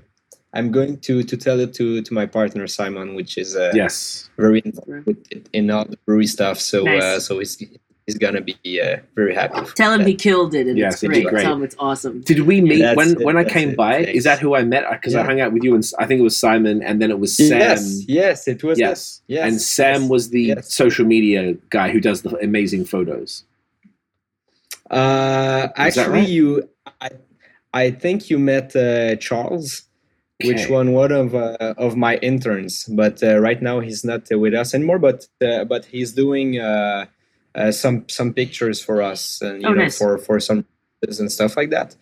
i'm 0.55 0.71
going 0.71 0.97
to 1.01 1.25
to 1.25 1.37
tell 1.37 1.59
it 1.59 1.75
to 1.75 2.03
to 2.03 2.15
my 2.15 2.25
partner 2.25 2.69
simon 2.69 3.17
which 3.17 3.37
is 3.37 3.57
uh, 3.57 3.73
Yes, 3.75 4.31
very 4.39 4.63
involved 4.65 5.09
in 5.53 5.73
all 5.73 5.87
the 5.87 5.97
brewery 6.07 6.29
stuff 6.29 6.61
so 6.61 6.87
uh, 6.87 7.19
so 7.19 7.41
he's 7.41 7.61
he's 8.07 8.19
gonna 8.19 8.41
be 8.41 8.57
uh, 8.81 8.97
very 9.15 9.35
happy 9.35 9.61
Tell 9.75 9.93
him 9.93 10.01
that. 10.01 10.09
he 10.09 10.15
killed 10.15 10.55
it 10.55 10.67
and 10.67 10.77
Yes, 10.79 10.95
it's 10.95 11.01
he 11.03 11.09
great. 11.09 11.27
great. 11.27 11.43
Tell 11.43 11.55
him 11.55 11.63
it's 11.63 11.77
awesome. 11.79 12.21
Did 12.23 12.41
we 12.41 12.61
meet 12.61 12.79
That's 12.81 12.97
when 12.97 13.11
it, 13.13 13.21
when 13.25 13.37
I 13.37 13.45
came 13.45 13.71
it, 13.71 13.77
by? 13.77 13.99
Is 13.99 14.25
that 14.25 14.39
who 14.41 14.55
I 14.57 14.63
met? 14.65 14.85
Because 14.91 15.15
I 15.15 15.23
hung 15.25 15.41
out 15.41 15.53
with 15.53 15.63
you, 15.63 15.75
and 15.75 15.85
I 15.99 16.07
think 16.07 16.21
it 16.21 16.25
was 16.25 16.37
Simon, 16.37 16.83
and 16.83 17.01
then 17.01 17.11
it 17.11 17.19
was 17.19 17.37
Sam. 17.37 17.59
yes 17.61 18.05
yes 18.09 18.49
it 18.49 18.63
was 18.65 18.79
Yes. 18.79 19.21
Yes, 19.29 19.45
and 19.47 19.61
Sam 19.61 20.01
yes, 20.03 20.11
was 20.11 20.31
the 20.31 20.43
yes. 20.43 20.73
social 20.75 21.05
media 21.07 21.55
guy 21.71 21.91
who 21.91 22.01
does 22.01 22.23
the 22.23 22.37
amazing 22.39 22.85
photos. 22.87 23.45
uh 24.91 25.69
Is 25.77 25.99
actually 25.99 26.21
right? 26.21 26.29
you 26.29 26.69
i 27.01 27.09
i 27.73 27.91
think 28.03 28.29
you 28.31 28.39
met 28.39 28.75
uh, 28.75 29.15
charles 29.17 29.83
which 30.49 30.63
Okay. 30.65 30.73
one 30.79 30.89
one 30.93 31.13
of 31.13 31.35
uh, 31.35 31.75
of 31.87 31.97
my 32.07 32.15
interns 32.31 32.85
but 33.03 33.23
uh, 33.23 33.39
right 33.47 33.61
now 33.63 33.79
he's 33.87 34.03
not 34.11 34.23
uh, 34.33 34.39
with 34.39 34.55
us 34.63 34.75
anymore 34.75 34.99
but 34.99 35.19
uh, 35.49 35.65
but 35.73 35.85
he's 35.93 36.11
doing 36.25 36.59
uh, 37.55 37.59
uh, 37.59 37.73
some 37.73 38.05
some 38.09 38.33
pictures 38.35 38.81
for 38.83 39.03
us 39.03 39.41
and 39.43 39.63
you 39.63 39.69
Oh, 39.69 39.73
know 39.73 39.83
nice. 39.83 39.99
for 39.99 40.19
for 40.19 40.41
some 40.41 40.65
and 41.03 41.33
stuff 41.33 41.57
like 41.57 41.71
that 41.71 41.97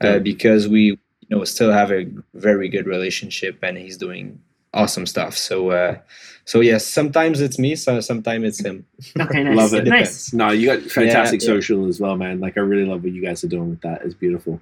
uh, 0.00 0.18
because 0.18 0.66
we 0.68 0.82
you 0.82 0.98
know 1.30 1.44
still 1.44 1.70
have 1.72 1.92
a 1.92 2.06
very 2.34 2.68
good 2.68 2.86
relationship 2.86 3.58
and 3.62 3.78
he's 3.78 3.96
doing 3.96 4.40
awesome 4.74 5.06
stuff 5.06 5.36
so 5.36 5.70
uh 5.70 5.96
so 6.44 6.60
yes 6.60 6.86
sometimes 6.86 7.40
it's 7.40 7.58
me 7.58 7.74
so 7.76 8.00
sometimes 8.00 8.44
it's 8.44 8.64
him 8.64 8.84
Okay, 9.20 9.42
nice. 9.44 9.56
Love 9.56 9.74
it. 9.74 9.84
Nice. 9.86 10.32
No, 10.32 10.50
you 10.50 10.66
got 10.66 10.82
fantastic 10.90 11.40
yeah. 11.40 11.46
social 11.46 11.86
as 11.86 12.00
well, 12.00 12.16
man. 12.16 12.40
Like 12.40 12.56
I 12.56 12.60
really 12.60 12.84
love 12.88 13.02
what 13.04 13.12
you 13.12 13.22
guys 13.22 13.42
are 13.44 13.48
doing 13.48 13.70
with 13.70 13.80
that. 13.82 14.02
It's 14.04 14.14
beautiful. 14.14 14.60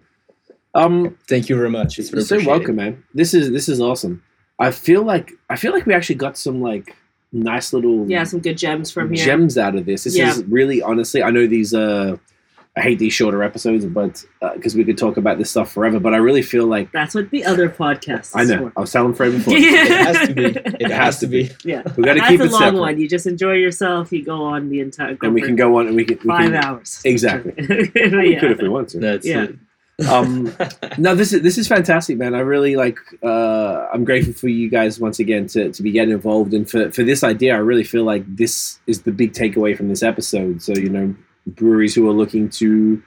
Um, 0.74 1.16
thank 1.28 1.48
you 1.48 1.56
very 1.56 1.70
much 1.70 1.98
it's 1.98 2.12
you're 2.12 2.22
very 2.22 2.42
so 2.42 2.48
welcome, 2.48 2.76
man. 2.76 3.02
This 3.14 3.32
is 3.34 3.50
this 3.50 3.68
is 3.68 3.80
awesome. 3.80 4.22
I 4.58 4.70
feel 4.70 5.02
like 5.02 5.32
I 5.50 5.56
feel 5.56 5.72
like 5.72 5.86
we 5.86 5.94
actually 5.94 6.16
got 6.16 6.36
some 6.36 6.60
like 6.60 6.94
nice 7.32 7.72
little 7.72 8.08
Yeah, 8.10 8.24
some 8.24 8.40
good 8.40 8.56
gems 8.58 8.90
from 8.90 9.12
here. 9.12 9.24
gems 9.24 9.58
out 9.58 9.74
of 9.76 9.84
this. 9.86 10.04
This 10.04 10.16
Yeah. 10.16 10.30
is 10.30 10.44
really 10.44 10.82
honestly. 10.82 11.22
I 11.22 11.30
know 11.30 11.46
these. 11.46 11.74
uh 11.74 12.16
I 12.76 12.80
hate 12.80 13.00
these 13.00 13.12
shorter 13.12 13.42
episodes, 13.42 13.84
but 13.86 14.24
because 14.54 14.76
we 14.76 14.84
could 14.84 14.96
talk 14.96 15.16
about 15.16 15.36
this 15.38 15.50
stuff 15.50 15.72
forever. 15.72 15.98
But 15.98 16.14
I 16.14 16.18
really 16.18 16.42
feel 16.42 16.64
like 16.66 16.92
That's 16.92 17.12
what 17.12 17.28
the 17.30 17.44
other 17.44 17.68
podcast 17.68 18.30
I 18.36 18.44
know. 18.44 18.70
I 18.76 18.80
was 18.80 18.92
telling 18.92 19.14
Fred 19.14 19.32
before. 19.32 19.54
it 19.56 19.90
has 19.90 20.28
to 20.28 20.34
be 20.34 20.44
it 20.84 20.90
has 20.92 21.18
to 21.20 21.26
be 21.26 21.50
Yeah. 21.64 21.82
We 21.96 22.04
got 22.04 22.14
to 22.14 22.20
That's 22.20 22.28
keep 22.30 22.40
a 22.40 22.44
it 22.44 22.52
long 22.52 22.60
separate, 22.60 22.78
one. 22.80 23.00
You 23.00 23.08
just 23.08 23.26
enjoy 23.26 23.54
yourself. 23.54 24.12
You 24.12 24.24
go 24.24 24.42
on 24.44 24.68
the 24.68 24.78
entire. 24.80 25.18
And 25.22 25.34
we 25.34 25.40
can 25.42 25.56
go 25.56 25.76
on 25.78 25.88
and 25.88 25.96
we 25.96 26.04
can 26.04 26.18
we 26.22 26.28
five 26.28 26.52
can, 26.52 26.64
hours. 26.64 27.00
Exactly. 27.04 27.52
But 27.56 28.12
We 28.12 28.36
could 28.36 28.52
if 28.52 28.58
we 28.62 28.68
want 28.68 28.90
to. 28.90 29.00
that's 29.00 29.26
Yeah. 29.26 29.44
it 29.44 29.56
Um, 30.06 30.54
no, 30.96 31.14
this 31.14 31.32
is 31.32 31.42
this 31.42 31.58
is 31.58 31.66
fantastic, 31.66 32.18
man. 32.18 32.34
I 32.34 32.40
really 32.40 32.76
like. 32.76 32.98
Uh, 33.22 33.86
I'm 33.92 34.04
grateful 34.04 34.32
for 34.32 34.48
you 34.48 34.70
guys 34.70 35.00
once 35.00 35.18
again 35.18 35.46
to, 35.48 35.72
to 35.72 35.82
be 35.82 35.90
getting 35.90 36.14
involved, 36.14 36.54
and 36.54 36.70
for 36.70 36.90
for 36.92 37.02
this 37.02 37.24
idea. 37.24 37.54
I 37.54 37.58
really 37.58 37.84
feel 37.84 38.04
like 38.04 38.24
this 38.36 38.78
is 38.86 39.02
the 39.02 39.12
big 39.12 39.32
takeaway 39.32 39.76
from 39.76 39.88
this 39.88 40.02
episode. 40.02 40.62
So 40.62 40.72
you 40.72 40.88
know, 40.88 41.14
breweries 41.46 41.94
who 41.94 42.08
are 42.08 42.12
looking 42.12 42.48
to 42.50 43.02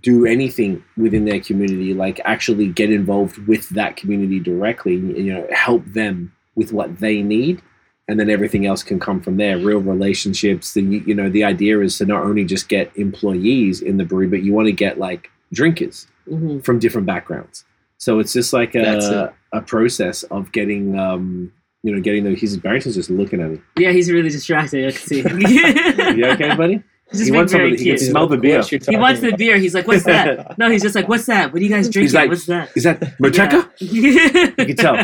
do 0.00 0.24
anything 0.24 0.82
within 0.96 1.26
their 1.26 1.40
community, 1.40 1.92
like 1.92 2.20
actually 2.24 2.68
get 2.68 2.90
involved 2.90 3.36
with 3.46 3.68
that 3.70 3.96
community 3.96 4.40
directly. 4.40 4.94
You 4.94 5.34
know, 5.34 5.46
help 5.52 5.84
them 5.84 6.32
with 6.54 6.72
what 6.72 6.98
they 6.98 7.20
need, 7.20 7.60
and 8.08 8.18
then 8.18 8.30
everything 8.30 8.64
else 8.64 8.82
can 8.82 8.98
come 8.98 9.20
from 9.20 9.36
there. 9.36 9.58
Real 9.58 9.80
relationships. 9.80 10.72
The 10.72 10.80
you 10.80 11.14
know 11.14 11.28
the 11.28 11.44
idea 11.44 11.80
is 11.80 11.98
to 11.98 12.06
not 12.06 12.24
only 12.24 12.46
just 12.46 12.70
get 12.70 12.90
employees 12.96 13.82
in 13.82 13.98
the 13.98 14.04
brewery, 14.06 14.28
but 14.28 14.42
you 14.42 14.54
want 14.54 14.66
to 14.68 14.72
get 14.72 14.98
like 14.98 15.28
drinkers 15.52 16.06
Mhm. 16.28 16.64
from 16.64 16.78
different 16.78 17.06
backgrounds. 17.06 17.64
So 17.98 18.18
it's 18.18 18.32
just 18.32 18.52
like 18.52 18.74
a, 18.74 19.32
a 19.52 19.60
process 19.62 20.22
of 20.24 20.50
getting, 20.52 20.98
um, 20.98 21.52
you 21.84 21.94
know, 21.94 22.00
getting 22.00 22.24
those. 22.24 22.40
He's 22.40 22.56
Barrington's 22.56 22.94
just 22.96 23.10
looking 23.10 23.40
at 23.40 23.50
me. 23.50 23.60
Yeah, 23.78 23.90
he's 23.92 24.10
really 24.10 24.30
distracted. 24.30 24.86
I 24.88 24.90
can 24.92 25.00
see. 25.00 25.20
You 26.16 26.26
okay, 26.26 26.54
buddy? 26.56 26.82
He's 27.12 27.20
just 27.20 27.30
He 27.30 27.36
wants 27.36 27.52
very 27.52 27.64
somebody 27.76 27.84
he 27.84 27.90
can 27.90 27.98
smell 27.98 28.26
the 28.26 28.38
beer. 28.38 28.62
He 28.62 28.96
wants 28.96 29.20
the 29.20 29.36
beer. 29.36 29.58
He's 29.58 29.74
like, 29.74 29.86
"What's 29.86 30.04
that?" 30.04 30.56
No, 30.58 30.70
he's 30.70 30.80
just 30.80 30.94
like, 30.94 31.08
"What's 31.08 31.26
that? 31.26 31.52
What 31.52 31.60
are 31.60 31.62
you 31.62 31.68
guys 31.68 31.90
drinking? 31.90 32.14
like, 32.14 32.30
What's 32.30 32.46
that? 32.46 32.70
Is 32.74 32.84
that 32.84 33.00
Motueka? 33.18 33.68
Yeah. 33.80 34.50
You 34.56 34.74
can 34.74 34.76
tell. 34.76 34.96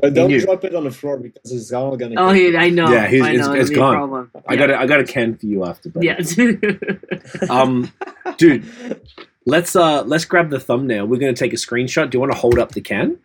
but 0.00 0.14
don't 0.14 0.28
knew. 0.28 0.40
drop 0.40 0.62
it 0.64 0.72
on 0.72 0.84
the 0.84 0.92
floor 0.92 1.16
because 1.18 1.50
it's 1.50 1.72
all 1.72 1.96
gonna. 1.96 2.14
oh, 2.16 2.30
he, 2.30 2.56
I 2.56 2.70
know. 2.70 2.88
Yeah, 2.92 3.08
he's- 3.08 3.24
I 3.26 3.32
know. 3.34 3.54
it's- 3.54 3.62
it's 3.62 3.70
it'll 3.72 3.82
gone. 3.82 3.94
problem. 3.96 4.30
I 4.46 4.54
got 4.54 4.70
a, 4.70 4.78
I 4.78 4.86
got 4.86 5.00
a 5.00 5.04
can 5.04 5.34
for 5.36 5.46
you 5.46 5.64
after. 5.64 5.88
But 5.88 6.04
Yeah. 6.04 6.20
um, 7.50 7.90
dude, 8.38 8.64
let's 9.46 9.74
uh 9.76 10.02
let's 10.04 10.24
grab 10.24 10.50
the 10.50 10.60
thumbnail. 10.60 11.06
We're 11.06 11.18
gonna 11.20 11.32
take 11.34 11.52
a 11.52 11.56
screenshot. 11.56 12.10
Do 12.10 12.16
you 12.16 12.20
want 12.20 12.32
to 12.32 12.38
hold 12.38 12.58
up 12.58 12.72
the 12.72 12.80
can? 12.80 13.18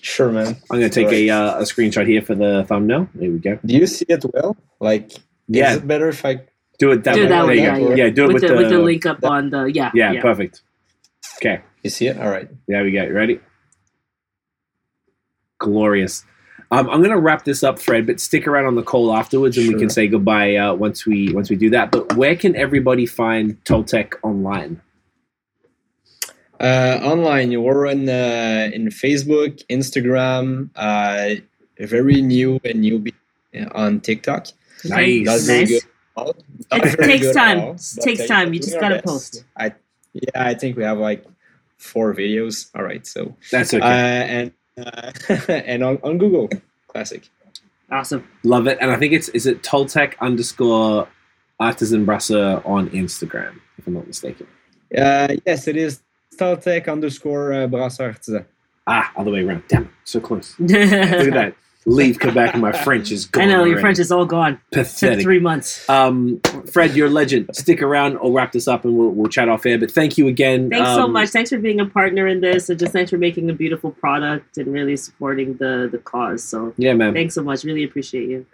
Sure, 0.00 0.30
man. 0.30 0.48
I'm 0.70 0.78
gonna 0.78 0.90
take 0.90 1.08
a 1.12 1.30
uh, 1.30 1.58
a 1.60 1.62
screenshot 1.62 2.06
here 2.06 2.20
for 2.22 2.34
the 2.34 2.64
thumbnail. 2.68 3.08
There 3.14 3.30
we 3.30 3.38
go. 3.38 3.58
Do 3.64 3.74
you 3.74 3.86
see 3.86 4.04
it 4.08 4.24
well? 4.34 4.56
Like, 4.80 5.12
Yeah, 5.48 5.70
is 5.72 5.76
it 5.78 5.86
better 5.88 6.08
if 6.08 6.24
I? 6.24 6.40
do 6.78 6.90
it 6.90 7.04
that 7.04 7.14
Do 7.14 7.20
way. 7.20 7.26
it 7.26 7.28
that 7.28 7.46
way, 7.46 7.54
you 7.56 7.62
yeah, 7.62 7.94
yeah. 7.94 8.10
do 8.10 8.24
it 8.24 8.32
with, 8.34 8.42
with, 8.42 8.50
the, 8.50 8.56
with 8.56 8.68
the 8.68 8.76
the 8.78 8.82
link 8.82 9.06
up 9.06 9.24
on 9.24 9.50
the 9.50 9.64
yeah. 9.66 9.92
Yeah, 9.94 10.20
perfect. 10.20 10.62
Okay, 11.36 11.60
You 11.84 11.90
see 11.90 12.08
it? 12.08 12.18
All 12.18 12.28
right. 12.28 12.48
there 12.68 12.82
we 12.84 12.90
go. 12.90 13.08
Ready? 13.08 13.38
Glorious. 15.58 16.24
Um, 16.78 16.90
I'm 16.90 17.02
gonna 17.02 17.18
wrap 17.20 17.44
this 17.44 17.62
up, 17.62 17.78
Fred, 17.78 18.06
but 18.06 18.18
stick 18.20 18.46
around 18.48 18.66
on 18.66 18.74
the 18.74 18.82
call 18.82 19.14
afterwards, 19.14 19.56
and 19.58 19.68
we 19.68 19.78
can 19.78 19.88
say 19.90 20.08
goodbye 20.08 20.56
uh, 20.56 20.74
once 20.74 21.06
we 21.06 21.32
once 21.32 21.48
we 21.48 21.56
do 21.56 21.70
that. 21.70 21.90
But 21.92 22.16
where 22.16 22.34
can 22.34 22.56
everybody 22.56 23.06
find 23.06 23.62
Toltec 23.64 24.14
online? 24.22 24.80
Uh, 26.60 27.00
online, 27.02 27.50
you 27.52 27.60
were 27.60 27.86
in 27.86 28.08
uh, 28.08 28.70
in 28.72 28.86
Facebook, 28.88 29.64
Instagram, 29.68 30.70
uh, 30.76 31.36
very 31.78 32.22
new 32.22 32.60
and 32.64 32.82
newbie 32.84 33.14
on 33.72 34.00
TikTok. 34.00 34.46
Nice. 34.84 35.26
That's 35.26 35.48
Nice. 35.48 35.68
good. 35.68 35.82
It 36.72 36.96
takes 37.04 37.34
time. 37.34 37.60
all, 37.60 37.74
It 37.74 38.02
takes 38.02 38.20
uh, 38.22 38.26
time. 38.26 38.54
You 38.54 38.60
just 38.60 38.78
gotta 38.80 38.96
best. 38.96 39.06
post. 39.06 39.44
I 39.56 39.74
yeah, 40.12 40.30
I 40.34 40.54
think 40.54 40.76
we 40.76 40.84
have 40.84 40.98
like 40.98 41.24
four 41.76 42.14
videos. 42.14 42.70
All 42.76 42.84
right, 42.84 43.04
so 43.06 43.36
That's 43.50 43.74
okay. 43.74 43.82
uh, 43.82 43.88
and 43.88 44.52
uh, 44.78 45.12
and 45.48 45.82
on, 45.82 45.98
on 46.02 46.18
Google 46.18 46.48
Classic. 46.88 47.28
Awesome. 47.90 48.28
Love 48.42 48.66
it. 48.66 48.78
And 48.80 48.90
I 48.90 48.96
think 48.96 49.12
it's 49.12 49.28
is 49.30 49.46
it 49.46 49.62
Toltec 49.62 50.18
underscore 50.20 51.08
artisan 51.60 52.04
brasseur 52.04 52.64
on 52.66 52.88
Instagram, 52.90 53.60
if 53.78 53.86
I'm 53.86 53.94
not 53.94 54.06
mistaken. 54.06 54.46
Uh, 54.96 55.34
yes, 55.46 55.68
it 55.68 55.76
is 55.76 56.02
Staltech 56.34 56.90
underscore 56.90 57.52
uh, 57.52 57.66
Brasseur 57.66 58.06
Artisan. 58.08 58.46
Ah, 58.86 59.10
other 59.16 59.30
way 59.30 59.44
around. 59.44 59.62
Damn. 59.68 59.90
So 60.04 60.20
close. 60.20 60.54
Look 60.58 60.70
at 60.72 61.32
that. 61.32 61.56
Leave 61.86 62.18
Quebec 62.18 62.54
and 62.54 62.62
my 62.62 62.72
French 62.72 63.10
is 63.10 63.26
gone. 63.26 63.42
I 63.44 63.46
know 63.46 63.52
your 63.58 63.66
already. 63.66 63.80
French 63.82 63.98
is 63.98 64.10
all 64.10 64.24
gone. 64.24 64.54
Took 64.72 64.84
pathetic. 64.86 65.22
three 65.22 65.38
months. 65.38 65.86
Um, 65.88 66.40
Fred, 66.72 66.96
you're 66.96 67.08
a 67.08 67.10
legend. 67.10 67.54
Stick 67.54 67.82
around. 67.82 68.16
I'll 68.22 68.32
wrap 68.32 68.52
this 68.52 68.66
up 68.66 68.84
and 68.86 68.96
we'll, 68.96 69.10
we'll 69.10 69.28
chat 69.28 69.50
off 69.50 69.66
air. 69.66 69.78
But 69.78 69.90
thank 69.90 70.16
you 70.16 70.26
again. 70.28 70.70
Thanks 70.70 70.88
so 70.90 71.02
Um, 71.04 71.12
much. 71.12 71.28
Thanks 71.28 71.50
for 71.50 71.58
being 71.58 71.80
a 71.80 71.86
partner 71.86 72.26
in 72.26 72.40
this, 72.40 72.70
and 72.70 72.78
just 72.78 72.92
thanks 72.92 73.10
for 73.10 73.18
making 73.18 73.50
a 73.50 73.52
beautiful 73.52 73.90
product 73.90 74.56
and 74.56 74.68
really 74.72 74.96
supporting 74.96 75.56
the 75.58 75.88
the 75.92 75.98
cause. 75.98 76.42
So 76.42 76.72
Yeah, 76.78 76.94
man. 76.94 77.12
thanks 77.12 77.34
so 77.34 77.42
much. 77.42 77.64
Really 77.64 77.84
appreciate 77.84 78.28
you. 78.30 78.46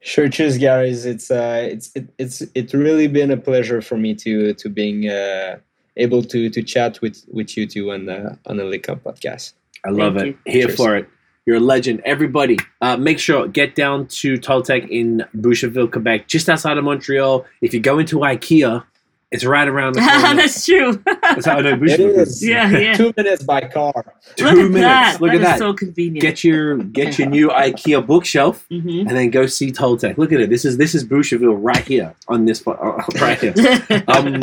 Sure, 0.00 0.28
cheers, 0.28 0.58
guys. 0.58 1.04
It's 1.04 1.30
uh, 1.30 1.68
it's 1.70 1.92
it, 1.94 2.08
it's 2.18 2.42
it's 2.54 2.74
really 2.74 3.06
been 3.06 3.30
a 3.30 3.36
pleasure 3.36 3.80
for 3.82 3.96
me 3.96 4.14
to 4.14 4.54
to 4.54 4.68
being 4.68 5.08
uh, 5.08 5.58
able 5.98 6.22
to 6.24 6.48
to 6.50 6.62
chat 6.62 7.00
with 7.02 7.24
with 7.30 7.56
you 7.56 7.66
two 7.66 7.92
on 7.92 8.06
the 8.06 8.38
on 8.46 8.56
the 8.56 8.64
Link 8.64 8.88
Up 8.88 9.04
podcast. 9.04 9.52
I 9.86 9.90
love 9.90 10.14
Thank 10.14 10.38
it. 10.46 10.50
Here 10.52 10.66
Cheers. 10.66 10.76
for 10.76 10.96
it. 10.96 11.08
You're 11.46 11.56
a 11.56 11.60
legend. 11.60 12.02
Everybody, 12.04 12.58
uh, 12.80 12.96
make 12.96 13.18
sure 13.18 13.48
get 13.48 13.74
down 13.74 14.06
to 14.08 14.34
Toltec 14.38 14.88
in 14.90 15.24
Boucherville, 15.36 15.90
Quebec, 15.90 16.28
just 16.28 16.48
outside 16.48 16.76
of 16.78 16.84
Montreal. 16.84 17.44
If 17.60 17.72
you 17.74 17.80
go 17.80 17.98
into 17.98 18.18
IKEA, 18.18 18.84
it's 19.32 19.44
right 19.44 19.66
around 19.66 19.94
the 19.94 20.00
corner. 20.20 20.34
That's 20.34 20.66
true. 20.66 21.00
That's 21.22 21.46
how 21.46 21.56
I 21.58 21.60
know 21.62 21.74
Boucherville. 21.76 22.18
is 22.18 22.44
Yeah, 22.46 22.68
yeah. 22.70 22.92
two 22.94 23.12
minutes 23.16 23.42
by 23.44 23.60
car. 23.62 24.14
Two 24.36 24.44
Look 24.44 24.52
at 24.54 24.58
minutes. 24.58 24.80
that. 24.82 25.18
Look 25.20 25.30
That 25.30 25.36
at 25.36 25.40
is 25.42 25.46
that. 25.48 25.58
so 25.58 25.72
convenient. 25.72 26.20
Get 26.20 26.44
your 26.44 26.76
get 26.78 27.18
your 27.18 27.28
new 27.28 27.48
IKEA 27.48 28.04
bookshelf 28.06 28.66
hmm 28.68 28.88
and 28.88 29.10
then 29.10 29.30
go 29.30 29.46
see 29.46 29.70
Toltec. 29.72 30.18
Look 30.18 30.32
at 30.32 30.40
it. 30.40 30.50
This 30.50 30.64
is 30.64 30.76
this 30.76 30.94
is 30.94 31.04
Boucherville 31.04 31.56
right 31.58 31.84
here 31.86 32.14
on 32.28 32.44
this 32.44 32.60
po- 32.60 32.72
uh, 32.72 33.02
right 33.20 33.38
here. 33.40 33.54
Um, 34.08 34.42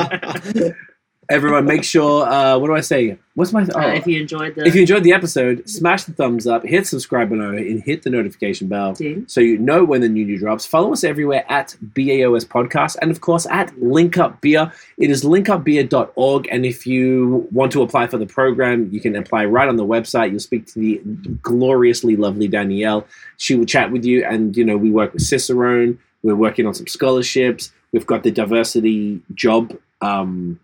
Everyone, 1.29 1.65
make 1.65 1.83
sure. 1.83 2.25
Uh, 2.25 2.57
what 2.57 2.67
do 2.67 2.73
I 2.75 2.79
say? 2.79 3.17
What's 3.35 3.51
my? 3.51 3.67
Oh, 3.75 3.79
Uh, 3.81 3.87
if 3.95 4.07
you 4.07 4.19
enjoyed 4.21 4.55
the 4.55 4.65
if 4.65 4.73
you 4.73 4.81
enjoyed 4.81 5.03
the 5.03 5.11
episode, 5.11 5.67
smash 5.69 6.05
the 6.05 6.13
thumbs 6.13 6.47
up, 6.47 6.65
hit 6.65 6.87
subscribe 6.87 7.29
below, 7.29 7.49
and 7.49 7.83
hit 7.83 8.03
the 8.03 8.09
notification 8.09 8.67
bell 8.69 8.93
ding. 8.93 9.25
so 9.27 9.41
you 9.41 9.57
know 9.57 9.83
when 9.83 9.99
the 10.01 10.07
new 10.09 10.25
new 10.25 10.37
drops. 10.39 10.65
Follow 10.65 10.93
us 10.93 11.03
everywhere 11.03 11.43
at 11.51 11.75
BAOS 11.81 12.45
Podcast 12.45 12.95
and 13.01 13.11
of 13.11 13.19
course 13.21 13.45
at 13.51 13.77
Link 13.81 14.17
Up 14.17 14.39
Beer. 14.41 14.71
It 14.97 15.09
is 15.09 15.23
linkupbeer.org. 15.23 16.47
And 16.51 16.65
if 16.65 16.87
you 16.87 17.47
want 17.51 17.71
to 17.73 17.81
apply 17.81 18.07
for 18.07 18.17
the 18.17 18.25
program, 18.25 18.89
you 18.91 18.99
can 19.01 19.15
apply 19.15 19.45
right 19.45 19.67
on 19.67 19.75
the 19.75 19.85
website. 19.85 20.31
You'll 20.31 20.39
speak 20.39 20.65
to 20.67 20.79
the 20.79 21.01
gloriously 21.41 22.15
lovely 22.15 22.47
Danielle. 22.47 23.05
She 23.37 23.55
will 23.55 23.65
chat 23.65 23.91
with 23.91 24.05
you. 24.05 24.23
And 24.25 24.55
you 24.55 24.63
know, 24.63 24.77
we 24.77 24.91
work 24.91 25.13
with 25.13 25.23
Cicerone. 25.23 25.99
We're 26.23 26.35
working 26.35 26.65
on 26.65 26.73
some 26.73 26.87
scholarships. 26.87 27.71
We've 27.91 28.05
got 28.05 28.23
the 28.23 28.31
diversity 28.31 29.21
job. 29.35 29.77
Um, 30.01 30.59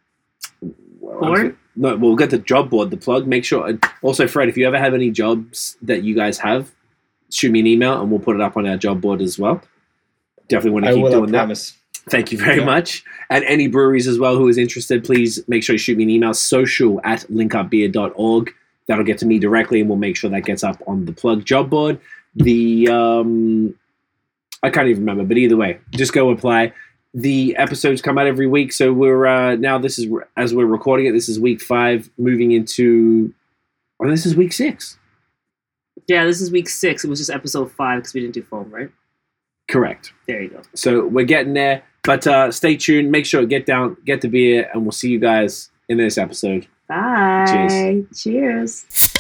Board? 1.04 1.58
No, 1.76 1.96
we'll 1.96 2.16
get 2.16 2.30
the 2.30 2.38
job 2.38 2.70
board, 2.70 2.92
the 2.92 2.98
plug. 2.98 3.28
Make 3.28 3.44
sure. 3.46 3.68
and 3.68 3.84
Also, 4.02 4.28
Fred, 4.28 4.48
if 4.50 4.58
you 4.58 4.68
ever 4.68 4.78
have 4.78 4.94
any 4.94 5.10
jobs 5.12 5.76
that 5.82 6.04
you 6.04 6.16
guys 6.16 6.38
have, 6.40 6.72
shoot 7.32 7.52
me 7.52 7.60
an 7.62 7.68
email 7.68 8.00
and 8.00 8.12
we'll 8.12 8.20
put 8.20 8.36
it 8.36 8.42
up 8.42 8.56
on 8.58 8.68
our 8.68 8.78
job 8.78 9.02
board 9.02 9.22
as 9.22 9.40
well. 9.40 9.62
Definitely 10.48 10.72
want 10.72 10.86
to 10.86 10.92
I 10.92 10.94
keep 10.94 11.04
will. 11.04 11.12
Doing 11.12 11.32
that. 11.32 11.72
Thank 12.10 12.32
you 12.32 12.38
very 12.38 12.60
Yeah. 12.60 12.66
much. 12.66 13.04
And 13.30 13.44
any 13.46 13.68
breweries 13.68 14.08
as 14.08 14.20
well 14.20 14.36
who 14.36 14.48
is 14.50 14.58
interested, 14.58 15.04
please 15.04 15.40
make 15.48 15.64
sure 15.64 15.74
you 15.74 15.80
shoot 15.80 15.98
me 15.98 16.04
an 16.04 16.10
email, 16.10 16.34
social 16.34 17.00
at 17.04 17.22
linkupbeer.org. 17.32 18.54
That'll 18.88 19.06
get 19.06 19.18
to 19.20 19.26
me 19.26 19.40
directly 19.40 19.80
and 19.80 19.90
we'll 19.90 19.98
make 19.98 20.18
sure 20.18 20.30
that 20.30 20.42
gets 20.44 20.64
up 20.64 20.82
on 20.86 21.06
the 21.06 21.14
plug 21.14 21.46
job 21.46 21.70
board. 21.70 22.00
The, 22.36 22.90
um, 22.90 23.74
I 24.62 24.70
can't 24.70 24.88
even 24.90 25.04
remember, 25.04 25.24
but 25.24 25.38
either 25.38 25.56
way, 25.58 25.80
just 25.92 26.14
go 26.14 26.30
apply. 26.30 26.74
The 27.14 27.56
episodes 27.58 28.02
come 28.02 28.18
out 28.18 28.26
every 28.26 28.48
week. 28.48 28.74
So 28.74 28.92
we're, 28.92 29.26
uh, 29.26 29.56
now 29.56 29.78
this 29.78 30.00
is, 30.00 30.08
as 30.36 30.54
we're 30.54 30.66
recording 30.66 31.06
it, 31.06 31.12
this 31.12 31.30
is 31.30 31.40
week 31.40 31.62
five, 31.62 32.10
moving 32.18 32.52
into, 32.52 33.34
oh, 34.00 34.10
this 34.10 34.26
is 34.26 34.36
week 34.36 34.52
six. 34.52 34.98
Yeah, 36.08 36.26
this 36.26 36.42
is 36.42 36.52
week 36.52 36.68
six. 36.68 37.04
It 37.04 37.10
was 37.10 37.20
just 37.20 37.30
episode 37.30 37.72
five 37.72 38.00
because 38.00 38.14
we 38.14 38.22
didn't 38.22 38.34
do 38.34 38.42
foam, 38.42 38.72
right? 38.72 38.90
Correct. 39.70 40.12
There 40.28 40.42
you 40.42 40.50
go. 40.50 40.62
So 40.76 41.06
we're 41.06 41.26
getting 41.26 41.54
there. 41.54 41.84
But 42.04 42.28
uh, 42.28 42.52
stay 42.52 42.76
tuned. 42.76 43.12
Make 43.12 43.26
sure 43.26 43.42
to 43.42 43.48
get 43.48 43.66
down, 43.66 43.96
get 44.06 44.22
the 44.22 44.28
beer, 44.28 44.70
and 44.74 44.82
we'll 44.82 44.92
see 44.92 45.10
you 45.10 45.20
guys 45.20 45.70
in 45.88 45.98
this 45.98 46.18
episode. 46.18 46.68
Bye. 46.90 47.46
Cheers. 47.48 48.22
Cheers. 48.22 49.13